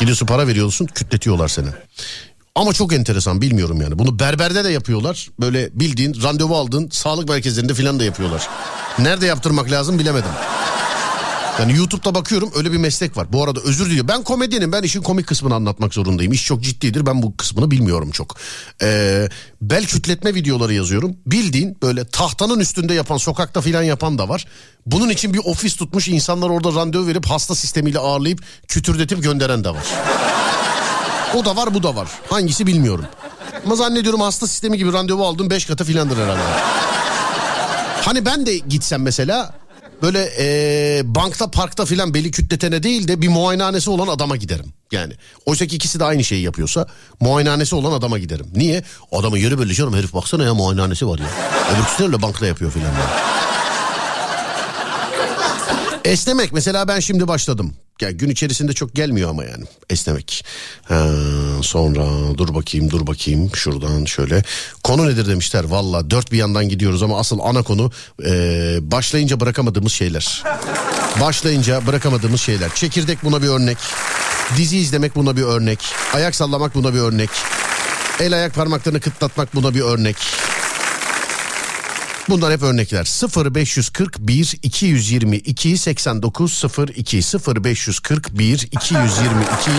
Gidiyorsun 0.00 0.26
para 0.26 0.46
veriyorsun 0.46 0.86
kütletiyorlar 0.86 1.48
seni. 1.48 1.68
Ama 2.58 2.72
çok 2.72 2.92
enteresan 2.92 3.40
bilmiyorum 3.40 3.80
yani. 3.80 3.98
Bunu 3.98 4.18
berberde 4.18 4.64
de 4.64 4.68
yapıyorlar. 4.68 5.28
Böyle 5.40 5.68
bildiğin 5.72 6.22
randevu 6.22 6.56
aldığın 6.56 6.90
sağlık 6.90 7.28
merkezlerinde 7.28 7.74
filan 7.74 8.00
da 8.00 8.04
yapıyorlar. 8.04 8.48
Nerede 8.98 9.26
yaptırmak 9.26 9.70
lazım 9.70 9.98
bilemedim. 9.98 10.30
Yani 11.58 11.76
YouTube'da 11.76 12.14
bakıyorum 12.14 12.50
öyle 12.56 12.72
bir 12.72 12.78
meslek 12.78 13.16
var. 13.16 13.32
Bu 13.32 13.44
arada 13.44 13.60
özür 13.60 13.86
diliyorum. 13.86 14.08
Ben 14.08 14.22
komedyenim. 14.22 14.72
Ben 14.72 14.82
işin 14.82 15.02
komik 15.02 15.26
kısmını 15.26 15.54
anlatmak 15.54 15.94
zorundayım. 15.94 16.32
İş 16.32 16.46
çok 16.46 16.62
ciddidir. 16.62 17.06
Ben 17.06 17.22
bu 17.22 17.36
kısmını 17.36 17.70
bilmiyorum 17.70 18.10
çok. 18.10 18.36
Ee, 18.82 19.28
bel 19.62 19.86
kütletme 19.86 20.34
videoları 20.34 20.74
yazıyorum. 20.74 21.16
Bildiğin 21.26 21.76
böyle 21.82 22.04
tahtanın 22.04 22.60
üstünde 22.60 22.94
yapan, 22.94 23.16
sokakta 23.16 23.60
filan 23.60 23.82
yapan 23.82 24.18
da 24.18 24.28
var. 24.28 24.46
Bunun 24.86 25.08
için 25.08 25.34
bir 25.34 25.40
ofis 25.44 25.76
tutmuş 25.76 26.08
insanlar 26.08 26.50
orada 26.50 26.80
randevu 26.80 27.06
verip 27.06 27.26
hasta 27.26 27.54
sistemiyle 27.54 27.98
ağırlayıp 27.98 28.42
kütürdetip 28.68 29.22
gönderen 29.22 29.64
de 29.64 29.70
var. 29.70 29.86
O 31.36 31.44
da 31.44 31.56
var 31.56 31.74
bu 31.74 31.82
da 31.82 31.96
var. 31.96 32.08
Hangisi 32.30 32.66
bilmiyorum. 32.66 33.04
Ama 33.66 33.76
zannediyorum 33.76 34.20
hasta 34.20 34.46
sistemi 34.46 34.78
gibi 34.78 34.92
randevu 34.92 35.26
aldım 35.26 35.50
5 35.50 35.64
katı 35.66 35.84
filandır 35.84 36.16
herhalde. 36.16 36.40
Hani 38.04 38.26
ben 38.26 38.46
de 38.46 38.58
gitsem 38.58 39.02
mesela 39.02 39.54
böyle 40.02 40.30
eee, 40.38 41.02
bankta 41.04 41.50
parkta 41.50 41.84
filan 41.84 42.14
beli 42.14 42.30
kütletene 42.30 42.82
değil 42.82 43.08
de 43.08 43.22
bir 43.22 43.28
muayenehanesi 43.28 43.90
olan 43.90 44.08
adama 44.08 44.36
giderim. 44.36 44.72
Yani 44.92 45.12
oysa 45.46 45.66
ki 45.66 45.76
ikisi 45.76 46.00
de 46.00 46.04
aynı 46.04 46.24
şeyi 46.24 46.42
yapıyorsa 46.42 46.86
muayenehanesi 47.20 47.74
olan 47.74 47.92
adama 47.92 48.18
giderim. 48.18 48.46
Niye? 48.54 48.82
Adamın 49.12 49.36
yeri 49.36 49.58
belli 49.58 49.74
canım 49.74 49.94
herif 49.96 50.14
baksana 50.14 50.44
ya 50.44 50.54
muayenehanesi 50.54 51.06
var 51.08 51.18
ya. 51.18 51.26
Öbürküsü 51.76 52.04
öyle 52.04 52.22
bankta 52.22 52.46
yapıyor 52.46 52.70
filan. 52.72 52.90
Esnemek 56.04 56.52
mesela 56.52 56.88
ben 56.88 57.00
şimdi 57.00 57.28
başladım. 57.28 57.74
Ya 58.00 58.10
gün 58.10 58.30
içerisinde 58.30 58.72
çok 58.72 58.94
gelmiyor 58.94 59.30
ama 59.30 59.44
yani 59.44 59.64
esnemek. 59.90 60.44
Ha, 60.84 61.06
sonra 61.62 62.04
dur 62.38 62.54
bakayım 62.54 62.90
dur 62.90 63.06
bakayım 63.06 63.50
şuradan 63.54 64.04
şöyle. 64.04 64.42
Konu 64.84 65.08
nedir 65.08 65.28
demişler 65.28 65.64
valla 65.64 66.10
dört 66.10 66.32
bir 66.32 66.38
yandan 66.38 66.68
gidiyoruz 66.68 67.02
ama 67.02 67.18
asıl 67.18 67.38
ana 67.42 67.62
konu 67.62 67.90
e, 68.26 68.30
başlayınca 68.80 69.40
bırakamadığımız 69.40 69.92
şeyler. 69.92 70.44
Başlayınca 71.20 71.86
bırakamadığımız 71.86 72.40
şeyler. 72.40 72.74
Çekirdek 72.74 73.18
buna 73.24 73.42
bir 73.42 73.48
örnek. 73.48 73.78
Dizi 74.56 74.78
izlemek 74.78 75.16
buna 75.16 75.36
bir 75.36 75.42
örnek. 75.42 75.78
Ayak 76.14 76.34
sallamak 76.34 76.74
buna 76.74 76.94
bir 76.94 76.98
örnek. 76.98 77.30
El 78.20 78.34
ayak 78.34 78.54
parmaklarını 78.54 79.00
kıtlatmak 79.00 79.54
buna 79.54 79.74
bir 79.74 79.80
örnek. 79.80 80.16
Bunlar 82.28 82.52
hep 82.52 82.62
örnekler. 82.62 83.04
0541 83.54 84.58
222 84.62 85.78
8902 85.78 87.16
0541 87.16 88.68
222 88.72 89.70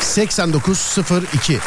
8902 0.00 1.58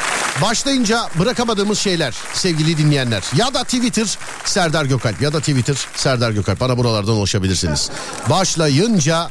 Başlayınca 0.42 1.10
bırakamadığımız 1.20 1.80
şeyler 1.80 2.16
sevgili 2.34 2.78
dinleyenler. 2.78 3.24
Ya 3.36 3.54
da 3.54 3.64
Twitter 3.64 4.18
Serdar 4.46 4.86
Gökalp 4.86 5.22
ya 5.22 5.34
da 5.34 5.40
Twitter 5.40 5.78
Serdar 5.96 6.32
Gökalp. 6.32 6.60
Bana 6.60 6.78
buralardan 6.78 7.14
ulaşabilirsiniz. 7.14 7.90
Başlayınca 8.30 9.30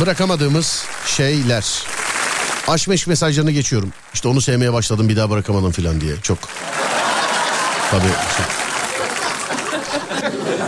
bırakamadığımız 0.00 0.84
şeyler. 1.06 1.64
Aşk 2.68 2.88
meşk 2.88 3.06
mesajlarını 3.06 3.50
geçiyorum. 3.50 3.92
İşte 4.14 4.28
onu 4.28 4.40
sevmeye 4.40 4.72
başladım 4.72 5.08
bir 5.08 5.16
daha 5.16 5.30
bırakamadım 5.30 5.72
filan 5.72 6.00
diye. 6.00 6.14
Çok. 6.22 6.38
Tabii. 7.90 8.12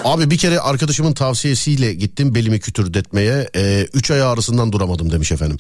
Abi 0.05 0.31
bir 0.31 0.39
kere 0.39 0.61
arkadaşımın 0.61 1.13
tavsiyesiyle 1.13 1.95
gittim 1.95 2.35
belimi 2.35 2.61
kütürdetmeye. 2.61 3.49
Ee, 3.57 3.87
üç 3.95 4.11
ay 4.11 4.23
ağrısından 4.23 4.73
duramadım 4.73 5.13
demiş 5.13 5.33
efendim. 5.33 5.59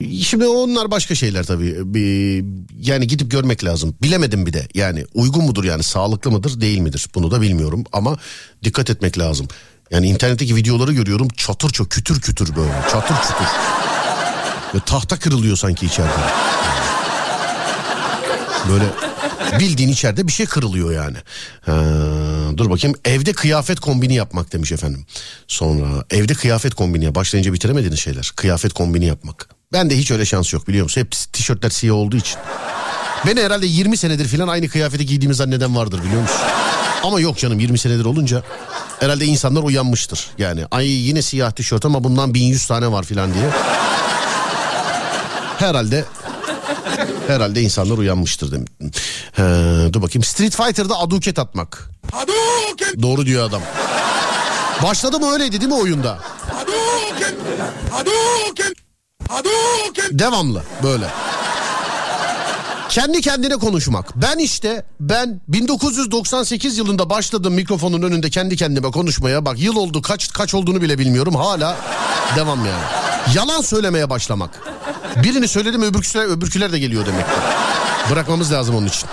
Ee, 0.00 0.08
şimdi 0.22 0.46
onlar 0.46 0.90
başka 0.90 1.14
şeyler 1.14 1.44
tabii. 1.44 1.94
Bir, 1.94 2.44
yani 2.80 3.06
gidip 3.06 3.30
görmek 3.30 3.64
lazım. 3.64 3.94
Bilemedim 4.02 4.46
bir 4.46 4.52
de. 4.52 4.68
Yani 4.74 5.04
uygun 5.14 5.44
mudur 5.44 5.64
yani 5.64 5.82
sağlıklı 5.82 6.30
mıdır 6.30 6.60
değil 6.60 6.78
midir? 6.78 7.06
Bunu 7.14 7.30
da 7.30 7.40
bilmiyorum 7.40 7.84
ama 7.92 8.16
dikkat 8.64 8.90
etmek 8.90 9.18
lazım. 9.18 9.48
Yani 9.90 10.06
internetteki 10.08 10.56
videoları 10.56 10.92
görüyorum 10.92 11.28
çatır 11.28 11.70
çatır 11.70 11.90
kütür 11.90 12.20
kütür 12.20 12.56
böyle 12.56 12.72
çatır 12.92 13.14
çutur. 13.14 13.46
Ve 14.74 14.80
tahta 14.86 15.18
kırılıyor 15.18 15.56
sanki 15.56 15.86
içeride. 15.86 16.10
Böyle 18.72 18.84
bildiğin 19.60 19.88
içeride 19.88 20.26
bir 20.28 20.32
şey 20.32 20.46
kırılıyor 20.46 20.92
yani. 20.92 21.16
Ha, 21.60 21.74
dur 22.56 22.70
bakayım 22.70 22.96
evde 23.04 23.32
kıyafet 23.32 23.80
kombini 23.80 24.14
yapmak 24.14 24.52
demiş 24.52 24.72
efendim. 24.72 25.06
Sonra 25.48 26.04
evde 26.10 26.34
kıyafet 26.34 26.74
kombini. 26.74 27.14
Başlayınca 27.14 27.52
bitiremediğiniz 27.52 27.98
şeyler. 28.00 28.32
Kıyafet 28.36 28.72
kombini 28.72 29.06
yapmak. 29.06 29.48
Ben 29.72 29.90
de 29.90 29.98
hiç 29.98 30.10
öyle 30.10 30.24
şans 30.24 30.52
yok 30.52 30.68
biliyor 30.68 30.84
musun? 30.84 31.00
Hep 31.00 31.12
tişörtler 31.32 31.70
siyah 31.70 31.94
olduğu 31.94 32.16
için. 32.16 32.38
Beni 33.26 33.42
herhalde 33.42 33.66
20 33.66 33.96
senedir 33.96 34.28
falan 34.28 34.48
aynı 34.48 34.68
kıyafeti 34.68 35.06
giydiğimi 35.06 35.34
zanneden 35.34 35.76
vardır 35.76 36.02
biliyor 36.04 36.22
musun? 36.22 36.40
Ama 37.02 37.20
yok 37.20 37.38
canım 37.38 37.60
20 37.60 37.78
senedir 37.78 38.04
olunca 38.04 38.42
herhalde 39.00 39.24
insanlar 39.24 39.62
uyanmıştır. 39.62 40.30
Yani 40.38 40.64
ay 40.70 40.86
yine 40.86 41.22
siyah 41.22 41.50
tişört 41.50 41.84
ama 41.84 42.04
bundan 42.04 42.34
1100 42.34 42.66
tane 42.66 42.92
var 42.92 43.02
falan 43.02 43.34
diye. 43.34 43.44
Herhalde 45.58 46.04
herhalde 47.28 47.60
insanlar 47.60 47.98
uyanmıştır 47.98 48.50
dedim. 48.52 48.64
He, 49.32 49.42
dur 49.92 50.02
bakayım 50.02 50.24
Street 50.24 50.56
Fighter'da 50.56 50.98
aduket 50.98 51.38
atmak. 51.38 51.90
Doğru 53.02 53.26
diyor 53.26 53.48
adam. 53.48 53.62
Başladı 54.82 55.20
mı 55.20 55.32
öyleydi 55.32 55.60
değil 55.60 55.72
mi 55.72 55.74
oyunda? 55.74 56.18
Devamlı 60.10 60.62
böyle. 60.82 61.06
Kendi 62.98 63.20
kendine 63.20 63.56
konuşmak. 63.56 64.16
Ben 64.16 64.38
işte 64.38 64.84
ben 65.00 65.40
1998 65.48 66.78
yılında 66.78 67.10
başladım 67.10 67.54
mikrofonun 67.54 68.02
önünde 68.02 68.30
kendi 68.30 68.56
kendime 68.56 68.90
konuşmaya. 68.90 69.44
Bak 69.44 69.58
yıl 69.60 69.76
oldu 69.76 70.02
kaç 70.02 70.32
kaç 70.32 70.54
olduğunu 70.54 70.82
bile 70.82 70.98
bilmiyorum. 70.98 71.34
Hala 71.34 71.76
devam 72.36 72.58
yani. 72.66 72.82
Yalan 73.34 73.60
söylemeye 73.60 74.10
başlamak. 74.10 74.50
Birini 75.16 75.48
söyledim 75.48 75.82
öbürküler, 75.82 76.24
öbürküler 76.24 76.72
de 76.72 76.78
geliyor 76.78 77.06
demek. 77.06 77.24
Bırakmamız 78.10 78.52
lazım 78.52 78.74
onun 78.76 78.86
için. 78.86 79.08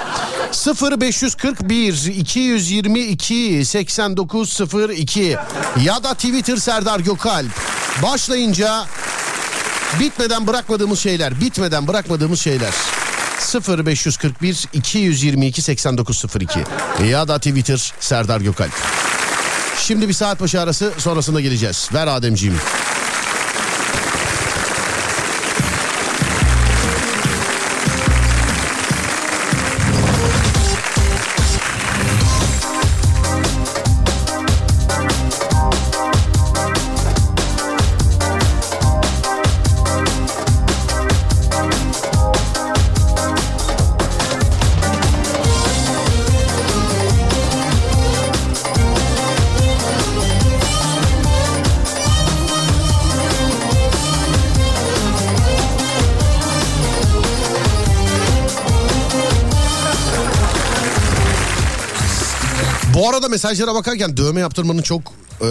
0541 1.01 2.05
222 2.05 3.65
8902 3.65 5.37
ya 5.83 6.03
da 6.03 6.13
Twitter 6.13 6.57
Serdar 6.57 6.99
Gökalp. 6.99 7.51
Başlayınca 8.03 8.85
bitmeden 9.99 10.47
bırakmadığımız 10.47 10.99
şeyler, 10.99 11.41
bitmeden 11.41 11.87
bırakmadığımız 11.87 12.39
şeyler. 12.39 12.73
0541 13.39 14.65
222 14.73 15.61
8902 15.61 16.59
ya 17.09 17.27
da 17.27 17.37
Twitter 17.37 17.93
Serdar 17.99 18.41
Gökalp. 18.41 18.73
Şimdi 19.77 20.07
bir 20.07 20.13
saat 20.13 20.41
başı 20.41 20.61
arası 20.61 20.93
sonrasında 20.97 21.41
geleceğiz. 21.41 21.89
Ver 21.93 22.07
Ademciğim. 22.07 22.55
Mesajlara 63.35 63.75
bakarken 63.75 64.17
dövme 64.17 64.41
yaptırmanın 64.41 64.81
çok 64.81 65.01
e, 65.41 65.45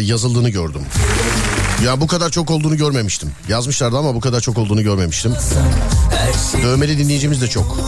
yazıldığını 0.00 0.48
gördüm. 0.48 0.82
Ya 1.84 2.00
bu 2.00 2.06
kadar 2.06 2.30
çok 2.30 2.50
olduğunu 2.50 2.76
görmemiştim. 2.76 3.32
Yazmışlardı 3.48 3.98
ama 3.98 4.14
bu 4.14 4.20
kadar 4.20 4.40
çok 4.40 4.58
olduğunu 4.58 4.82
görmemiştim. 4.82 5.34
Dövmeli 6.62 6.98
dinleyicimiz 6.98 7.40
de 7.40 7.48
çok. 7.48 7.78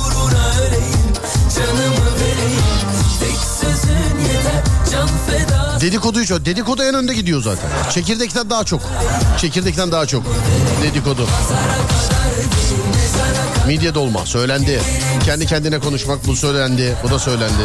Dedikoduyu 5.81 6.27
çok. 6.27 6.47
Dedikodu 6.47 6.83
en 6.83 6.95
önde 6.95 7.15
gidiyor 7.15 7.43
zaten. 7.43 7.71
Çekirdekten 7.91 8.51
daha 8.51 8.65
çok. 8.65 8.81
Çekirdekten 9.39 9.93
daha 9.93 10.07
çok. 10.07 10.23
Dedikodu. 10.83 11.27
Midye 13.67 13.95
dolma 13.95 14.27
söylendi. 14.27 14.81
Kendi 15.25 15.47
kendine 15.47 15.79
konuşmak 15.79 16.27
bu 16.27 16.37
söylendi. 16.37 16.97
Bu 17.05 17.11
da 17.11 17.19
söylendi. 17.19 17.63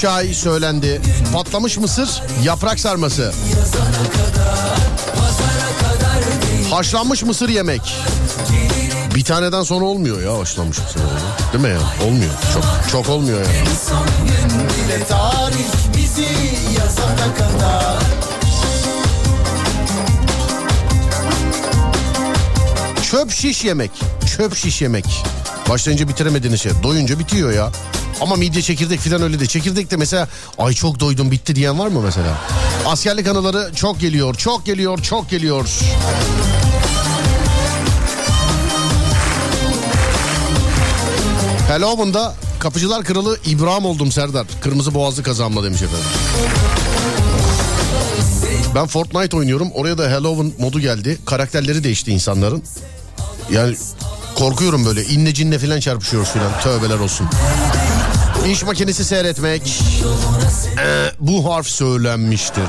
Çay 0.00 0.34
söylendi. 0.34 1.00
Patlamış 1.32 1.78
mısır, 1.78 2.22
yaprak 2.44 2.80
sarması. 2.80 3.32
Haşlanmış 6.70 7.22
mısır 7.22 7.48
yemek. 7.48 7.96
Bir 9.14 9.24
taneden 9.24 9.62
sonra 9.62 9.84
olmuyor 9.84 10.22
ya 10.22 10.38
haşlanmış 10.38 10.78
mısır. 10.78 11.00
Değil 11.52 11.64
mi 11.64 11.70
ya? 11.70 12.06
Olmuyor. 12.06 12.32
Çok 12.54 12.64
çok 12.92 13.08
olmuyor 13.08 13.40
ya. 13.40 13.46
kadar 17.34 18.02
Çöp 23.10 23.30
şiş 23.30 23.64
yemek. 23.64 23.90
Çöp 24.36 24.56
şiş 24.56 24.82
yemek. 24.82 25.24
Başlayınca 25.68 26.08
bitiremediğiniz 26.08 26.60
şey. 26.60 26.72
Doyunca 26.82 27.18
bitiyor 27.18 27.52
ya. 27.52 27.70
Ama 28.22 28.36
midye 28.36 28.62
çekirdek 28.62 29.00
falan 29.00 29.22
öyle 29.22 29.40
de. 29.40 29.46
Çekirdek 29.46 29.90
de 29.90 29.96
mesela 29.96 30.28
ay 30.58 30.72
çok 30.74 31.00
doydum 31.00 31.30
bitti 31.30 31.56
diyen 31.56 31.78
var 31.78 31.88
mı 31.88 32.00
mesela? 32.02 32.38
Askerlik 32.86 33.28
anıları 33.28 33.74
çok 33.74 34.00
geliyor, 34.00 34.34
çok 34.34 34.66
geliyor, 34.66 34.98
çok 35.02 35.30
geliyor. 35.30 35.68
Halloween'da 41.68 42.34
Kapıcılar 42.58 43.04
Kralı 43.04 43.38
İbrahim 43.46 43.84
oldum 43.84 44.12
Serdar. 44.12 44.46
Kırmızı 44.60 44.94
boğazlı 44.94 45.22
kazanma 45.22 45.64
demiş 45.64 45.82
efendim. 45.82 46.06
Ben 48.74 48.86
Fortnite 48.86 49.36
oynuyorum. 49.36 49.70
Oraya 49.74 49.98
da 49.98 50.12
Halloween 50.12 50.52
modu 50.58 50.80
geldi. 50.80 51.18
Karakterleri 51.26 51.84
değişti 51.84 52.12
insanların. 52.12 52.62
Yani 53.52 53.76
korkuyorum 54.34 54.86
böyle. 54.86 55.04
İnne 55.04 55.34
cinne 55.34 55.58
falan 55.58 55.80
çarpışıyoruz 55.80 56.28
filan. 56.28 56.60
Tövbeler 56.60 56.98
olsun. 56.98 57.26
İş 58.50 58.62
makinesi 58.62 59.04
seyretmek. 59.04 59.82
Ee, 60.78 61.10
bu 61.20 61.54
harf 61.54 61.66
söylenmiştir. 61.66 62.64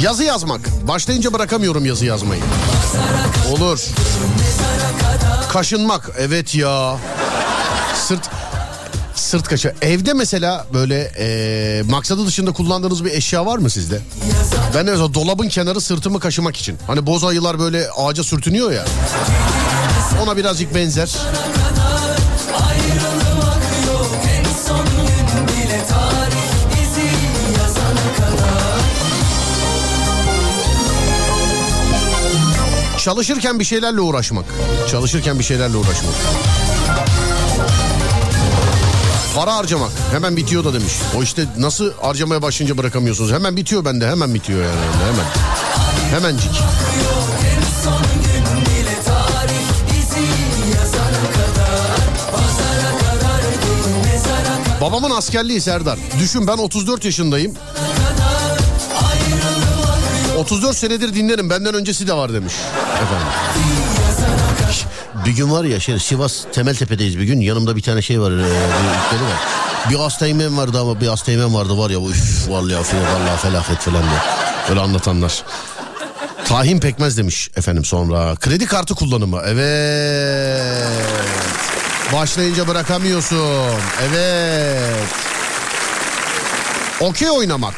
Yazı 0.00 0.24
yazmak. 0.24 0.60
Başlayınca 0.88 1.32
bırakamıyorum 1.32 1.86
yazı 1.86 2.04
yazmayı. 2.06 2.42
Olur. 3.50 3.84
Kaşınmak. 5.52 6.10
Evet 6.18 6.54
ya. 6.54 6.96
Sırt 7.94 8.30
Sırt 9.14 9.48
kaşı. 9.48 9.74
Evde 9.82 10.12
mesela 10.12 10.66
böyle 10.74 11.12
e, 11.18 11.82
maksadı 11.82 12.26
dışında 12.26 12.52
kullandığınız 12.52 13.04
bir 13.04 13.10
eşya 13.10 13.46
var 13.46 13.58
mı 13.58 13.70
sizde? 13.70 14.00
Ben 14.74 14.86
de 14.86 14.90
mesela 14.90 15.14
dolabın 15.14 15.48
kenarı 15.48 15.80
sırtımı 15.80 16.20
kaşımak 16.20 16.56
için. 16.56 16.78
Hani 16.86 17.06
boz 17.06 17.24
ayılar 17.24 17.58
böyle 17.58 17.86
ağaca 17.96 18.24
sürtünüyor 18.24 18.72
ya. 18.72 18.84
Ona 20.22 20.36
birazcık 20.36 20.74
benzer. 20.74 21.16
Çalışırken 32.98 33.58
bir 33.58 33.64
şeylerle 33.64 34.00
uğraşmak. 34.00 34.44
Çalışırken 34.90 35.38
bir 35.38 35.44
şeylerle 35.44 35.76
uğraşmak. 35.76 36.14
Para 39.36 39.54
harcamak. 39.54 39.90
Hemen 40.10 40.36
bitiyor 40.36 40.64
da 40.64 40.74
demiş. 40.74 40.92
O 41.18 41.22
işte 41.22 41.44
nasıl 41.58 41.92
harcamaya 42.00 42.42
başlayınca 42.42 42.78
bırakamıyorsunuz. 42.78 43.32
Hemen 43.32 43.56
bitiyor 43.56 43.84
bende. 43.84 44.08
Hemen 44.08 44.34
bitiyor 44.34 44.62
yani. 44.62 44.80
Hemen. 45.06 45.26
Hemencik. 46.10 46.50
Babamın 54.86 55.10
askerliği 55.10 55.60
Serdar. 55.60 55.98
Düşün 56.20 56.46
ben 56.46 56.56
34 56.56 57.04
yaşındayım. 57.04 57.54
34 60.38 60.76
senedir 60.76 61.14
dinlerim 61.14 61.50
benden 61.50 61.74
öncesi 61.74 62.08
de 62.08 62.12
var 62.12 62.32
demiş. 62.32 62.54
Efendim. 62.94 63.26
Bir 65.26 65.30
gün 65.30 65.50
var 65.50 65.64
ya 65.64 65.80
şey, 65.80 65.98
Sivas 65.98 66.44
Temeltepe'deyiz 66.52 67.18
bir 67.18 67.24
gün. 67.24 67.40
Yanımda 67.40 67.76
bir 67.76 67.82
tane 67.82 68.02
şey 68.02 68.20
var. 68.20 68.30
E, 68.30 68.34
bir 68.34 68.40
ülkeli 68.42 69.22
var. 69.22 69.38
Bir 69.90 69.94
hastaymen 69.94 70.56
vardı 70.56 70.80
ama 70.80 71.00
bir 71.00 71.06
hastaymen 71.06 71.54
vardı 71.54 71.78
var 71.78 71.90
ya. 71.90 71.98
Üf 72.00 72.48
vallahi, 72.48 72.72
vallahi 72.74 73.40
felaket 73.42 73.78
falan 73.78 74.02
diye. 74.02 74.20
Öyle 74.70 74.80
anlatanlar. 74.80 75.44
Tahin 76.44 76.80
pekmez 76.80 77.18
demiş 77.18 77.50
efendim 77.56 77.84
sonra. 77.84 78.36
Kredi 78.36 78.66
kartı 78.66 78.94
kullanımı. 78.94 79.40
Evet. 79.46 80.86
Başlayınca 82.12 82.68
bırakamıyorsun. 82.68 83.80
Evet. 84.02 85.08
Okey 87.00 87.30
oynamak. 87.30 87.74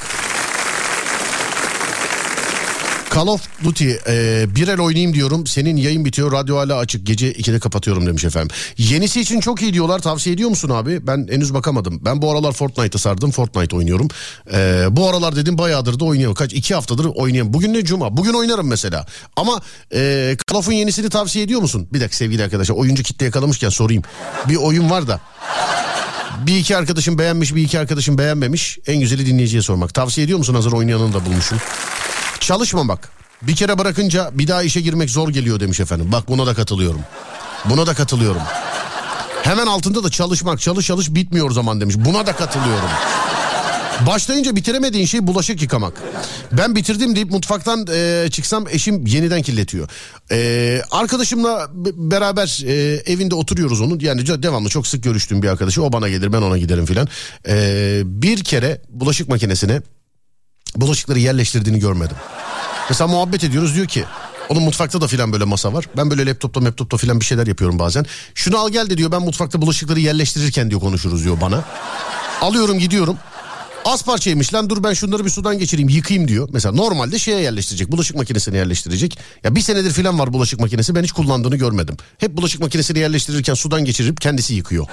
Call 3.19 3.27
of 3.27 3.43
Duty 3.65 3.91
e, 4.09 4.47
bir 4.55 4.69
el 4.69 4.81
oynayayım 4.81 5.15
diyorum. 5.15 5.47
Senin 5.47 5.77
yayın 5.77 6.05
bitiyor. 6.05 6.33
Radyo 6.33 6.57
hala 6.57 6.77
açık. 6.77 7.07
Gece 7.07 7.33
2'de 7.33 7.59
kapatıyorum 7.59 8.07
demiş 8.07 8.25
efendim. 8.25 8.57
Yenisi 8.77 9.21
için 9.21 9.41
çok 9.41 9.63
iyi 9.63 9.75
diyorlar. 9.75 9.99
Tavsiye 9.99 10.35
ediyor 10.35 10.51
musun 10.51 10.69
abi? 10.69 11.07
Ben 11.07 11.27
henüz 11.31 11.55
bakamadım. 11.55 12.01
Ben 12.05 12.23
bu 12.23 12.33
aralar 12.33 12.53
Fortnite'a 12.53 12.99
sardım. 12.99 13.31
Fortnite 13.31 13.77
oynuyorum. 13.77 14.09
E, 14.53 14.87
bu 14.91 15.09
aralar 15.09 15.37
dedim 15.37 15.59
bayağıdır 15.59 16.01
da 16.01 16.05
oynuyorum. 16.05 16.35
Kaç? 16.35 16.53
iki 16.53 16.75
haftadır 16.75 17.05
oynuyorum. 17.05 17.53
Bugün 17.53 17.75
ne 17.75 17.85
cuma? 17.85 18.17
Bugün 18.17 18.33
oynarım 18.33 18.69
mesela. 18.69 19.07
Ama 19.37 19.61
e, 19.95 20.37
Call 20.51 20.59
of'un 20.59 20.73
yenisini 20.73 21.09
tavsiye 21.11 21.45
ediyor 21.45 21.61
musun? 21.61 21.89
Bir 21.93 22.01
dakika 22.01 22.17
sevgili 22.17 22.45
arkadaşlar. 22.45 22.75
Oyuncu 22.75 23.03
kitle 23.03 23.27
yakalamışken 23.27 23.69
sorayım. 23.69 24.03
Bir 24.49 24.57
oyun 24.57 24.91
var 24.91 25.09
da. 25.09 25.21
Bir 26.47 26.57
iki 26.57 26.77
arkadaşım 26.77 27.19
beğenmiş 27.19 27.55
bir 27.55 27.63
iki 27.63 27.79
arkadaşım 27.79 28.19
beğenmemiş. 28.19 28.79
En 28.87 29.01
güzeli 29.01 29.27
dinleyiciye 29.27 29.63
sormak. 29.63 29.95
Tavsiye 29.95 30.25
ediyor 30.25 30.39
musun 30.39 30.55
hazır 30.55 30.73
oynayanını 30.73 31.15
da 31.15 31.27
bulmuşum. 31.27 31.59
Çalışmamak. 32.41 33.09
Bir 33.43 33.57
kere 33.57 33.79
bırakınca 33.79 34.31
bir 34.35 34.49
daha 34.49 34.63
işe 34.63 34.81
girmek 34.81 35.11
zor 35.11 35.29
geliyor 35.29 35.61
demiş 35.61 35.81
efendim. 35.81 36.09
Bak 36.13 36.29
buna 36.29 36.47
da 36.47 36.55
katılıyorum. 36.55 37.01
Buna 37.65 37.87
da 37.87 37.95
katılıyorum. 37.95 38.43
Hemen 39.43 39.67
altında 39.67 40.05
da 40.05 40.11
çalışmak, 40.11 40.61
çalış 40.61 40.87
çalış 40.87 41.15
bitmiyor 41.15 41.51
zaman 41.51 41.81
demiş. 41.81 41.95
Buna 41.99 42.27
da 42.27 42.33
katılıyorum. 42.33 42.89
Başlayınca 44.07 44.57
bitiremediğin 44.57 45.07
şey 45.07 45.27
bulaşık 45.27 45.63
yıkamak. 45.63 46.03
Ben 46.53 46.77
bitirdim 46.77 47.17
deyip 47.17 47.31
mutfaktan 47.31 47.87
e, 47.95 48.29
çıksam 48.31 48.65
eşim 48.71 49.07
yeniden 49.07 49.43
kirletiyor. 49.43 49.89
E, 50.31 50.81
arkadaşımla 50.91 51.69
beraber 51.95 52.63
e, 52.67 52.73
evinde 53.13 53.35
oturuyoruz 53.35 53.81
onun. 53.81 53.99
Yani 54.01 54.43
devamlı 54.43 54.69
çok 54.69 54.87
sık 54.87 55.05
görüştüğüm 55.05 55.43
bir 55.43 55.49
arkadaşı. 55.49 55.83
O 55.83 55.93
bana 55.93 56.09
gelir 56.09 56.33
ben 56.33 56.43
ona 56.43 56.59
giderim 56.59 56.87
filan. 56.87 57.09
E, 57.49 58.01
bir 58.05 58.45
kere 58.45 58.83
bulaşık 58.89 59.29
makinesine 59.29 59.83
bulaşıkları 60.77 61.19
yerleştirdiğini 61.19 61.79
görmedim. 61.81 62.17
Mesela 62.91 63.09
muhabbet 63.09 63.45
ediyoruz 63.45 63.75
diyor 63.75 63.87
ki 63.87 64.05
onun 64.49 64.63
mutfakta 64.63 65.01
da 65.01 65.07
filan 65.07 65.33
böyle 65.33 65.45
masa 65.45 65.73
var. 65.73 65.85
Ben 65.97 66.11
böyle 66.11 66.27
laptopta 66.27 66.65
laptopta 66.65 66.97
filan 66.97 67.21
bir 67.21 67.25
şeyler 67.25 67.47
yapıyorum 67.47 67.79
bazen. 67.79 68.07
Şunu 68.35 68.59
al 68.59 68.69
gel 68.71 68.91
de 68.91 68.99
diyor 68.99 69.13
ben 69.13 69.23
mutfakta 69.23 69.63
bulaşıkları 69.63 70.01
yerleştirirken 70.01 70.71
diyor 70.71 70.81
konuşuruz 70.81 71.25
diyor 71.25 71.41
bana. 71.41 71.65
Alıyorum 72.41 72.79
gidiyorum. 72.79 73.17
Az 73.85 74.03
parçaymış 74.03 74.55
lan 74.55 74.71
dur 74.71 74.83
ben 74.83 74.93
şunları 74.93 75.25
bir 75.25 75.31
sudan 75.31 75.59
geçireyim 75.59 75.89
yıkayayım 75.89 76.29
diyor. 76.29 76.49
Mesela 76.53 76.75
normalde 76.75 77.19
şeye 77.19 77.41
yerleştirecek 77.41 77.93
bulaşık 77.93 78.17
makinesine 78.17 78.57
yerleştirecek. 78.57 79.19
Ya 79.45 79.55
bir 79.55 79.61
senedir 79.61 79.93
filan 79.93 80.19
var 80.19 80.33
bulaşık 80.33 80.61
makinesi 80.61 80.95
ben 80.95 81.03
hiç 81.03 81.13
kullandığını 81.13 81.57
görmedim. 81.57 81.97
Hep 82.19 82.37
bulaşık 82.37 82.61
makinesini 82.61 82.99
yerleştirirken 82.99 83.55
sudan 83.55 83.85
geçirip 83.85 84.21
kendisi 84.21 84.55
yıkıyor. 84.55 84.87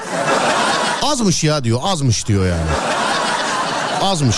Azmış 1.03 1.43
ya 1.43 1.63
diyor 1.63 1.79
azmış 1.83 2.27
diyor 2.27 2.47
yani. 2.47 2.69
Azmış. 4.01 4.35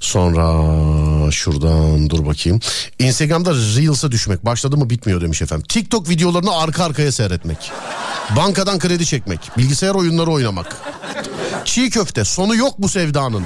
Sonra 0.00 1.30
şuradan 1.30 2.10
dur 2.10 2.26
bakayım. 2.26 2.60
Instagram'da 2.98 3.54
Reels'a 3.54 4.12
düşmek 4.12 4.44
başladı 4.44 4.76
mı 4.76 4.90
bitmiyor 4.90 5.20
demiş 5.20 5.42
efendim. 5.42 5.66
TikTok 5.68 6.08
videolarını 6.08 6.56
arka 6.56 6.84
arkaya 6.84 7.12
seyretmek. 7.12 7.72
Bankadan 8.36 8.78
kredi 8.78 9.06
çekmek. 9.06 9.50
Bilgisayar 9.58 9.94
oyunları 9.94 10.30
oynamak. 10.30 10.76
Çiğ 11.64 11.90
köfte 11.90 12.24
sonu 12.24 12.56
yok 12.56 12.74
bu 12.78 12.88
sevdanın. 12.88 13.44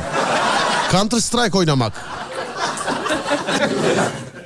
Counter 0.93 1.19
Strike 1.21 1.59
oynamak. 1.59 1.93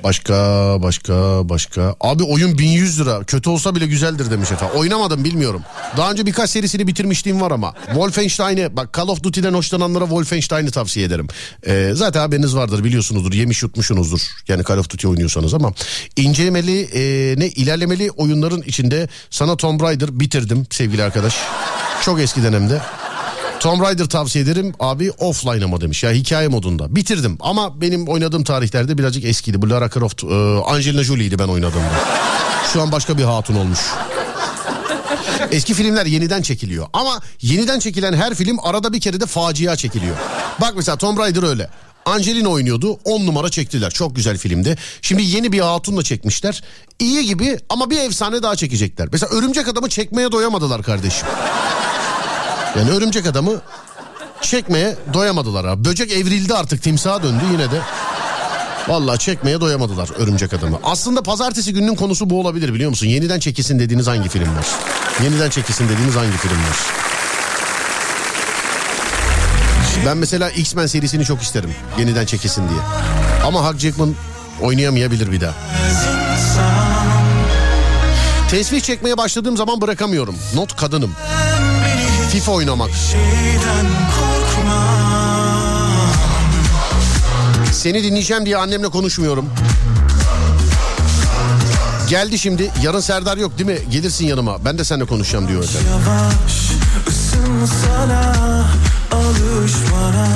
Başka 0.03 0.33
başka 0.81 1.13
başka. 1.49 1.95
Abi 2.01 2.23
oyun 2.23 2.57
1100 2.57 2.99
lira. 2.99 3.23
Kötü 3.23 3.49
olsa 3.49 3.75
bile 3.75 3.87
güzeldir 3.87 4.31
demiş 4.31 4.51
efendim. 4.51 4.75
Oynamadım 4.79 5.23
bilmiyorum. 5.23 5.61
Daha 5.97 6.11
önce 6.11 6.25
birkaç 6.25 6.49
serisini 6.49 6.87
bitirmişliğim 6.87 7.41
var 7.41 7.51
ama. 7.51 7.73
Wolfenstein'i 7.85 8.75
bak 8.77 8.93
Call 8.97 9.07
of 9.07 9.23
Duty'den 9.23 9.53
hoşlananlara 9.53 10.03
Wolfenstein'i 10.03 10.71
tavsiye 10.71 11.05
ederim. 11.05 11.27
Ee, 11.67 11.91
zaten 11.93 12.19
haberiniz 12.19 12.55
vardır 12.55 12.83
biliyorsunuzdur. 12.83 13.33
Yemiş 13.33 13.63
yutmuşsunuzdur. 13.63 14.21
Yani 14.47 14.63
Call 14.63 14.77
of 14.77 14.89
Duty 14.89 15.07
oynuyorsanız 15.07 15.53
ama. 15.53 15.73
incelemeli 16.15 16.81
e, 16.81 17.35
ne 17.39 17.47
ilerlemeli 17.47 18.11
oyunların 18.11 18.61
içinde 18.61 19.07
sana 19.29 19.57
Tomb 19.57 19.81
Raider 19.81 20.19
bitirdim 20.19 20.67
sevgili 20.69 21.03
arkadaş. 21.03 21.35
Çok 22.01 22.19
eskiden 22.19 22.53
hem 22.53 22.69
de. 22.69 22.81
Tomb 23.59 23.81
Raider 23.81 24.05
tavsiye 24.05 24.43
ederim 24.43 24.73
abi 24.79 25.11
offline 25.11 25.65
ama 25.65 25.81
demiş 25.81 26.03
ya 26.03 26.11
hikaye 26.11 26.47
modunda. 26.47 26.95
Bitirdim 26.95 27.37
ama 27.39 27.81
benim 27.81 28.07
oynadığım 28.07 28.43
tarihlerde 28.43 28.97
birazcık 28.97 29.25
eskiydi. 29.25 29.61
Bu 29.61 29.69
Lara 29.69 29.89
Croft, 29.89 30.23
e, 30.23 30.27
Angelina 30.65 31.03
Jolie'ydi 31.03 31.39
ben 31.39 31.47
oynadığımda. 31.47 31.91
Şu 32.73 32.81
an 32.81 32.91
başka 32.91 33.17
bir 33.17 33.23
hatun 33.23 33.55
olmuş. 33.55 33.79
Eski 35.51 35.73
filmler 35.73 36.05
yeniden 36.05 36.41
çekiliyor 36.41 36.87
ama 36.93 37.19
yeniden 37.41 37.79
çekilen 37.79 38.13
her 38.13 38.33
film 38.35 38.57
arada 38.63 38.93
bir 38.93 38.99
kere 39.01 39.21
de 39.21 39.25
facia 39.25 39.75
çekiliyor. 39.75 40.15
Bak 40.61 40.73
mesela 40.75 40.95
Tomb 40.97 41.17
Raider 41.19 41.43
öyle. 41.43 41.69
Angelina 42.05 42.49
oynuyordu 42.49 42.99
10 43.05 43.25
numara 43.25 43.49
çektiler 43.49 43.91
çok 43.91 44.15
güzel 44.15 44.37
filmdi. 44.37 44.77
Şimdi 45.01 45.23
yeni 45.23 45.51
bir 45.51 45.59
hatunla 45.59 46.03
çekmişler. 46.03 46.63
İyi 46.99 47.25
gibi 47.25 47.59
ama 47.69 47.89
bir 47.89 47.97
efsane 47.99 48.43
daha 48.43 48.55
çekecekler. 48.55 49.09
Mesela 49.11 49.35
Örümcek 49.37 49.67
Adam'ı 49.67 49.89
çekmeye 49.89 50.31
doyamadılar 50.31 50.83
kardeşim. 50.83 51.27
Yani 52.75 52.91
örümcek 52.91 53.25
adamı 53.27 53.61
çekmeye 54.41 54.95
doyamadılar 55.13 55.65
abi. 55.65 55.85
Böcek 55.85 56.11
evrildi 56.11 56.53
artık 56.53 56.83
timsaha 56.83 57.23
döndü 57.23 57.43
yine 57.51 57.71
de. 57.71 57.81
Vallahi 58.87 59.19
çekmeye 59.19 59.61
doyamadılar 59.61 60.09
örümcek 60.17 60.53
adamı. 60.53 60.79
Aslında 60.83 61.23
pazartesi 61.23 61.73
gününün 61.73 61.95
konusu 61.95 62.29
bu 62.29 62.39
olabilir 62.41 62.73
biliyor 62.73 62.89
musun? 62.89 63.07
Yeniden 63.07 63.39
çekilsin 63.39 63.79
dediğiniz 63.79 64.07
hangi 64.07 64.29
film 64.29 64.55
var? 64.57 64.67
Yeniden 65.23 65.49
çekilsin 65.49 65.89
dediğiniz 65.89 66.15
hangi 66.15 66.37
film 66.37 66.51
var? 66.57 66.77
Ben 70.05 70.17
mesela 70.17 70.49
X-Men 70.49 70.85
serisini 70.85 71.25
çok 71.25 71.41
isterim. 71.41 71.75
Yeniden 71.99 72.25
çekilsin 72.25 72.69
diye. 72.69 72.79
Ama 73.45 73.69
Hugh 73.69 73.77
Jackman 73.79 74.15
oynayamayabilir 74.61 75.31
bir 75.31 75.41
daha. 75.41 75.53
Tesbih 78.49 78.81
çekmeye 78.81 79.17
başladığım 79.17 79.57
zaman 79.57 79.81
bırakamıyorum. 79.81 80.35
Not 80.55 80.75
kadınım. 80.75 81.11
FIFA 82.31 82.51
oynamak. 82.51 82.89
Seni 87.71 88.03
dinleyeceğim 88.03 88.45
diye 88.45 88.57
annemle 88.57 88.89
konuşmuyorum. 88.89 89.45
Geldi 92.09 92.39
şimdi. 92.39 92.71
Yarın 92.83 92.99
Serdar 92.99 93.37
yok 93.37 93.57
değil 93.57 93.69
mi? 93.69 93.79
Gelirsin 93.91 94.25
yanıma. 94.25 94.65
Ben 94.65 94.77
de 94.77 94.83
seninle 94.83 95.05
konuşacağım 95.05 95.47
diyor 95.47 95.63
efendim. 95.63 95.87
Yavaş 95.91 96.71
ısınsana 97.07 98.65
alış 99.11 99.73
bana 99.93 100.27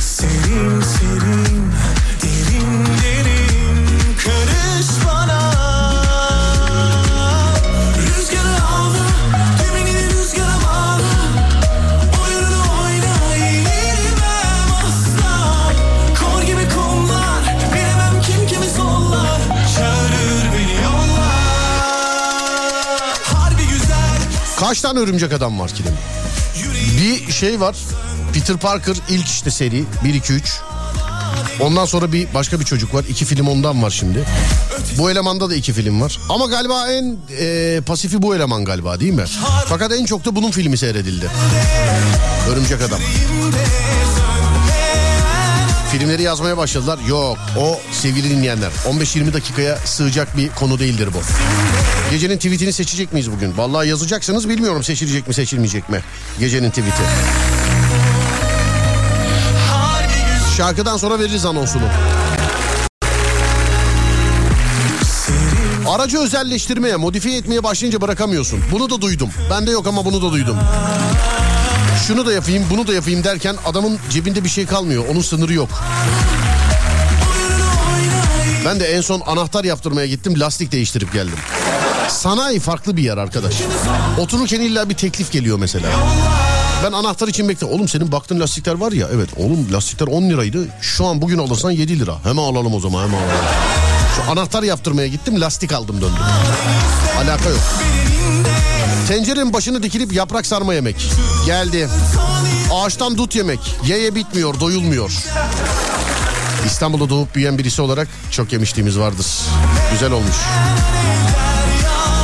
Serin 0.00 0.80
serin 0.80 1.47
Kaç 24.58 24.80
tane 24.80 24.98
örümcek 24.98 25.32
adam 25.32 25.60
var 25.60 25.70
kilim? 25.70 25.92
Bir 27.00 27.32
şey 27.32 27.60
var. 27.60 27.76
Peter 28.34 28.56
Parker 28.56 28.96
ilk 29.08 29.26
işte 29.26 29.50
seri 29.50 29.84
1 30.04 30.14
2 30.14 30.32
3. 30.32 30.60
Ondan 31.60 31.84
sonra 31.84 32.12
bir 32.12 32.34
başka 32.34 32.60
bir 32.60 32.64
çocuk 32.64 32.94
var. 32.94 33.04
İki 33.08 33.24
film 33.24 33.48
ondan 33.48 33.82
var 33.82 33.90
şimdi. 33.90 34.24
Bu 34.98 35.10
elemanda 35.10 35.50
da 35.50 35.54
iki 35.54 35.72
film 35.72 36.00
var. 36.00 36.18
Ama 36.28 36.46
galiba 36.46 36.88
en 36.92 37.16
e, 37.40 37.80
pasifi 37.86 38.22
bu 38.22 38.36
eleman 38.36 38.64
galiba 38.64 39.00
değil 39.00 39.12
mi? 39.12 39.24
Fakat 39.66 39.92
en 39.92 40.04
çok 40.04 40.24
da 40.24 40.36
bunun 40.36 40.50
filmi 40.50 40.76
seyredildi. 40.78 41.30
Örümcek 42.50 42.82
Adam. 42.82 43.00
Filmleri 45.90 46.22
yazmaya 46.22 46.56
başladılar. 46.56 46.98
Yok 47.08 47.38
o 47.58 47.80
sevgili 47.92 48.30
dinleyenler 48.30 48.70
15-20 48.88 49.32
dakikaya 49.32 49.76
sığacak 49.84 50.36
bir 50.36 50.48
konu 50.48 50.78
değildir 50.78 51.08
bu. 51.14 51.18
Gecenin 52.10 52.36
tweetini 52.36 52.72
seçecek 52.72 53.12
miyiz 53.12 53.32
bugün? 53.32 53.56
Vallahi 53.56 53.88
yazacaksınız 53.88 54.48
bilmiyorum 54.48 54.84
seçilecek 54.84 55.28
mi 55.28 55.34
seçilmeyecek 55.34 55.88
mi? 55.88 56.00
Gecenin 56.40 56.70
tweeti. 56.70 57.02
Şarkıdan 60.56 60.96
sonra 60.96 61.18
veririz 61.18 61.46
anonsunu. 61.46 61.84
Aracı 65.88 66.18
özelleştirmeye, 66.18 66.96
modifiye 66.96 67.38
etmeye 67.38 67.62
başlayınca 67.62 68.00
bırakamıyorsun. 68.00 68.60
Bunu 68.72 68.90
da 68.90 69.00
duydum. 69.00 69.30
Ben 69.50 69.66
de 69.66 69.70
yok 69.70 69.86
ama 69.86 70.04
bunu 70.04 70.22
da 70.22 70.32
duydum. 70.32 70.56
Şunu 72.08 72.26
da 72.26 72.32
yapayım, 72.32 72.64
bunu 72.70 72.86
da 72.86 72.94
yapayım 72.94 73.24
derken 73.24 73.56
adamın 73.64 73.98
cebinde 74.10 74.44
bir 74.44 74.48
şey 74.48 74.66
kalmıyor. 74.66 75.04
Onun 75.08 75.20
sınırı 75.20 75.52
yok. 75.52 75.68
Ben 78.66 78.80
de 78.80 78.86
en 78.86 79.00
son 79.00 79.22
anahtar 79.26 79.64
yaptırmaya 79.64 80.06
gittim, 80.06 80.40
lastik 80.40 80.72
değiştirip 80.72 81.12
geldim. 81.12 81.38
Sanayi 82.08 82.60
farklı 82.60 82.96
bir 82.96 83.02
yer 83.02 83.16
arkadaş. 83.16 83.54
Otururken 84.18 84.60
illa 84.60 84.88
bir 84.88 84.94
teklif 84.94 85.32
geliyor 85.32 85.58
mesela. 85.58 85.88
Ben 86.84 86.92
anahtar 86.92 87.28
için 87.28 87.48
bekle. 87.48 87.66
Oğlum 87.66 87.88
senin 87.88 88.12
baktığın 88.12 88.40
lastikler 88.40 88.74
var 88.74 88.92
ya. 88.92 89.08
Evet 89.14 89.28
oğlum 89.36 89.72
lastikler 89.72 90.06
10 90.06 90.22
liraydı. 90.22 90.68
Şu 90.80 91.06
an 91.06 91.22
bugün 91.22 91.38
alırsan 91.38 91.70
7 91.70 92.00
lira. 92.00 92.16
Hemen 92.24 92.42
alalım 92.42 92.74
o 92.74 92.80
zaman 92.80 93.02
hemen 93.02 93.18
alalım. 93.18 93.46
Şu 94.16 94.30
anahtar 94.30 94.62
yaptırmaya 94.62 95.08
gittim 95.08 95.40
lastik 95.40 95.72
aldım 95.72 95.96
döndüm. 95.96 96.22
Alaka 97.18 97.48
yok. 97.50 97.60
Tencerenin 99.08 99.52
başını 99.52 99.82
dikilip 99.82 100.12
yaprak 100.12 100.46
sarma 100.46 100.74
yemek. 100.74 101.10
Geldi. 101.46 101.88
Ağaçtan 102.72 103.18
dut 103.18 103.36
yemek. 103.36 103.58
Ye 103.86 103.98
ye 103.98 104.14
bitmiyor, 104.14 104.60
doyulmuyor. 104.60 105.12
İstanbul'da 106.66 107.08
doğup 107.10 107.34
büyüyen 107.34 107.58
birisi 107.58 107.82
olarak 107.82 108.08
çok 108.30 108.52
yemişliğimiz 108.52 108.98
vardır. 108.98 109.26
Güzel 109.92 110.12
olmuş. 110.12 110.36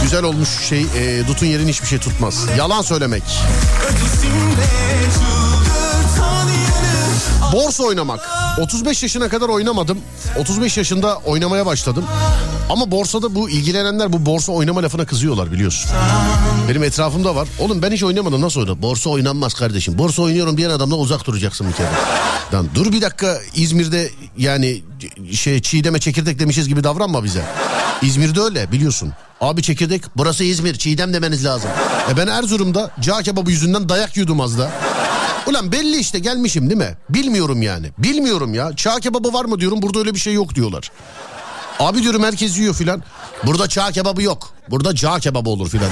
Güzel 0.02 0.24
olmuş 0.24 0.48
şey 0.68 0.80
e, 0.96 1.28
dutun 1.28 1.46
yerini 1.46 1.70
hiçbir 1.70 1.86
şey 1.86 1.98
tutmaz. 1.98 2.46
Yalan 2.58 2.82
söylemek. 2.82 3.22
Borsa 7.52 7.82
oynamak. 7.82 8.43
35 8.60 9.02
yaşına 9.02 9.28
kadar 9.28 9.48
oynamadım. 9.48 9.98
35 10.38 10.76
yaşında 10.76 11.16
oynamaya 11.16 11.66
başladım. 11.66 12.04
Ama 12.70 12.90
borsada 12.90 13.34
bu 13.34 13.50
ilgilenenler 13.50 14.12
bu 14.12 14.26
borsa 14.26 14.52
oynama 14.52 14.82
lafına 14.82 15.06
kızıyorlar 15.06 15.52
biliyorsun. 15.52 15.90
Benim 16.68 16.82
etrafımda 16.82 17.36
var. 17.36 17.48
Oğlum 17.58 17.82
ben 17.82 17.92
hiç 17.92 18.02
oynamadım 18.02 18.40
nasıl 18.40 18.60
oynadım? 18.60 18.82
Borsa 18.82 19.10
oynanmaz 19.10 19.54
kardeşim. 19.54 19.98
Borsa 19.98 20.22
oynuyorum 20.22 20.56
diyen 20.56 20.70
adamla 20.70 20.96
uzak 20.96 21.26
duracaksın 21.26 21.68
bir 21.68 21.72
kere. 21.72 21.88
Lan 22.52 22.68
dur 22.74 22.92
bir 22.92 23.00
dakika 23.02 23.38
İzmir'de 23.54 24.10
yani 24.38 24.82
şey 25.32 25.62
çiğdeme 25.62 26.00
çekirdek 26.00 26.38
demişiz 26.38 26.68
gibi 26.68 26.84
davranma 26.84 27.24
bize. 27.24 27.42
İzmir'de 28.02 28.40
öyle 28.40 28.72
biliyorsun. 28.72 29.12
Abi 29.40 29.62
çekirdek 29.62 30.02
burası 30.16 30.44
İzmir 30.44 30.74
çiğdem 30.74 31.14
demeniz 31.14 31.44
lazım. 31.44 31.70
E 32.12 32.16
ben 32.16 32.26
Erzurum'da 32.26 32.90
cağ 33.00 33.22
kebabı 33.22 33.50
yüzünden 33.50 33.88
dayak 33.88 34.16
yudum 34.16 34.40
az 34.40 34.58
da. 34.58 34.70
Ulan 35.46 35.72
belli 35.72 35.96
işte 35.98 36.18
gelmişim 36.18 36.70
değil 36.70 36.80
mi? 36.80 36.94
Bilmiyorum 37.08 37.62
yani. 37.62 37.90
Bilmiyorum 37.98 38.54
ya. 38.54 38.76
Çağ 38.76 39.00
kebabı 39.00 39.32
var 39.32 39.44
mı 39.44 39.60
diyorum 39.60 39.82
burada 39.82 39.98
öyle 39.98 40.14
bir 40.14 40.18
şey 40.18 40.34
yok 40.34 40.54
diyorlar. 40.54 40.90
Abi 41.78 42.02
diyorum 42.02 42.22
herkes 42.22 42.58
yiyor 42.58 42.74
filan. 42.74 43.02
Burada 43.46 43.68
çağ 43.68 43.92
kebabı 43.92 44.22
yok. 44.22 44.50
Burada 44.70 44.94
cağ 44.94 45.18
kebabı 45.20 45.50
olur 45.50 45.68
filan. 45.68 45.90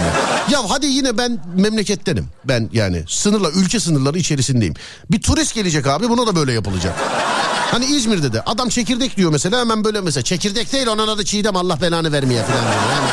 Ya 0.51 0.61
hadi 0.69 0.87
yine 0.87 1.19
ben 1.19 1.39
memlekettenim. 1.57 2.29
Ben 2.45 2.71
yani 2.73 3.05
sınırla 3.09 3.51
ülke 3.51 3.81
sınırları 3.81 4.19
içerisindeyim. 4.19 4.75
Bir 5.11 5.23
turist 5.23 5.55
gelecek 5.55 5.87
abi 5.87 6.09
buna 6.09 6.27
da 6.27 6.37
böyle 6.37 6.53
yapılacak. 6.53 6.95
Hani 7.71 7.85
İzmir'de 7.85 8.33
de 8.33 8.41
adam 8.43 8.69
çekirdek 8.69 9.17
diyor 9.17 9.31
mesela 9.31 9.61
hemen 9.61 9.85
böyle 9.85 10.01
mesela 10.01 10.25
çekirdek 10.25 10.73
değil 10.73 10.87
onun 10.87 11.09
adı 11.09 11.25
çiğdem 11.25 11.57
Allah 11.57 11.81
belanı 11.81 12.13
vermeye 12.13 12.43
falan 12.43 12.63
diyor. 12.63 12.83
Yani 12.95 13.11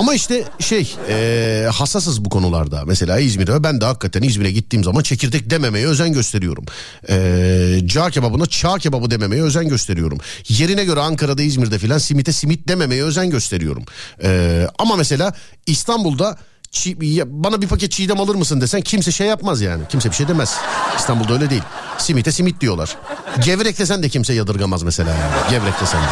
ama 0.00 0.14
işte 0.14 0.44
şey 0.58 0.94
e, 1.08 1.66
hassasız 1.72 2.24
bu 2.24 2.28
konularda. 2.28 2.82
Mesela 2.86 3.18
İzmir'e 3.18 3.62
ben 3.62 3.80
de 3.80 3.84
hakikaten 3.84 4.22
İzmir'e 4.22 4.50
gittiğim 4.50 4.84
zaman 4.84 5.02
çekirdek 5.02 5.50
dememeye 5.50 5.86
özen 5.86 6.12
gösteriyorum. 6.12 6.64
E, 7.08 7.78
cağ 7.86 8.10
kebabına 8.10 8.46
çağ 8.46 8.78
kebabı 8.78 9.10
dememeye 9.10 9.42
özen 9.42 9.68
gösteriyorum. 9.68 10.18
Yerine 10.48 10.84
göre 10.84 11.00
Ankara'da 11.00 11.42
İzmir'de 11.42 11.78
filan 11.78 11.98
simite 11.98 12.32
simit 12.32 12.68
dememeye 12.68 13.02
özen 13.04 13.30
gösteriyorum. 13.30 13.84
E, 14.22 14.66
ama 14.78 14.96
mesela 14.96 15.34
İstanbul'da 15.66 16.38
çi- 16.72 17.22
bana 17.26 17.62
bir 17.62 17.68
paket 17.68 17.90
çiğdem 17.92 18.20
alır 18.20 18.34
mısın 18.34 18.60
desen 18.60 18.80
kimse 18.80 19.12
şey 19.12 19.26
yapmaz 19.26 19.60
yani. 19.60 19.82
Kimse 19.88 20.10
bir 20.10 20.14
şey 20.14 20.28
demez. 20.28 20.54
İstanbul'da 20.98 21.32
öyle 21.32 21.50
değil. 21.50 21.62
Simite 21.98 22.32
simit 22.32 22.60
diyorlar. 22.60 22.96
Gevrek 23.44 23.78
desen 23.78 24.02
de 24.02 24.08
kimse 24.08 24.34
yadırgamaz 24.34 24.82
mesela 24.82 25.10
yani. 25.10 25.50
Gevrek 25.50 25.80
desen 25.80 26.02
de. 26.02 26.06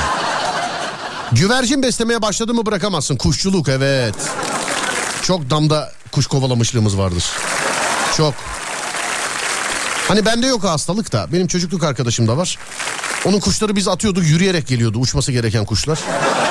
Güvercin 1.33 1.83
beslemeye 1.83 2.23
başladı 2.23 2.55
mı 2.55 2.67
bırakamazsın. 2.67 3.17
Kuşçuluk 3.17 3.69
evet. 3.69 4.15
Çok 5.23 5.51
damda 5.51 5.93
kuş 6.13 6.27
kovalamışlığımız 6.27 6.99
vardır. 6.99 7.25
Çok. 8.17 8.35
Hani 10.09 10.27
bende 10.27 10.47
yok 10.47 10.65
hastalık 10.65 11.13
da 11.13 11.27
benim 11.33 11.47
çocukluk 11.47 11.85
arkadaşım 11.85 12.29
da 12.29 12.37
var. 12.37 12.59
Onun 13.25 13.41
kuşları 13.41 13.77
biz 13.77 13.89
atıyorduk 13.89 14.25
yürüyerek 14.25 14.67
geliyordu 14.67 14.99
uçması 14.99 15.33
gereken 15.33 15.65
kuşlar. 15.65 15.99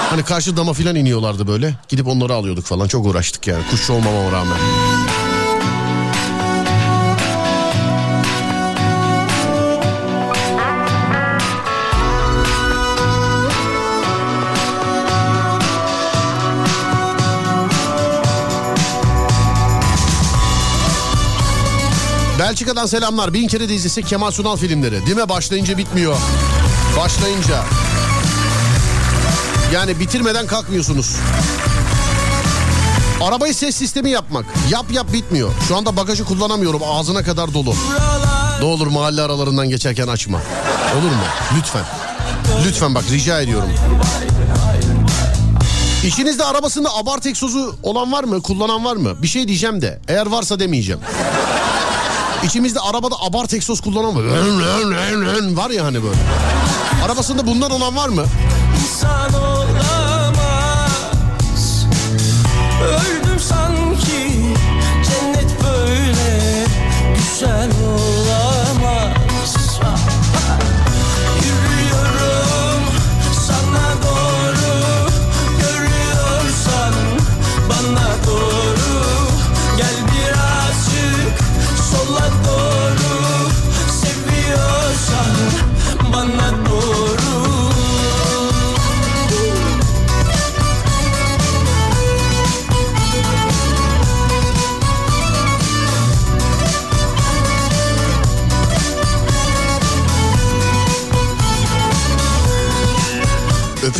Hani 0.09 0.23
karşı 0.23 0.57
dama 0.57 0.73
filan 0.73 0.95
iniyorlardı 0.95 1.47
böyle. 1.47 1.73
Gidip 1.89 2.07
onları 2.07 2.34
alıyorduk 2.34 2.65
falan 2.65 2.88
çok 2.88 3.05
uğraştık 3.05 3.47
yani 3.47 3.63
kuşçu 3.71 3.93
olmamama 3.93 4.32
rağmen. 4.32 4.57
Belçika'dan 22.39 22.85
selamlar. 22.85 23.33
Bin 23.33 23.47
kere 23.47 23.69
de 23.69 23.73
izlesek 23.75 24.07
Kemal 24.07 24.31
Sunal 24.31 24.57
filmleri. 24.57 25.05
Değil 25.05 25.17
mi? 25.17 25.29
Başlayınca 25.29 25.77
bitmiyor. 25.77 26.17
Başlayınca. 26.97 27.63
Yani 29.73 29.99
bitirmeden 29.99 30.47
kalkmıyorsunuz. 30.47 31.15
Arabayı 33.21 33.55
ses 33.55 33.75
sistemi 33.75 34.09
yapmak. 34.09 34.45
Yap 34.69 34.85
yap 34.91 35.13
bitmiyor. 35.13 35.51
Şu 35.67 35.77
anda 35.77 35.95
bagajı 35.97 36.25
kullanamıyorum. 36.25 36.81
Ağzına 36.83 37.23
kadar 37.23 37.53
dolu. 37.53 37.73
Ne 38.59 38.65
olur 38.65 38.88
mahalle 38.88 39.21
aralarından 39.21 39.69
geçerken 39.69 40.07
açma. 40.07 40.41
Olur 40.93 41.11
mu? 41.11 41.23
Lütfen. 41.57 41.83
Lütfen 42.67 42.95
bak 42.95 43.03
rica 43.11 43.41
ediyorum. 43.41 43.69
İçinizde 46.03 46.43
arabasında 46.43 46.95
abart 46.95 47.25
egzozu 47.25 47.75
olan 47.83 48.11
var 48.11 48.23
mı? 48.23 48.41
Kullanan 48.41 48.85
var 48.85 48.95
mı? 48.95 49.21
Bir 49.21 49.27
şey 49.27 49.47
diyeceğim 49.47 49.81
de. 49.81 49.99
Eğer 50.07 50.25
varsa 50.25 50.59
demeyeceğim. 50.59 51.01
İçimizde 52.43 52.79
arabada 52.79 53.15
abart 53.21 53.53
egzoz 53.53 53.81
kullanan 53.81 54.15
var. 54.15 54.23
Var 55.57 55.69
ya 55.69 55.85
hani 55.85 56.03
böyle. 56.03 56.17
Arabasında 57.05 57.47
bundan 57.47 57.71
olan 57.71 57.95
var 57.95 58.09
mı? 58.09 58.25
İnsan 58.81 59.33
olamaz 59.33 60.97
Öldüm 62.83 63.39
sanki 63.39 64.55
Cennet 65.09 65.63
böyle 65.63 66.65
Güzel 67.15 67.69
olamaz 67.69 67.86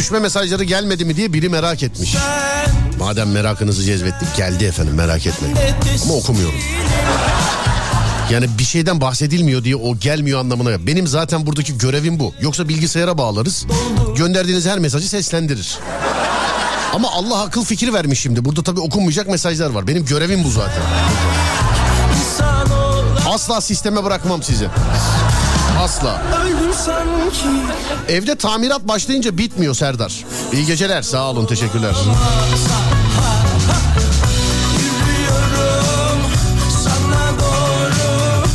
Öpüşme 0.08 0.20
mesajları 0.20 0.64
gelmedi 0.64 1.06
mi 1.06 1.16
diye 1.16 1.34
biri 1.34 1.50
merak 1.50 1.84
etmiş. 1.84 2.16
Madem 3.00 3.32
merakınızı 3.32 3.84
cezbettik 3.84 4.36
geldi 4.38 4.66
efendim 4.66 4.94
merak 4.96 5.26
etmeyin. 5.28 5.58
Ama 6.04 6.14
okumuyorum. 6.14 6.60
Yani 8.32 8.48
bir 8.60 8.64
şeyden 8.64 9.02
bahsedilmiyor 9.02 9.64
diye 9.64 9.76
o 9.76 9.98
gelmiyor 9.98 10.40
anlamına. 10.40 10.88
Benim 10.88 11.08
zaten 11.08 11.46
buradaki 11.46 11.78
görevim 11.78 12.20
bu. 12.20 12.34
Yoksa 12.42 12.70
bilgisayara 12.70 13.18
bağlarız. 13.18 13.66
Gönderdiğiniz 14.18 14.66
her 14.66 14.80
mesajı 14.80 15.10
seslendirir. 15.10 15.78
Ama 16.94 17.12
Allah 17.12 17.42
akıl 17.42 17.64
fikir 17.64 17.94
vermiş 17.94 18.20
şimdi. 18.20 18.46
Burada 18.46 18.64
tabii 18.64 18.80
okunmayacak 18.80 19.28
mesajlar 19.28 19.70
var. 19.70 19.88
Benim 19.88 20.06
görevim 20.06 20.44
bu 20.44 20.50
zaten. 20.50 20.84
Asla 23.30 23.62
sisteme 23.62 24.04
bırakmam 24.04 24.44
sizi. 24.44 24.68
Asla. 25.80 26.22
Evde 28.10 28.36
tamirat 28.36 28.88
başlayınca 28.88 29.38
bitmiyor 29.38 29.74
Serdar. 29.76 30.26
İyi 30.54 30.66
geceler 30.66 31.02
sağ 31.02 31.30
olun 31.30 31.46
teşekkürler. 31.46 31.96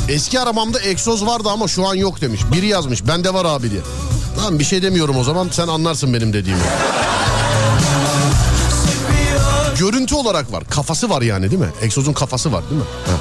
Eski 0.08 0.40
arabamda 0.40 0.80
egzoz 0.80 1.26
vardı 1.26 1.48
ama 1.52 1.68
şu 1.68 1.86
an 1.86 1.94
yok 1.94 2.20
demiş. 2.20 2.40
Biri 2.52 2.66
yazmış 2.66 3.06
bende 3.06 3.34
var 3.34 3.44
abi 3.44 3.70
diye. 3.70 3.80
Tamam 4.36 4.58
bir 4.58 4.64
şey 4.64 4.82
demiyorum 4.82 5.16
o 5.16 5.24
zaman 5.24 5.48
sen 5.52 5.68
anlarsın 5.68 6.14
benim 6.14 6.32
dediğimi. 6.32 6.62
Görüntü 9.78 10.14
olarak 10.14 10.52
var. 10.52 10.64
Kafası 10.70 11.10
var 11.10 11.22
yani 11.22 11.50
değil 11.50 11.62
mi? 11.62 11.70
Egzozun 11.82 12.12
kafası 12.12 12.52
var 12.52 12.62
değil 12.70 12.80
mi? 12.80 12.86
Ha. 13.06 13.12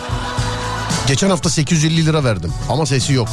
Geçen 1.08 1.30
hafta 1.30 1.50
850 1.50 2.06
lira 2.06 2.24
verdim 2.24 2.54
ama 2.70 2.86
sesi 2.86 3.14
yok. 3.14 3.28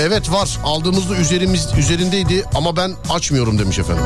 Evet 0.00 0.30
var. 0.32 0.58
Aldığımızda 0.64 1.14
üzerimiz 1.16 1.68
üzerindeydi 1.78 2.44
ama 2.54 2.76
ben 2.76 2.94
açmıyorum 3.10 3.58
demiş 3.58 3.78
efendim. 3.78 4.04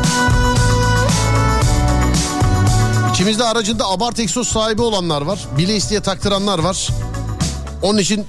İçimizde 3.13 3.45
aracında 3.45 3.89
abart 3.89 4.19
egzoz 4.19 4.49
sahibi 4.49 4.83
olanlar 4.83 5.23
var. 5.23 5.39
Bile 5.59 5.77
isteye 5.77 6.01
taktıranlar 6.01 6.59
var. 6.59 6.89
Onun 7.83 7.99
için 7.99 8.27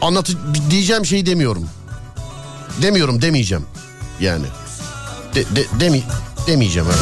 anlatı 0.00 0.32
diyeceğim 0.70 1.06
şeyi 1.06 1.26
demiyorum. 1.26 1.68
Demiyorum 2.82 3.22
demeyeceğim. 3.22 3.66
Yani. 4.20 4.46
De, 5.34 5.56
de, 5.56 5.64
demi, 5.80 6.02
demeyeceğim. 6.46 6.88
Evet. 6.88 7.00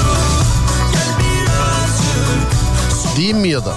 Diyeyim 3.17 3.39
mi 3.39 3.49
ya 3.49 3.65
da? 3.65 3.75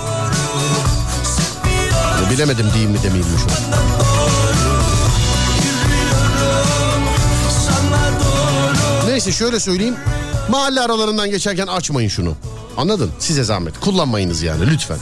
Bilemedim 2.32 2.66
diyeyim 2.74 2.92
mi 2.92 3.04
demeyeyim 3.04 3.34
mi 3.34 3.40
şu 3.40 3.46
an. 3.46 3.97
Neyse 9.18 9.32
şöyle 9.32 9.60
söyleyeyim. 9.60 9.96
Mahalle 10.50 10.82
aralarından 10.82 11.30
geçerken 11.30 11.68
açmayın 11.68 12.10
şunu. 12.10 12.34
Anladın? 12.78 13.12
Size 13.20 13.44
zahmet. 13.44 13.80
Kullanmayınız 13.80 14.42
yani 14.42 14.72
lütfen. 14.72 14.98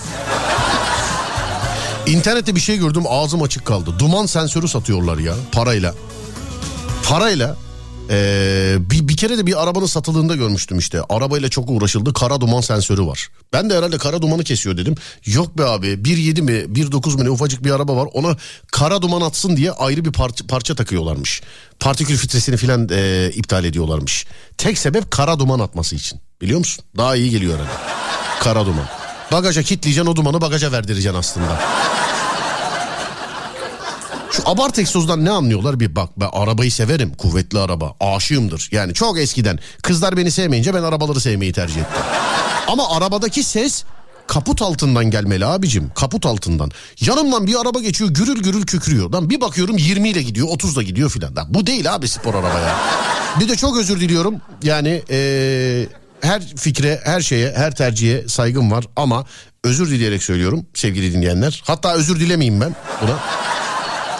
İnternette 2.07 2.55
bir 2.55 2.59
şey 2.59 2.77
gördüm 2.77 3.03
ağzım 3.09 3.41
açık 3.43 3.65
kaldı. 3.65 3.99
Duman 3.99 4.25
sensörü 4.25 4.67
satıyorlar 4.67 5.17
ya 5.17 5.33
parayla. 5.51 5.93
Parayla 7.09 7.55
ee, 8.09 8.75
bir, 8.79 9.07
bir 9.07 9.17
kere 9.17 9.37
de 9.37 9.45
bir 9.45 9.63
arabanın 9.63 9.85
satıldığında 9.85 10.35
görmüştüm 10.35 10.77
işte. 10.79 11.01
Arabayla 11.09 11.49
çok 11.49 11.69
uğraşıldı 11.69 12.13
kara 12.13 12.41
duman 12.41 12.61
sensörü 12.61 13.05
var. 13.05 13.29
Ben 13.53 13.69
de 13.69 13.77
herhalde 13.77 13.97
kara 13.97 14.21
dumanı 14.21 14.43
kesiyor 14.43 14.77
dedim. 14.77 14.95
Yok 15.25 15.57
be 15.57 15.65
abi 15.65 15.87
1.7 15.87 16.41
mi 16.41 16.51
1.9 16.51 17.17
mu 17.17 17.25
ne 17.25 17.29
ufacık 17.29 17.63
bir 17.63 17.71
araba 17.71 17.95
var. 17.95 18.07
Ona 18.13 18.37
kara 18.71 19.01
duman 19.01 19.21
atsın 19.21 19.57
diye 19.57 19.71
ayrı 19.71 20.05
bir 20.05 20.11
parça, 20.11 20.47
parça 20.47 20.75
takıyorlarmış. 20.75 21.41
Partikül 21.79 22.17
filtresini 22.17 22.57
filan 22.57 22.89
ee, 22.91 23.31
iptal 23.35 23.63
ediyorlarmış. 23.63 24.25
Tek 24.57 24.77
sebep 24.77 25.11
kara 25.11 25.39
duman 25.39 25.59
atması 25.59 25.95
için. 25.95 26.19
Biliyor 26.41 26.59
musun? 26.59 26.85
Daha 26.97 27.15
iyi 27.15 27.29
geliyor 27.29 27.53
herhalde. 27.53 27.71
Kara 28.39 28.65
duman. 28.65 28.85
Bagaja 29.31 29.63
kilitleyeceksin 29.63 30.11
o 30.11 30.15
dumanı 30.15 30.41
bagaja 30.41 30.71
verdireceksin 30.71 31.19
aslında. 31.19 31.59
Şu 34.31 34.43
abart 34.45 34.79
egzozdan 34.79 35.25
ne 35.25 35.31
anlıyorlar 35.31 35.79
bir 35.79 35.95
bak 35.95 36.09
ben 36.17 36.29
arabayı 36.33 36.71
severim 36.71 37.13
kuvvetli 37.13 37.59
araba 37.59 37.95
aşığımdır 37.99 38.69
yani 38.71 38.93
çok 38.93 39.19
eskiden 39.19 39.59
kızlar 39.83 40.17
beni 40.17 40.31
sevmeyince 40.31 40.73
ben 40.73 40.83
arabaları 40.83 41.19
sevmeyi 41.21 41.53
tercih 41.53 41.81
ettim. 41.81 42.01
Ama 42.67 42.95
arabadaki 42.97 43.43
ses 43.43 43.83
kaput 44.27 44.61
altından 44.61 45.11
gelmeli 45.11 45.45
abicim 45.45 45.91
kaput 45.95 46.25
altından. 46.25 46.71
Yanımdan 47.01 47.47
bir 47.47 47.61
araba 47.61 47.79
geçiyor 47.79 48.09
gürül 48.09 48.43
gürül 48.43 48.65
kükrüyor. 48.65 49.11
Lan 49.11 49.29
bir 49.29 49.41
bakıyorum 49.41 49.77
20 49.77 50.09
ile 50.09 50.21
gidiyor 50.23 50.47
30 50.49 50.75
da 50.75 50.83
gidiyor 50.83 51.09
filan. 51.09 51.35
Lan 51.35 51.47
Bu 51.49 51.67
değil 51.67 51.95
abi 51.95 52.07
spor 52.07 52.33
araba 52.33 52.59
ya. 52.59 52.75
Bir 53.39 53.49
de 53.49 53.55
çok 53.55 53.77
özür 53.77 53.99
diliyorum 53.99 54.35
yani 54.63 55.03
eee, 55.09 55.87
her 56.21 56.55
fikre 56.55 57.01
her 57.03 57.21
şeye 57.21 57.51
her 57.55 57.75
tercihe 57.75 58.27
saygım 58.27 58.71
var 58.71 58.85
ama 58.95 59.25
özür 59.63 59.89
dileyerek 59.89 60.23
söylüyorum 60.23 60.65
sevgili 60.73 61.13
dinleyenler. 61.13 61.63
Hatta 61.65 61.93
özür 61.93 62.19
dilemeyeyim 62.19 62.61
ben 62.61 62.75
buna. 63.01 63.19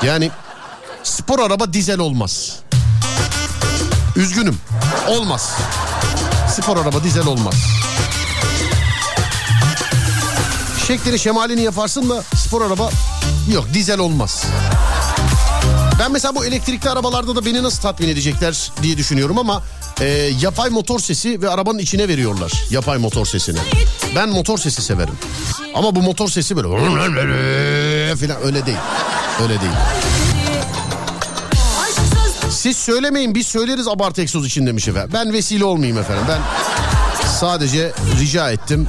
Yani 0.03 0.31
spor 1.03 1.39
araba 1.39 1.73
dizel 1.73 1.99
olmaz. 1.99 2.59
Üzgünüm. 4.15 4.57
Olmaz. 5.07 5.51
Spor 6.55 6.77
araba 6.77 7.03
dizel 7.03 7.25
olmaz. 7.25 7.55
Şeklini 10.87 11.19
şemalini 11.19 11.61
yaparsın 11.61 12.09
da 12.09 12.23
spor 12.35 12.61
araba 12.61 12.89
yok 13.53 13.65
dizel 13.73 13.99
olmaz. 13.99 14.43
Ben 15.99 16.11
mesela 16.11 16.35
bu 16.35 16.45
elektrikli 16.45 16.89
arabalarda 16.89 17.35
da 17.35 17.45
beni 17.45 17.63
nasıl 17.63 17.81
tatmin 17.81 18.07
edecekler 18.09 18.71
diye 18.83 18.97
düşünüyorum 18.97 19.37
ama 19.37 19.63
e, 20.01 20.05
yapay 20.41 20.69
motor 20.69 20.99
sesi 20.99 21.41
ve 21.41 21.49
arabanın 21.49 21.77
içine 21.79 22.07
veriyorlar 22.07 22.51
yapay 22.69 22.97
motor 22.97 23.25
sesini. 23.25 23.59
Ben 24.15 24.29
motor 24.29 24.57
sesi 24.57 24.81
severim. 24.81 25.15
Ama 25.75 25.95
bu 25.95 26.01
motor 26.01 26.29
sesi 26.29 26.55
böyle 26.55 26.67
falan 28.27 28.45
öyle 28.45 28.65
değil. 28.65 28.77
Öyle 29.41 29.61
değil. 29.61 29.71
Siz 32.49 32.77
söylemeyin 32.77 33.35
biz 33.35 33.47
söyleriz 33.47 33.87
abartı 33.87 34.21
egzoz 34.21 34.45
için 34.45 34.67
demiş 34.67 34.87
efendim. 34.87 35.09
Ben 35.13 35.33
vesile 35.33 35.65
olmayayım 35.65 35.97
efendim. 35.97 36.23
Ben 36.29 36.39
sadece 37.39 37.91
rica 38.19 38.51
ettim. 38.51 38.87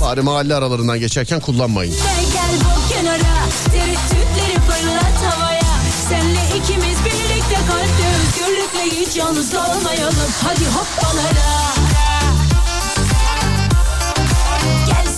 Bari 0.00 0.22
mahalle 0.22 0.54
aralarından 0.54 0.98
geçerken 0.98 1.40
kullanmayın. 1.40 1.94
Gel 1.94 2.60
bu 2.60 2.92
kenara 2.94 3.34
Tereddütleri 3.72 4.60
fırlat 4.60 5.32
havaya 5.34 5.60
Senle 6.08 6.58
ikimiz 6.58 6.98
birlikte 7.04 7.54
kalpte 7.54 8.06
Özgürlükle 8.16 9.00
hiç 9.00 9.16
yalnız 9.16 9.50
kalmayalım 9.50 10.14
Hadi 10.44 10.64
Gel 10.64 11.93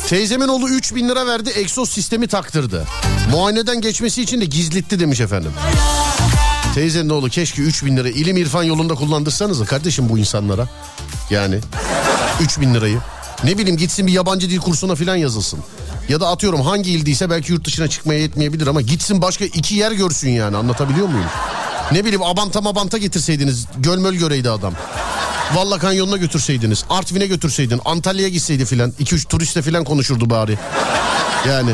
Teyzemin 0.09 0.49
oğlu 0.49 0.69
3000 0.69 1.09
lira 1.09 1.27
verdi 1.27 1.51
egzoz 1.51 1.91
sistemi 1.91 2.27
taktırdı. 2.27 2.85
Muayeneden 3.31 3.81
geçmesi 3.81 4.23
için 4.23 4.41
de 4.41 4.45
gizlitti 4.45 5.01
demiş 5.01 5.21
efendim. 5.21 5.53
Teyzenin 6.75 7.09
oğlu 7.09 7.29
keşke 7.29 7.63
3000 7.63 7.97
lira 7.97 8.09
ilim 8.09 8.37
irfan 8.37 8.63
yolunda 8.63 8.95
kullandırsanız 8.95 9.65
kardeşim 9.65 10.09
bu 10.09 10.19
insanlara. 10.19 10.69
Yani 11.31 11.61
3000 12.41 12.75
lirayı. 12.75 12.99
Ne 13.45 13.59
bileyim 13.59 13.77
gitsin 13.77 14.07
bir 14.07 14.13
yabancı 14.13 14.51
dil 14.51 14.59
kursuna 14.59 14.95
falan 14.95 15.17
yazılsın. 15.17 15.61
Ya 16.09 16.21
da 16.21 16.29
atıyorum 16.29 16.61
hangi 16.61 16.91
ildiyse 16.91 17.31
belki 17.31 17.53
yurt 17.53 17.65
dışına 17.67 17.89
çıkmaya 17.89 18.21
yetmeyebilir 18.21 18.67
ama 18.67 18.81
gitsin 18.81 19.23
başka 19.23 19.45
iki 19.45 19.75
yer 19.75 19.93
görsün 19.93 20.31
yani 20.31 20.57
anlatabiliyor 20.57 21.07
muyum? 21.09 21.31
Ne 21.93 22.05
bileyim 22.05 22.23
Abanta 22.23 22.61
Mabanta 22.61 22.99
getirseydiniz 22.99 23.67
gölmöl 23.79 24.15
göreydi 24.15 24.51
adam. 24.51 24.75
Valla 25.55 25.79
kanyonuna 25.79 26.17
götürseydiniz. 26.17 26.85
Artvin'e 26.91 27.27
götürseydin. 27.27 27.81
Antalya'ya 27.85 28.29
gitseydi 28.29 28.65
filan. 28.65 28.93
2-3 29.01 29.29
turistle 29.29 29.63
filan 29.63 29.85
konuşurdu 29.85 30.31
bari. 30.31 30.59
Yani 31.49 31.73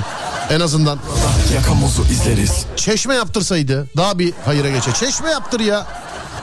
en 0.51 0.61
azından. 0.61 0.99
Yakamozu 1.55 2.05
izleriz 2.05 2.65
Çeşme 2.77 3.15
yaptırsaydı 3.15 3.89
daha 3.97 4.19
bir 4.19 4.35
hayıra 4.44 4.69
geçer. 4.70 4.94
Çeşme 4.94 5.31
yaptır 5.31 5.61
ya. 5.61 5.86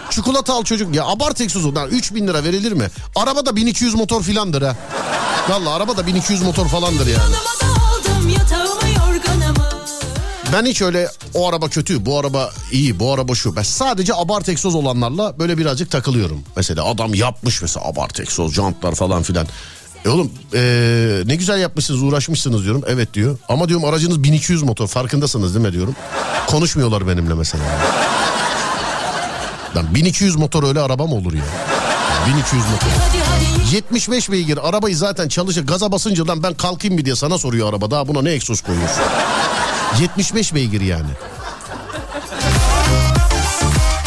Çikolata 0.09 0.53
al 0.53 0.63
çocuk. 0.63 0.95
Ya 0.95 1.05
abart 1.05 1.41
egzozu. 1.41 1.75
Lan 1.75 1.89
3000 1.89 2.27
lira 2.27 2.43
verilir 2.43 2.71
mi? 2.71 2.89
Araba 3.15 3.45
da 3.45 3.55
1200 3.55 3.95
motor 3.95 4.23
filandır 4.23 4.61
ha. 4.61 4.75
Valla 5.49 5.73
araba 5.73 5.97
da 5.97 6.07
1200 6.07 6.41
motor 6.41 6.67
falandır 6.67 7.07
yani. 7.07 7.21
yanıma 7.21 8.88
Ben 10.53 10.65
hiç 10.65 10.81
öyle 10.81 11.09
o 11.33 11.49
araba 11.49 11.67
kötü, 11.67 12.05
bu 12.05 12.19
araba 12.19 12.51
iyi, 12.71 12.99
bu 12.99 13.13
araba 13.13 13.35
şu. 13.35 13.55
Ben 13.55 13.63
sadece 13.63 14.13
abart 14.15 14.49
egzoz 14.49 14.75
olanlarla 14.75 15.39
böyle 15.39 15.57
birazcık 15.57 15.91
takılıyorum. 15.91 16.43
Mesela 16.55 16.85
adam 16.85 17.13
yapmış 17.13 17.61
mesela 17.61 17.85
abart 17.85 18.19
egzoz, 18.19 18.53
jantlar 18.53 18.95
falan 18.95 19.23
filan. 19.23 19.47
E 20.05 20.09
oğlum 20.09 20.31
ee, 20.53 21.21
ne 21.25 21.35
güzel 21.35 21.59
yapmışsınız 21.59 22.03
uğraşmışsınız 22.03 22.63
diyorum. 22.63 22.83
Evet 22.87 23.13
diyor. 23.13 23.37
Ama 23.49 23.67
diyorum 23.67 23.85
aracınız 23.85 24.23
1200 24.23 24.63
motor 24.63 24.87
farkındasınız 24.87 25.55
değil 25.55 25.65
mi 25.65 25.73
diyorum. 25.73 25.95
Konuşmuyorlar 26.47 27.07
benimle 27.07 27.33
mesela. 27.33 27.63
Lan 29.75 29.95
1200 29.95 30.35
motor 30.35 30.63
öyle 30.63 30.79
araba 30.79 31.07
mı 31.07 31.15
olur 31.15 31.33
ya? 31.33 31.43
1200 32.27 32.63
motor. 32.65 32.87
Hadi 32.87 33.17
hadi 33.67 33.75
75 33.75 34.31
beygir 34.31 34.69
arabayı 34.69 34.97
zaten 34.97 35.27
çalışır 35.27 35.67
gaza 35.67 35.91
basınca 35.91 36.27
lan 36.27 36.43
ben 36.43 36.53
kalkayım 36.53 36.95
mı 36.99 37.05
diye 37.05 37.15
sana 37.15 37.37
soruyor 37.37 37.69
araba. 37.69 37.91
Daha 37.91 38.07
buna 38.07 38.21
ne 38.21 38.31
egzoz 38.31 38.61
koyuyorsun? 38.61 39.03
75 40.01 40.53
beygir 40.53 40.81
yani. 40.81 41.09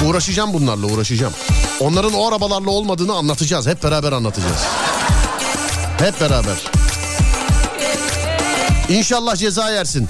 Uğraşacağım 0.06 0.52
bunlarla 0.52 0.86
uğraşacağım. 0.86 1.32
Onların 1.80 2.12
o 2.12 2.28
arabalarla 2.28 2.70
olmadığını 2.70 3.14
anlatacağız. 3.14 3.66
Hep 3.66 3.82
beraber 3.82 4.12
anlatacağız. 4.12 4.60
Hep 5.98 6.20
beraber. 6.20 6.56
İnşallah 8.88 9.36
ceza 9.36 9.70
yersin. 9.70 10.08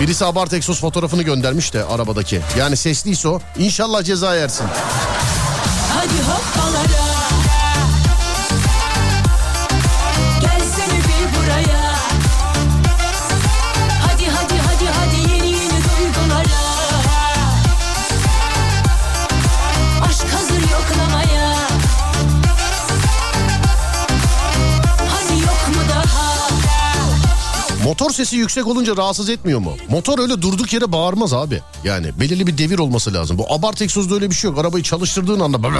Birisi 0.00 0.24
abart 0.24 0.52
egzoz 0.52 0.80
fotoğrafını 0.80 1.22
göndermiş 1.22 1.74
de 1.74 1.84
arabadaki. 1.84 2.40
Yani 2.58 2.76
sesliyse 2.76 3.28
o. 3.28 3.40
İnşallah 3.58 4.04
ceza 4.04 4.34
yersin. 4.34 4.66
Hadi 5.94 6.22
hoppalara 6.22 6.97
Motor 28.08 28.24
sesi 28.24 28.36
yüksek 28.36 28.66
olunca 28.66 28.96
rahatsız 28.96 29.28
etmiyor 29.28 29.58
mu? 29.58 29.76
Motor 29.88 30.18
öyle 30.18 30.42
durduk 30.42 30.72
yere 30.72 30.92
bağırmaz 30.92 31.32
abi. 31.32 31.62
Yani 31.84 32.20
belirli 32.20 32.46
bir 32.46 32.58
devir 32.58 32.78
olması 32.78 33.14
lazım. 33.14 33.38
Bu 33.38 33.52
abart 33.52 33.82
egzozda 33.82 34.14
öyle 34.14 34.30
bir 34.30 34.34
şey 34.34 34.50
yok. 34.50 34.58
Arabayı 34.58 34.84
çalıştırdığın 34.84 35.40
anda 35.40 35.62
böyle 35.62 35.76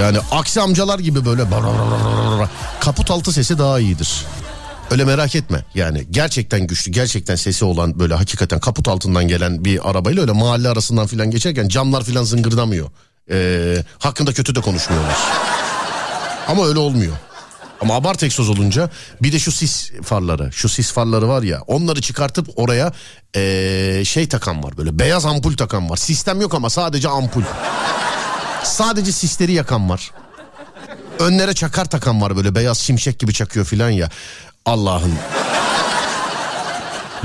yani 0.00 0.18
aksi 0.30 0.60
amcalar 0.60 0.98
gibi 0.98 1.24
böyle 1.24 1.42
kaput 2.80 3.10
altı 3.10 3.32
sesi 3.32 3.58
daha 3.58 3.80
iyidir. 3.80 4.24
Öyle 4.90 5.04
merak 5.04 5.34
etme 5.34 5.64
yani 5.74 6.06
gerçekten 6.10 6.66
güçlü 6.66 6.92
gerçekten 6.92 7.36
sesi 7.36 7.64
olan 7.64 7.98
böyle 7.98 8.14
hakikaten 8.14 8.60
kaput 8.60 8.88
altından 8.88 9.28
gelen 9.28 9.64
bir 9.64 9.90
arabayla 9.90 10.22
öyle 10.22 10.32
mahalle 10.32 10.68
arasından 10.68 11.06
filan 11.06 11.30
geçerken 11.30 11.68
camlar 11.68 12.04
filan 12.04 12.24
zıngırdamıyor. 12.24 12.90
Ee, 13.30 13.84
hakkında 13.98 14.32
kötü 14.32 14.54
de 14.54 14.60
konuşmuyorlar. 14.60 15.16
Ama 16.48 16.66
öyle 16.66 16.78
olmuyor. 16.78 17.16
Ama 17.80 17.94
abart 17.94 18.22
egzoz 18.22 18.48
olunca 18.48 18.90
bir 19.22 19.32
de 19.32 19.38
şu 19.38 19.52
sis 19.52 19.90
farları, 20.02 20.52
şu 20.52 20.68
sis 20.68 20.92
farları 20.92 21.28
var 21.28 21.42
ya 21.42 21.60
onları 21.66 22.00
çıkartıp 22.00 22.48
oraya 22.56 22.92
ee, 23.36 24.02
şey 24.06 24.28
takan 24.28 24.62
var 24.62 24.76
böyle 24.76 24.98
beyaz 24.98 25.26
ampul 25.26 25.56
takan 25.56 25.90
var. 25.90 25.96
Sistem 25.96 26.40
yok 26.40 26.54
ama 26.54 26.70
sadece 26.70 27.08
ampul. 27.08 27.42
Sadece 28.64 29.12
sisleri 29.12 29.52
yakan 29.52 29.90
var. 29.90 30.10
Önlere 31.18 31.54
çakar 31.54 31.84
takan 31.84 32.22
var 32.22 32.36
böyle 32.36 32.54
beyaz 32.54 32.78
şimşek 32.78 33.18
gibi 33.18 33.32
çakıyor 33.32 33.66
filan 33.66 33.90
ya. 33.90 34.10
Allah'ım. 34.66 35.14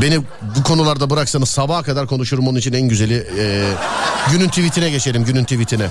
Beni 0.01 0.21
bu 0.41 0.63
konularda 0.63 1.09
bıraksanız 1.09 1.49
sabaha 1.49 1.83
kadar 1.83 2.07
konuşurum 2.07 2.47
onun 2.47 2.59
için 2.59 2.73
en 2.73 2.87
güzeli 2.87 3.27
ee, 3.37 3.73
günün 4.31 4.47
tweetine 4.47 4.89
geçelim 4.89 5.25
günün 5.25 5.43
tweetine. 5.43 5.89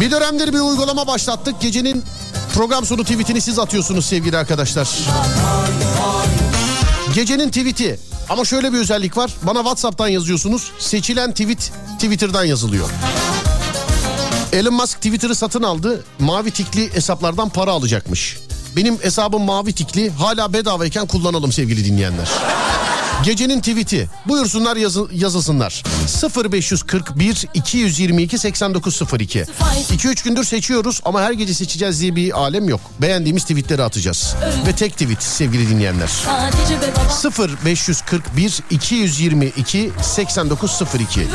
Bir 0.00 0.10
dönemdir 0.10 0.52
bir 0.52 0.60
uygulama 0.60 1.06
başlattık. 1.06 1.60
Gecenin 1.60 2.04
program 2.54 2.86
sonu 2.86 3.02
tweetini 3.02 3.40
siz 3.40 3.58
atıyorsunuz 3.58 4.06
sevgili 4.06 4.36
arkadaşlar. 4.36 4.88
Gecenin 7.14 7.48
tweeti. 7.48 8.00
Ama 8.28 8.44
şöyle 8.44 8.72
bir 8.72 8.78
özellik 8.78 9.16
var. 9.16 9.30
Bana 9.42 9.58
WhatsApp'tan 9.58 10.08
yazıyorsunuz. 10.08 10.70
Seçilen 10.78 11.30
tweet 11.30 11.72
Twitter'dan 11.98 12.44
yazılıyor. 12.44 12.88
Elon 14.52 14.74
Musk 14.74 14.96
Twitter'ı 14.96 15.34
satın 15.34 15.62
aldı. 15.62 16.04
Mavi 16.18 16.50
tikli 16.50 16.94
hesaplardan 16.94 17.48
para 17.48 17.70
alacakmış. 17.70 18.38
Benim 18.76 18.98
hesabım 19.02 19.42
mavi 19.42 19.72
tikli. 19.72 20.10
Hala 20.10 20.52
bedavayken 20.52 21.06
kullanalım 21.06 21.52
sevgili 21.52 21.84
dinleyenler. 21.84 22.28
Gecenin 23.24 23.60
tweet'i. 23.60 24.08
Buyursunlar 24.28 24.76
yazı, 24.76 25.06
yazılsınlar. 25.12 25.82
0541 26.52 27.46
222 27.54 28.38
8902. 28.38 29.44
2-3 29.96 30.24
gündür 30.24 30.44
seçiyoruz 30.44 31.00
ama 31.04 31.22
her 31.22 31.32
gece 31.32 31.54
seçeceğiz 31.54 32.00
diye 32.00 32.16
bir 32.16 32.40
alem 32.40 32.68
yok. 32.68 32.80
Beğendiğimiz 33.00 33.42
tweetleri 33.42 33.82
atacağız. 33.82 34.34
Ve 34.66 34.72
tek 34.72 34.92
tweet 34.92 35.22
sevgili 35.22 35.68
dinleyenler. 35.70 36.08
Sadece 36.08 36.80
be 36.80 36.92
baba 36.96 37.48
0541 37.48 38.60
222 38.70 39.92
8902 40.02 41.26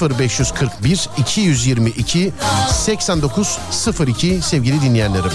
0541 0.00 1.08
222 1.18 2.32
8902 2.72 4.40
sevgili 4.42 4.82
dinleyenlerim. 4.82 5.32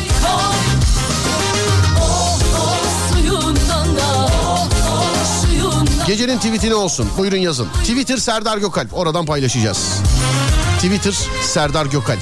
Gecenin 6.09 6.37
tweet'i 6.37 6.69
ne 6.69 6.75
olsun? 6.75 7.09
Buyurun 7.17 7.37
yazın. 7.37 7.67
Twitter 7.69 8.17
Serdar 8.17 8.57
Gökalp. 8.57 8.93
Oradan 8.93 9.25
paylaşacağız. 9.25 9.87
Twitter 10.77 11.15
Serdar 11.41 11.85
Gökalp. 11.85 12.19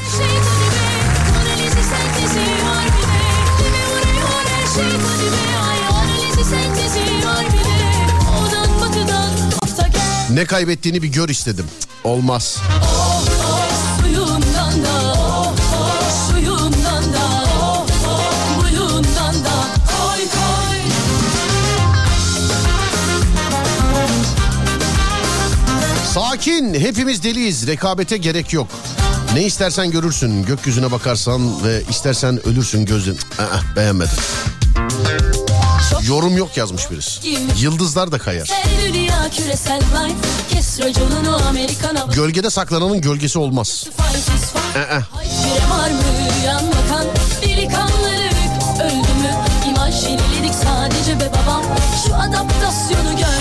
Ne 10.34 10.46
kaybettiğini 10.46 11.02
bir 11.02 11.08
gör 11.08 11.30
istedim. 11.30 11.66
Cık, 11.80 11.90
olmaz. 12.04 12.58
Sakin. 26.18 26.74
Hepimiz 26.74 27.24
deliyiz. 27.24 27.68
Rekabete 27.68 28.18
gerek 28.18 28.54
yok. 28.54 28.68
Ne 29.34 29.44
istersen 29.44 29.92
görürsün. 29.92 30.44
Gökyüzüne 30.44 30.92
bakarsan 30.92 31.64
ve 31.64 31.82
istersen 31.90 32.48
ölürsün 32.48 32.86
gözün. 32.86 33.18
Aa, 33.40 33.76
beğenmedim. 33.76 34.18
Yorum 36.08 36.38
yok 36.38 36.58
yazmış 36.58 36.92
birisi. 36.92 37.38
Yıldızlar 37.60 38.12
da 38.12 38.18
kayar. 38.18 38.50
Gölgede 42.16 42.50
saklananın 42.50 43.02
gölgesi 43.02 43.40
olmaz. 43.40 43.86
Ee, 44.76 44.80
öldü 48.84 49.14
mü 49.22 49.32
İmaj 49.70 49.96
sadece 50.64 51.20
be 51.20 51.32
babam 51.34 51.64
Şu 52.08 52.16
adaptasyonu 52.16 53.10
gördün 53.10 53.37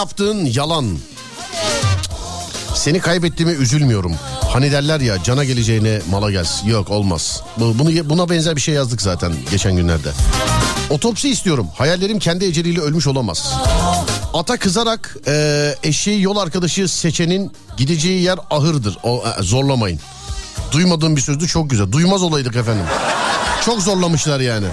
yaptığın 0.00 0.44
yalan. 0.44 0.98
Seni 2.74 3.00
kaybettiğime 3.00 3.52
üzülmüyorum. 3.54 4.14
Hani 4.52 4.72
derler 4.72 5.00
ya 5.00 5.22
cana 5.22 5.44
geleceğine 5.44 6.00
mala 6.10 6.30
gelsin. 6.30 6.68
Yok 6.68 6.90
olmaz. 6.90 7.42
Bu- 7.56 7.78
Bunu 7.78 8.10
buna 8.10 8.30
benzer 8.30 8.56
bir 8.56 8.60
şey 8.60 8.74
yazdık 8.74 9.02
zaten 9.02 9.32
geçen 9.50 9.76
günlerde. 9.76 10.08
Otopsi 10.90 11.28
istiyorum. 11.28 11.66
Hayallerim 11.78 12.18
kendi 12.18 12.44
eceliyle 12.44 12.80
ölmüş 12.80 13.06
olamaz. 13.06 13.52
Ata 14.34 14.56
kızarak 14.56 15.16
e, 15.26 15.74
eşeği 15.82 16.22
yol 16.22 16.36
arkadaşı 16.36 16.88
seçenin 16.88 17.52
gideceği 17.76 18.22
yer 18.22 18.38
ahırdır. 18.50 18.98
O 19.02 19.24
e, 19.38 19.42
zorlamayın. 19.42 20.00
Duymadığım 20.72 21.16
bir 21.16 21.20
sözdü 21.20 21.48
çok 21.48 21.70
güzel. 21.70 21.92
Duymaz 21.92 22.22
olaydık 22.22 22.56
efendim. 22.56 22.84
Çok 23.64 23.82
zorlamışlar 23.82 24.40
yani. 24.40 24.66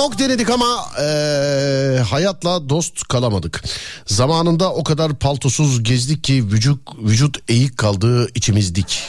Çok 0.00 0.18
denedik 0.18 0.50
ama 0.50 0.86
eee, 0.98 1.98
hayatla 2.10 2.68
dost 2.68 3.08
kalamadık. 3.08 3.64
Zamanında 4.06 4.72
o 4.72 4.84
kadar 4.84 5.14
paltosuz 5.14 5.82
gezdik 5.82 6.24
ki 6.24 6.44
vücut 6.46 6.80
vücut 7.02 7.38
eğik 7.48 7.78
kaldı 7.78 8.28
içimizdik. 8.34 9.02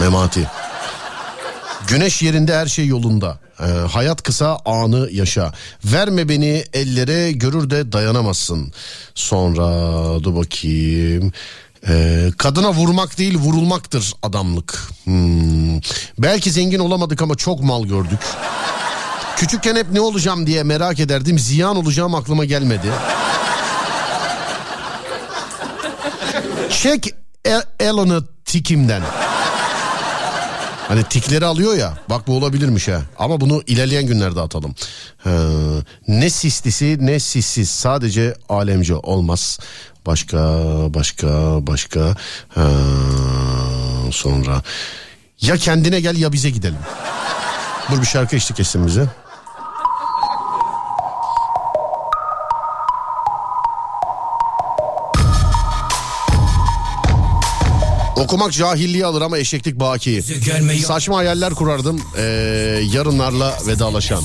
Memati. 0.00 0.46
Güneş 1.88 2.22
yerinde 2.22 2.56
her 2.56 2.66
şey 2.66 2.86
yolunda. 2.86 3.38
Ee, 3.60 3.64
hayat 3.64 4.22
kısa 4.22 4.58
anı 4.64 5.08
yaşa. 5.12 5.52
Verme 5.84 6.28
beni 6.28 6.64
ellere 6.72 7.32
görür 7.32 7.70
de 7.70 7.92
dayanamazsın. 7.92 8.72
Sonra 9.14 9.68
dur 10.24 10.36
bakayım. 10.36 11.32
Ee, 11.88 12.30
kadına 12.38 12.72
vurmak 12.72 13.18
değil 13.18 13.38
vurulmaktır 13.38 14.12
adamlık. 14.22 14.82
Hmm. 15.04 15.80
Belki 16.18 16.50
zengin 16.50 16.78
olamadık 16.78 17.22
ama 17.22 17.34
çok 17.34 17.60
mal 17.62 17.84
gördük. 17.84 18.20
Küçükken 19.40 19.76
hep 19.76 19.90
ne 19.92 20.00
olacağım 20.00 20.46
diye 20.46 20.62
merak 20.62 21.00
ederdim. 21.00 21.38
Ziyan 21.38 21.76
olacağım 21.76 22.14
aklıma 22.14 22.44
gelmedi. 22.44 22.86
Çek 26.70 27.14
El- 27.44 27.62
Elon'u 27.80 28.24
tikimden. 28.44 29.02
Hani 30.88 31.04
tikleri 31.04 31.44
alıyor 31.46 31.76
ya 31.76 31.94
bak 32.10 32.26
bu 32.26 32.36
olabilirmiş 32.36 32.88
ha. 32.88 33.00
Ama 33.18 33.40
bunu 33.40 33.62
ilerleyen 33.66 34.06
günlerde 34.06 34.40
atalım. 34.40 34.74
Ha, 35.24 35.30
ne 36.08 36.30
sislisi 36.30 36.98
ne 37.00 37.20
sissiz 37.20 37.70
sadece 37.70 38.34
alemci 38.48 38.94
olmaz. 38.94 39.58
Başka 40.06 40.38
başka 40.94 41.28
başka 41.66 42.16
ha, 42.48 42.68
sonra 44.12 44.62
ya 45.40 45.56
kendine 45.56 46.00
gel 46.00 46.16
ya 46.16 46.32
bize 46.32 46.50
gidelim. 46.50 46.78
Dur 47.90 48.00
bir 48.00 48.06
şarkı 48.06 48.36
eşlik 48.36 48.60
etsin 48.60 48.86
bize. 48.86 49.06
Okumak 58.20 58.52
cahilliği 58.52 59.06
alır 59.06 59.22
ama 59.22 59.38
eşeklik 59.38 59.80
baki. 59.80 60.22
Saçma 60.86 61.16
hayaller 61.16 61.54
kurardım 61.54 62.02
ee, 62.16 62.22
yarınlarla 62.92 63.58
vedalaşan. 63.66 64.22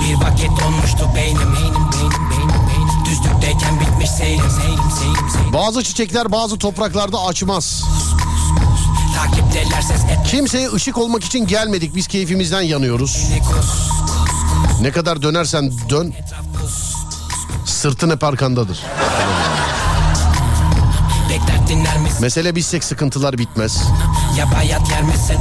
Bir 0.00 0.14
vakit 0.14 0.50
donmuştu 0.50 1.10
beynim 1.16 1.54
beynim 1.54 1.74
beynim 1.92 2.30
beynim 2.30 2.68
beynim 2.68 3.04
Düzlükteyken 3.04 3.80
bitmiş 3.80 4.10
seyrim 4.10 4.50
seyrim 4.50 4.90
seyrim 4.98 5.30
seyrim 5.32 5.52
Bazı 5.52 5.82
çiçekler 5.82 6.32
bazı 6.32 6.58
topraklarda 6.58 7.20
açmaz. 7.20 7.82
Kimseye 10.30 10.72
ışık 10.72 10.98
olmak 10.98 11.24
için 11.24 11.46
gelmedik 11.46 11.94
biz 11.94 12.06
keyfimizden 12.06 12.62
yanıyoruz. 12.62 13.26
Ne 14.80 14.90
kadar 14.90 15.22
dönersen 15.22 15.72
dön 15.90 16.14
sırtın 17.66 18.10
hep 18.10 18.24
arkandadır. 18.24 18.78
Mesele 22.20 22.54
bizsek 22.54 22.84
sıkıntılar 22.84 23.38
bitmez. 23.38 23.82
ya 24.38 24.52
bayat 24.52 24.90
yer 24.90 25.02
misin 25.02 25.38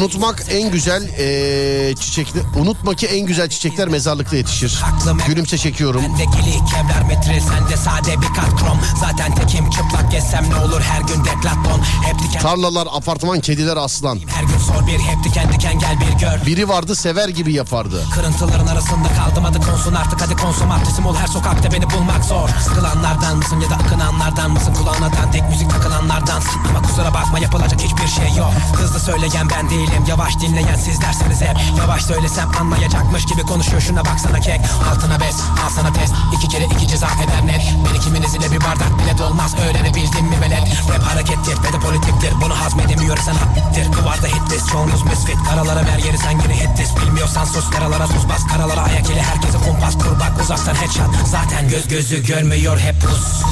Unutmak 0.00 0.44
en 0.50 0.70
güzel 0.70 1.02
eee 1.18 1.94
çiçekler. 1.94 2.42
Unutma 2.60 2.94
ki 2.94 3.06
en 3.06 3.26
güzel 3.26 3.48
çiçekler 3.48 3.88
mezarlıkta 3.88 4.36
yetişir. 4.36 4.82
Gülümse 5.26 5.58
çekiyorum. 5.58 6.02
Bendeki 6.02 6.64
kevlar 6.70 7.02
metril 7.08 7.40
sende 7.40 7.76
sade 7.76 8.20
bir 8.22 8.26
kat 8.26 8.60
krom 8.60 8.78
Zaten 9.00 9.34
tekim 9.34 9.70
çıplak 9.70 10.12
gezsem 10.12 10.50
ne 10.50 10.56
olur 10.56 10.80
her 10.80 11.00
gün 11.00 11.24
deklaton 11.24 11.80
Hep 12.04 12.18
diken 12.18 12.42
Tarlalar, 12.42 12.88
apartman, 12.92 13.40
kediler 13.40 13.76
aslan. 13.76 14.20
her 14.34 14.42
gün 14.42 14.58
sor 14.58 14.86
bir 14.86 14.98
hep 14.98 15.24
diken 15.24 15.52
diken 15.52 15.78
gel 15.78 15.96
bir 16.00 16.20
gör 16.20 16.46
Biri 16.46 16.68
vardı 16.68 16.96
sever 16.96 17.28
gibi 17.28 17.52
yapardı. 17.52 18.04
Kırıntıların 18.14 18.66
arasında 18.66 19.08
kaldım 19.18 19.44
hadi 19.44 19.58
konsun 19.60 19.94
artık 19.94 20.20
hadi 20.22 20.36
konsomatrizm 20.36 21.06
ol 21.06 21.16
her 21.16 21.26
sokakta 21.26 21.72
beni 21.72 21.90
bulmak 21.90 22.24
zor 22.24 22.48
Sıkılanlardan 22.64 23.36
mısın 23.36 23.60
ya 23.60 23.70
da 23.70 23.74
akınanlardan 23.74 24.50
mısın 24.50 24.74
kulağına 24.74 25.12
dandik 25.16 25.48
müzik 25.48 25.70
takılanlardansın 25.70 26.60
Ama 26.70 26.82
kusura 26.82 27.14
bakma 27.14 27.38
yapılacak 27.38 27.80
hiçbir 27.80 28.08
şey 28.08 28.36
yok 28.38 28.52
Hızlı 28.76 29.00
söyleyen 29.00 29.48
ben 29.50 29.70
değilim. 29.86 30.04
Yavaş 30.08 30.40
dinleyen 30.40 30.76
sizlerseniz 30.76 31.40
hep. 31.40 31.56
Yavaş 31.78 32.02
söylesem 32.02 32.50
anlayacakmış 32.60 33.24
gibi 33.24 33.42
konuşuyor. 33.42 33.80
Şuna 33.80 34.04
baksana 34.04 34.40
kek. 34.40 34.60
Altına 34.90 35.20
bez 35.20 35.40
al 35.40 35.70
sana 35.76 35.92
test. 35.92 36.14
İki 36.36 36.48
kere 36.48 36.64
iki 36.64 36.88
ceza 36.88 37.06
eder 37.06 37.46
net. 37.46 37.74
Beni 37.84 38.00
kiminiz 38.00 38.34
ile 38.34 38.52
bir 38.52 38.60
bardak 38.60 38.98
bile 38.98 39.18
dolmaz 39.18 39.54
öğrenebildin 39.54 40.24
mi 40.24 40.40
velet? 40.40 40.62
Rap 40.94 41.02
harekettir 41.02 41.62
ve 41.62 41.72
de 41.72 41.78
politiktir. 41.78 42.32
Bunu 42.40 42.60
hazmedemiyorsan 42.60 43.34
haddir 43.34 43.92
Duvarda 43.92 44.26
hit 44.26 44.52
list 44.52 44.68
çoğunuz 44.72 45.02
misfit. 45.02 45.36
Karalara 45.50 45.86
ver 45.86 45.98
yeri 45.98 46.18
sen 46.18 46.30
yine 46.30 46.54
hit 46.54 46.78
list 46.78 47.00
Bilmiyorsan 47.00 47.44
sus 47.44 47.70
karalara 47.70 48.06
sus 48.06 48.28
bas. 48.28 48.46
Karalara 48.46 48.80
ayak 48.80 49.10
ile 49.10 49.22
herkese 49.22 49.58
kumpas. 49.58 49.94
Kur 49.98 50.20
bak 50.20 50.42
uzaktan 50.42 50.74
headshot. 50.74 51.26
Zaten 51.26 51.68
göz 51.68 51.88
gözü 51.88 52.26
görmüyor 52.26 52.78
hep 52.78 53.02
pus. 53.02 53.42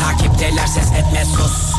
Takipteler 0.00 0.66
ses 0.66 0.92
etme 0.92 1.24
sus 1.24 1.72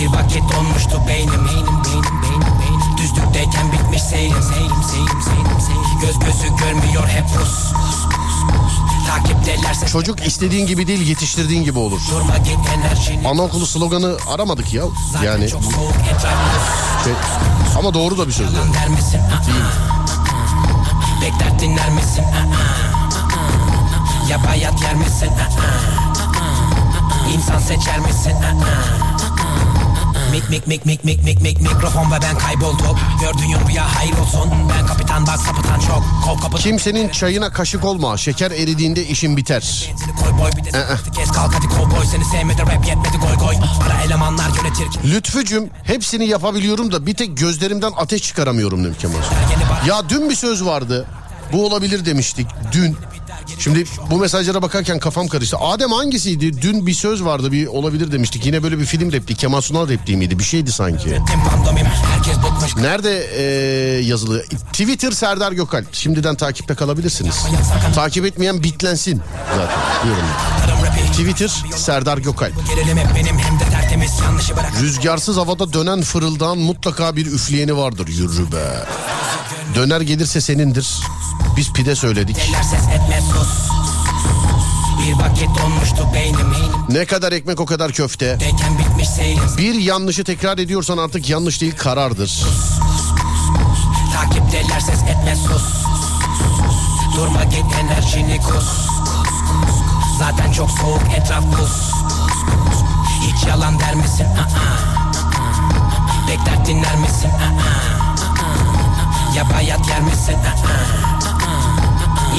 Bir 0.00 0.06
vakit 0.06 0.42
donmuştu 0.52 1.02
beynim 1.08 1.46
beynim 1.46 1.84
beynim 1.84 2.22
beynim 2.22 2.60
beynim 2.60 2.96
Düzlükteyken 2.98 3.72
bitmiş 3.72 4.02
seyrim 4.02 4.42
seyrim 4.42 4.82
seyrim 4.90 5.22
seyrim 5.22 5.60
seyrim 5.66 6.00
Göz 6.00 6.18
gözü 6.18 6.56
görmüyor 6.56 7.08
hep 7.08 7.28
pus 7.28 7.72
Takipteler 9.08 9.74
ses 9.74 9.92
Çocuk 9.92 10.26
istediğin 10.26 10.66
gibi 10.66 10.86
değil 10.86 11.08
yetiştirdiğin 11.08 11.64
gibi 11.64 11.78
olur. 11.78 12.00
Durma 12.10 12.36
git 12.38 12.58
enerjini 12.76 13.28
Anaokulu 13.28 13.66
sloganı 13.66 14.16
aramadık 14.28 14.74
ya. 14.74 14.84
Yani 15.24 15.48
Çok 15.48 15.64
soğuk 15.64 15.94
etraf 16.16 16.32
pus 16.32 17.04
şey, 17.04 17.12
ama 17.78 17.94
doğru 17.94 18.18
da 18.18 18.26
bir 18.26 18.32
söz. 18.32 18.54
yani. 18.54 18.74
der 18.74 18.88
misin? 18.88 19.20
Bekler 21.22 21.58
dinler 21.60 21.90
misin? 21.90 22.24
Ya 24.30 24.44
bayat 24.44 24.82
yer 24.82 24.94
misin? 24.94 25.30
İnsan 27.34 27.58
seçer 27.58 27.98
misin? 27.98 28.32
Mik 30.32 30.50
mik 30.50 30.66
mik 30.66 30.86
mik 30.86 31.04
mik 31.04 31.24
mik 31.24 31.42
mik 31.42 31.60
mikrofon 31.60 32.12
ve 32.12 32.14
ben 32.22 32.38
kayboldum 32.38 32.98
Gördüğün 33.20 33.68
rüya 33.68 33.96
hayır 33.96 34.18
olsun 34.18 34.50
Ben 34.70 34.86
kapitan 34.86 35.26
bak 35.26 35.38
sapıtan 35.38 35.80
çok 35.80 36.02
Kol 36.24 36.38
kapı 36.38 36.56
Kimsenin 36.56 37.08
çayına 37.08 37.52
kaşık 37.52 37.84
olma. 37.84 38.16
Şeker 38.16 38.50
eridiğinde 38.50 39.06
işin 39.06 39.36
biter. 39.36 39.90
Benzini 39.90 40.16
koy 40.16 40.38
boy 40.38 40.50
bir 40.56 40.64
de 40.64 40.70
sıkıntı 40.70 41.10
kes 41.10 41.30
kalk 41.30 41.54
hadi 41.54 41.68
kovboy 41.68 42.06
Seni 42.10 42.24
sevmedi 42.24 42.62
rap 42.62 42.86
yetmedi 42.86 43.16
goy 43.16 43.34
goy 43.46 43.54
Para 43.80 44.02
elemanlar 44.02 44.48
yönetir 44.48 45.10
Lütfücüm 45.14 45.70
hepsini 45.84 46.26
yapabiliyorum 46.26 46.92
da 46.92 47.06
bir 47.06 47.14
tek 47.14 47.36
gözlerimden 47.36 47.92
ateş 47.96 48.22
çıkaramıyorum 48.22 48.84
demiş 48.84 48.98
Kemal. 48.98 49.16
Ya 49.86 50.08
dün 50.08 50.30
bir 50.30 50.36
söz 50.36 50.64
vardı. 50.64 51.06
Bu 51.52 51.66
olabilir 51.66 52.04
demiştik 52.04 52.46
dün. 52.72 52.96
Şimdi 53.58 53.84
bu 54.10 54.18
mesajlara 54.18 54.62
bakarken 54.62 54.98
kafam 54.98 55.28
karıştı. 55.28 55.56
Adem 55.56 55.92
hangisiydi? 55.92 56.62
Dün 56.62 56.86
bir 56.86 56.94
söz 56.94 57.24
vardı 57.24 57.52
bir 57.52 57.66
olabilir 57.66 58.12
demiştik. 58.12 58.46
Yine 58.46 58.62
böyle 58.62 58.78
bir 58.78 58.84
film 58.84 59.12
repliği. 59.12 59.36
Kemal 59.36 59.60
Sunal 59.60 59.88
repliği 59.88 60.16
miydi? 60.16 60.38
Bir 60.38 60.44
şeydi 60.44 60.72
sanki. 60.72 61.08
Nerede 62.80 63.26
e, 63.36 63.42
yazılı? 64.04 64.42
Twitter 64.72 65.12
Serdar 65.12 65.52
Gökalp. 65.52 65.94
Şimdiden 65.94 66.34
takipte 66.34 66.74
kalabilirsiniz. 66.74 67.36
Takip 67.94 68.26
etmeyen 68.26 68.62
bitlensin 68.62 69.22
zaten 69.56 70.04
diyorum. 70.04 70.24
Twitter 71.12 71.50
Serdar 71.76 72.18
bırak 74.56 74.72
Rüzgarsız 74.80 75.36
havada 75.36 75.72
dönen 75.72 76.02
fırıldağın 76.02 76.58
mutlaka 76.58 77.16
bir 77.16 77.26
üfleyeni 77.26 77.76
vardır 77.76 78.08
yürü 78.08 78.52
be. 78.52 78.84
Döner 79.74 80.00
gelirse 80.00 80.40
senindir. 80.40 81.00
Biz 81.56 81.72
pide 81.72 81.96
söyledik. 81.96 82.36
Sus 83.32 83.70
Ne 86.88 87.04
kadar 87.04 87.32
ekmek 87.32 87.60
o 87.60 87.66
kadar 87.66 87.92
köfte. 87.92 88.38
Bir 89.58 89.74
yanlışı 89.74 90.24
tekrar 90.24 90.58
ediyorsan 90.58 90.98
artık 90.98 91.28
yanlış 91.28 91.60
değil 91.60 91.76
karardır. 91.76 92.44
Takipteler 94.14 94.80
ses 94.80 95.02
etme 95.02 95.36
sus 95.36 95.62
Durma 97.16 97.44
git 97.44 97.64
enerjini 97.80 98.40
kus 98.40 98.64
Zaten 100.18 100.52
çok 100.52 100.70
soğuk 100.70 101.02
etraf 101.16 101.44
buz 101.44 101.90
Hiç 103.20 103.46
yalan 103.48 103.80
der 103.80 103.94
misin? 103.94 104.26
Bekler 106.28 106.66
dinler 106.66 106.96
misin? 106.96 107.30
Ya 109.36 109.50
bayat 109.50 109.88
yer 109.88 110.00
misin? 110.00 110.36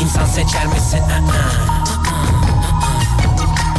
İnsan 0.01 0.25
seçer 0.25 0.65
misin? 0.65 0.99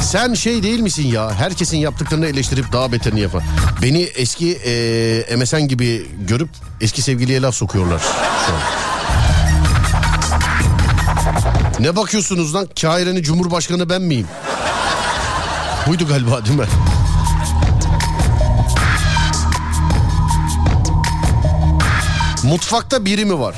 Sen 0.03 0.35
şey 0.35 0.62
değil 0.62 0.81
misin 0.81 1.07
ya? 1.09 1.35
Herkesin 1.35 1.77
yaptıklarını 1.78 2.27
eleştirip 2.27 2.73
daha 2.73 2.93
beterini 2.93 3.20
yapan. 3.20 3.43
Beni 3.82 4.03
eski 4.03 4.53
e, 4.55 5.36
MSN 5.36 5.69
gibi 5.69 6.07
görüp 6.28 6.49
eski 6.81 7.03
sevgiliye 7.03 7.43
laf 7.43 7.55
sokuyorlar 7.55 7.99
şu 8.47 8.53
an. 8.53 8.61
Ne 11.81 11.97
bakıyorsunuz 11.97 12.55
lan? 12.55 12.69
Kahire'nin 12.81 13.23
Cumhurbaşkanı 13.23 13.89
ben 13.91 14.03
miyim? 14.03 14.27
Buydu 15.86 16.09
galiba 16.09 16.45
değil 16.47 16.59
mi? 16.59 16.66
Mutfakta 22.45 23.05
biri 23.05 23.25
mi 23.25 23.39
var? 23.39 23.55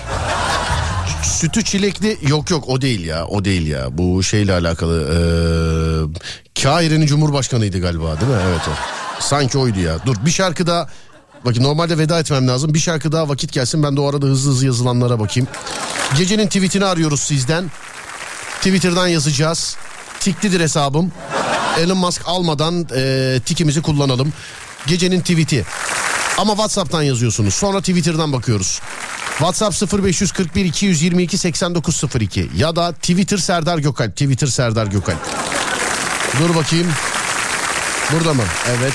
Sütü 1.22 1.64
çilekli 1.64 2.18
yok 2.22 2.50
yok 2.50 2.68
o 2.68 2.80
değil 2.80 3.04
ya 3.04 3.26
o 3.26 3.44
değil 3.44 3.66
ya 3.66 3.86
bu 3.90 4.22
şeyle 4.22 4.52
alakalı 4.52 5.02
ee, 5.02 6.62
Kahire'nin 6.62 7.06
Cumhurbaşkanıydı 7.06 7.80
galiba 7.80 8.20
değil 8.20 8.32
mi 8.32 8.38
evet 8.48 8.60
o. 8.68 8.72
Sanki 9.22 9.58
oydu 9.58 9.80
ya. 9.80 10.06
Dur 10.06 10.16
bir 10.26 10.30
şarkı 10.30 10.66
daha. 10.66 10.88
Bakın 11.44 11.62
normalde 11.62 11.98
veda 11.98 12.20
etmem 12.20 12.48
lazım. 12.48 12.74
Bir 12.74 12.78
şarkı 12.78 13.12
daha 13.12 13.28
vakit 13.28 13.52
gelsin. 13.52 13.82
Ben 13.82 13.96
de 13.96 14.00
o 14.00 14.10
arada 14.10 14.26
hızlı 14.26 14.50
hızlı 14.50 14.66
yazılanlara 14.66 15.20
bakayım. 15.20 15.48
Gecenin 16.18 16.46
tweetini 16.46 16.84
arıyoruz 16.84 17.20
sizden. 17.20 17.70
Twitter'dan 18.56 19.06
yazacağız. 19.06 19.76
Tiklidir 20.20 20.60
hesabım. 20.60 21.12
Elon 21.78 21.98
Musk 21.98 22.22
almadan 22.26 22.86
e, 22.96 23.40
tikimizi 23.44 23.82
kullanalım. 23.82 24.32
Gecenin 24.86 25.20
tweeti. 25.20 25.64
Ama 26.38 26.52
WhatsApp'tan 26.52 27.02
yazıyorsunuz. 27.02 27.54
Sonra 27.54 27.80
Twitter'dan 27.80 28.32
bakıyoruz. 28.32 28.80
WhatsApp 29.38 29.92
0541 30.04 30.64
222 30.64 31.38
8902 31.38 32.50
ya 32.56 32.76
da 32.76 32.92
Twitter 32.92 33.38
Serdar 33.38 33.78
Gökalp. 33.78 34.12
Twitter 34.12 34.46
Serdar 34.46 34.86
Gökalp. 34.86 35.18
Dur 36.40 36.54
bakayım. 36.54 36.86
Burada 38.12 38.34
mı? 38.34 38.42
Evet. 38.78 38.94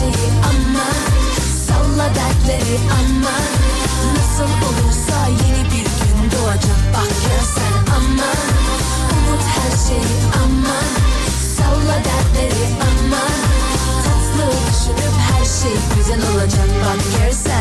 Şeyi 0.00 0.30
ama 0.50 0.86
Salla 1.66 2.06
dertleri 2.14 2.76
ama 3.00 3.36
Nasıl 4.16 4.50
olursa 4.68 5.18
yeni 5.28 5.64
bir 5.64 5.86
gün 6.00 6.18
doğacak. 6.32 6.80
Bak 6.94 7.10
görsen 7.24 7.74
ama 7.96 8.30
Unut 9.12 9.44
her 9.54 9.72
şeyi 9.88 10.16
ama 10.42 10.78
Salla 11.56 11.96
dertleri 12.06 12.66
ama 12.88 13.24
Tatlı 14.04 14.46
düşünüp 14.68 15.16
her 15.30 15.44
şey 15.44 15.76
güzel 15.96 16.22
olacak. 16.34 16.68
Bak 16.84 17.00
görsen 17.18 17.59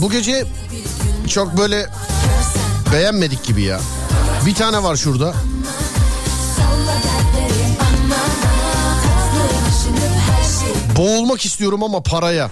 bu 0.00 0.10
gece 0.10 0.44
çok 1.28 1.56
böyle 1.56 1.86
beğenmedik 2.92 3.44
gibi 3.44 3.62
ya. 3.62 3.80
Bir 4.46 4.54
tane 4.54 4.82
var 4.82 4.96
şurada. 4.96 5.34
Boğulmak 10.96 11.44
istiyorum 11.44 11.82
ama 11.82 12.02
paraya. 12.02 12.50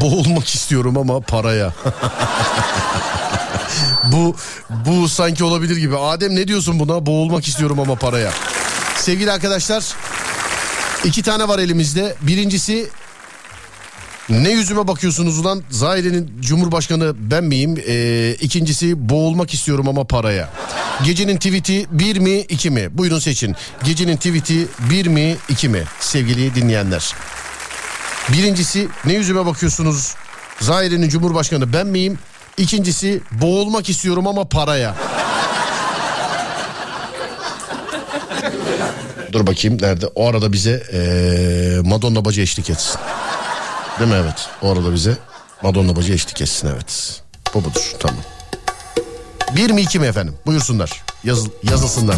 Boğulmak 0.00 0.54
istiyorum 0.54 0.98
ama 0.98 1.20
paraya. 1.20 1.72
bu 4.04 4.36
bu 4.70 5.08
sanki 5.08 5.44
olabilir 5.44 5.76
gibi. 5.76 5.98
Adem 5.98 6.36
ne 6.36 6.48
diyorsun 6.48 6.80
buna? 6.80 7.06
Boğulmak 7.06 7.48
istiyorum 7.48 7.80
ama 7.80 7.94
paraya. 7.94 8.30
Sevgili 8.96 9.32
arkadaşlar, 9.32 9.84
iki 11.04 11.22
tane 11.22 11.48
var 11.48 11.58
elimizde. 11.58 12.16
Birincisi 12.20 12.90
ne 14.28 14.50
yüzüme 14.50 14.88
bakıyorsunuz 14.88 15.38
ulan? 15.38 15.62
Zahire'nin 15.70 16.32
Cumhurbaşkanı 16.40 17.12
ben 17.30 17.44
miyim? 17.44 17.84
Ee, 17.88 18.36
ikincisi 18.40 19.08
boğulmak 19.08 19.54
istiyorum 19.54 19.88
ama 19.88 20.04
paraya. 20.04 20.48
Gecenin 21.04 21.36
tweet'i 21.36 21.86
bir 21.90 22.16
mi 22.16 22.38
iki 22.38 22.70
mi? 22.70 22.98
Buyurun 22.98 23.18
seçin. 23.18 23.56
Gecenin 23.84 24.16
tweet'i 24.16 24.66
bir 24.90 25.06
mi 25.06 25.36
iki 25.48 25.68
mi? 25.68 25.82
Sevgili 26.00 26.54
dinleyenler. 26.54 27.14
Birincisi 28.32 28.88
ne 29.04 29.12
yüzüme 29.12 29.46
bakıyorsunuz? 29.46 30.14
Zahire'nin 30.60 31.08
Cumhurbaşkanı 31.08 31.72
ben 31.72 31.86
miyim? 31.86 32.18
İkincisi 32.56 33.20
boğulmak 33.32 33.88
istiyorum 33.88 34.26
ama 34.26 34.48
paraya. 34.48 34.94
Dur 39.32 39.46
bakayım 39.46 39.82
nerede? 39.82 40.06
O 40.06 40.28
arada 40.28 40.52
bize 40.52 40.82
ee, 40.92 41.88
Madonna 41.88 42.24
bacı 42.24 42.40
eşlik 42.40 42.70
etsin. 42.70 43.00
Değil 43.98 44.10
mi 44.10 44.16
evet? 44.22 44.48
O 44.62 44.72
arada 44.72 44.92
bize 44.92 45.18
Madonna 45.62 45.96
bacı 45.96 46.12
eşlik 46.12 46.40
etsin 46.40 46.68
evet. 46.74 47.22
Bu 47.54 47.64
budur 47.64 47.92
tamam. 47.98 48.22
Bir 49.56 49.70
mi 49.70 49.80
iki 49.80 49.98
mi 49.98 50.06
efendim? 50.06 50.34
Buyursunlar. 50.46 51.02
Yazıl, 51.24 51.48
yazılsınlar. 51.62 52.16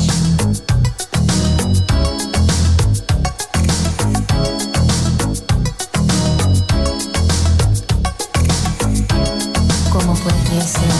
Como 9.93 10.15
pudiese 10.15 10.79
olvidar 10.79 10.96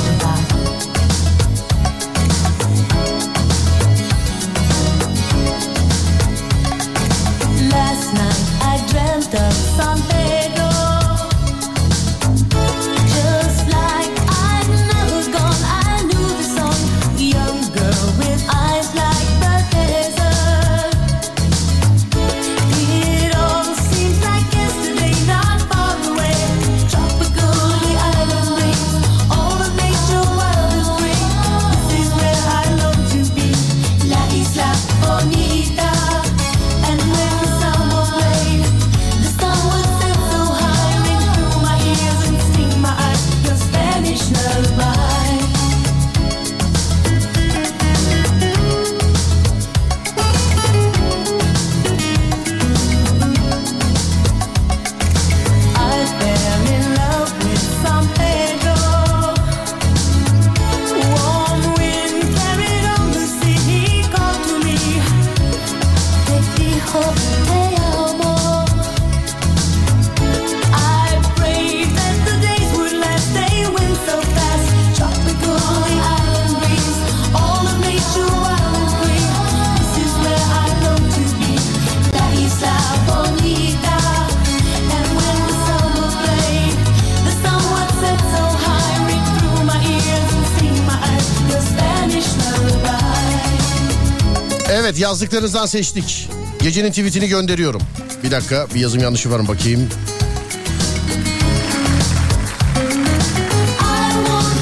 Evet 94.97 95.03
yazdıklarınızdan 95.03 95.67
seçtik. 95.67 96.29
Gecenin 96.63 96.91
tweetini 96.91 97.29
gönderiyorum. 97.29 97.83
Bir 98.25 98.31
dakika 98.31 98.67
bir 98.75 98.81
yazım 98.81 99.01
yanlışı 99.03 99.31
var 99.31 99.41
mı 99.41 99.49
bakayım. 99.49 99.89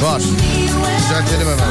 Var. 0.02 0.22
Düzeltelim 0.98 1.48
hemen. 1.48 1.63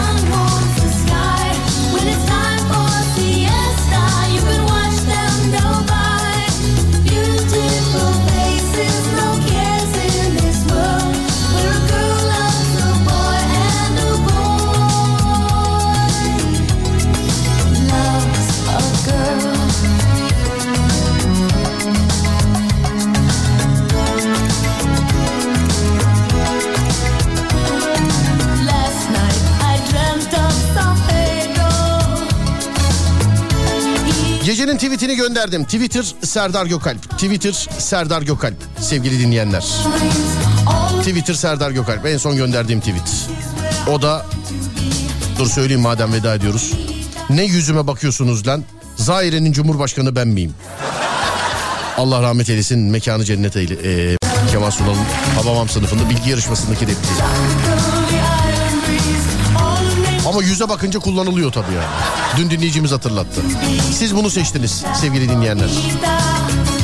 Gönderdim. 35.27 35.63
Twitter 35.63 36.03
Serdar 36.23 36.65
Gökalp. 36.65 37.09
Twitter 37.09 37.67
Serdar 37.77 38.21
Gökalp. 38.21 38.55
Sevgili 38.79 39.19
dinleyenler. 39.19 39.63
Twitter 40.99 41.33
Serdar 41.33 41.71
Gökalp. 41.71 42.05
En 42.05 42.17
son 42.17 42.35
gönderdiğim 42.35 42.79
tweet. 42.79 43.27
O 43.91 44.01
da 44.01 44.25
dur 45.39 45.47
söyleyeyim 45.47 45.81
madem 45.81 46.13
veda 46.13 46.35
ediyoruz. 46.35 46.71
Ne 47.29 47.43
yüzüme 47.43 47.87
bakıyorsunuz 47.87 48.47
lan? 48.47 48.63
Zahire'nin 48.95 49.51
Cumhurbaşkanı 49.51 50.15
ben 50.15 50.27
miyim? 50.27 50.53
Allah 51.97 52.21
rahmet 52.21 52.49
eylesin 52.49 52.79
mekanı 52.79 53.25
cennet 53.25 53.55
eyle. 53.55 53.73
Ee, 53.83 54.17
Kemal 54.51 54.71
Sunal'ın 54.71 54.97
Hababam 55.35 55.69
sınıfında 55.69 56.09
bilgi 56.09 56.29
yarışmasındaki 56.29 56.81
repliği. 56.81 57.19
Ama 60.34 60.43
yüze 60.43 60.69
bakınca 60.69 60.99
kullanılıyor 60.99 61.51
tabii 61.51 61.73
yani. 61.73 61.85
Dün 62.38 62.49
dinleyicimiz 62.49 62.91
hatırlattı. 62.91 63.41
Siz 63.91 64.15
bunu 64.15 64.30
seçtiniz 64.30 64.84
sevgili 65.01 65.30
dinleyenler. 65.30 65.69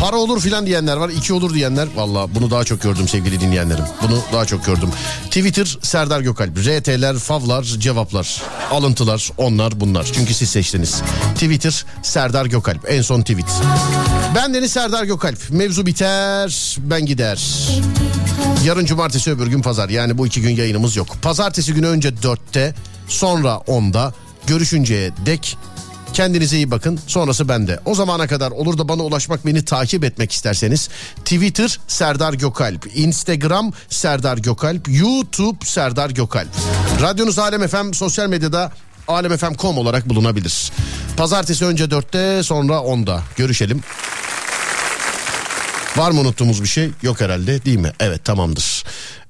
Para 0.01 0.17
olur 0.17 0.41
filan 0.41 0.65
diyenler 0.65 0.97
var. 0.97 1.09
iki 1.09 1.34
olur 1.34 1.53
diyenler. 1.53 1.88
Valla 1.95 2.35
bunu 2.35 2.51
daha 2.51 2.63
çok 2.63 2.81
gördüm 2.81 3.07
sevgili 3.07 3.41
dinleyenlerim. 3.41 3.84
Bunu 4.01 4.19
daha 4.34 4.45
çok 4.45 4.65
gördüm. 4.65 4.89
Twitter 5.26 5.77
Serdar 5.81 6.21
Gökalp. 6.21 6.57
RT'ler, 6.57 7.15
favlar, 7.17 7.63
cevaplar. 7.63 8.41
Alıntılar 8.71 9.30
onlar 9.38 9.80
bunlar. 9.80 10.09
Çünkü 10.13 10.34
siz 10.34 10.49
seçtiniz. 10.49 11.01
Twitter 11.34 11.85
Serdar 12.03 12.45
Gökalp. 12.45 12.91
En 12.91 13.01
son 13.01 13.21
tweet. 13.21 13.49
Ben 14.35 14.53
Deniz 14.53 14.71
Serdar 14.71 15.03
Gökalp. 15.03 15.49
Mevzu 15.49 15.85
biter 15.85 16.77
ben 16.80 17.05
gider. 17.05 17.67
Yarın 18.65 18.85
cumartesi 18.85 19.31
öbür 19.31 19.47
gün 19.47 19.61
pazar. 19.61 19.89
Yani 19.89 20.17
bu 20.17 20.27
iki 20.27 20.41
gün 20.41 20.55
yayınımız 20.55 20.95
yok. 20.95 21.07
Pazartesi 21.21 21.73
günü 21.73 21.88
önce 21.88 22.23
dörtte 22.23 22.73
sonra 23.10 23.57
onda 23.57 24.14
görüşünceye 24.48 25.11
dek 25.26 25.57
Kendinize 26.14 26.57
iyi 26.57 26.72
bakın. 26.72 26.99
Sonrası 27.07 27.49
bende. 27.49 27.80
O 27.86 27.95
zamana 27.95 28.27
kadar 28.27 28.52
olur 28.52 28.77
da 28.77 28.88
bana 28.88 29.03
ulaşmak, 29.03 29.45
beni 29.45 29.65
takip 29.65 30.03
etmek 30.03 30.31
isterseniz 30.31 30.90
Twitter 31.15 31.80
Serdar 31.88 32.34
Gökalp, 32.34 32.88
Instagram 32.95 33.72
Serdar 33.90 34.38
Gökalp, 34.38 34.88
YouTube 34.88 35.65
Serdar 35.65 36.10
Gökalp. 36.10 36.49
Radyonuz 37.02 37.40
Alem 37.40 37.68
FM 37.68 37.94
sosyal 37.94 38.27
medyada 38.27 38.72
alemfm.com 39.07 39.77
olarak 39.77 40.10
bulunabilir. 40.10 40.72
Pazartesi 41.18 41.65
önce 41.65 41.84
4'te 41.84 42.44
sonra 42.44 42.73
10'da 42.73 43.23
görüşelim. 43.36 43.81
Var 45.99 46.11
mı 46.11 46.19
unuttuğumuz 46.19 46.63
bir 46.63 46.67
şey? 46.67 46.89
Yok 47.01 47.21
herhalde 47.21 47.65
değil 47.65 47.77
mi? 47.77 47.91
Evet 47.99 48.26
tamamdır. 48.26 48.84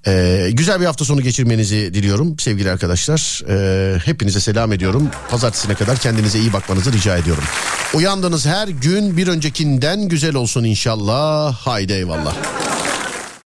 Ee, 0.08 0.50
güzel 0.54 0.82
bir 0.82 0.86
hafta 0.86 1.06
sonu 1.06 1.22
geçirmenizi 1.22 1.94
diliyorum 1.94 2.40
sevgili 2.40 2.72
arkadaşlar. 2.72 3.42
Ee, 3.50 4.00
hepinize 4.00 4.40
selam 4.40 4.74
ediyorum. 4.74 5.10
Pazartesine 5.30 5.76
kadar 5.76 5.98
kendinize 5.98 6.40
iyi 6.40 6.54
bakmanızı 6.54 6.92
rica 6.92 7.18
ediyorum. 7.18 7.44
Uyandığınız 7.94 8.46
her 8.46 8.68
gün 8.68 9.18
bir 9.18 9.28
öncekinden 9.28 10.08
güzel 10.08 10.36
olsun 10.36 10.64
inşallah. 10.64 11.54
Haydi 11.54 11.94
eyvallah. 11.94 12.36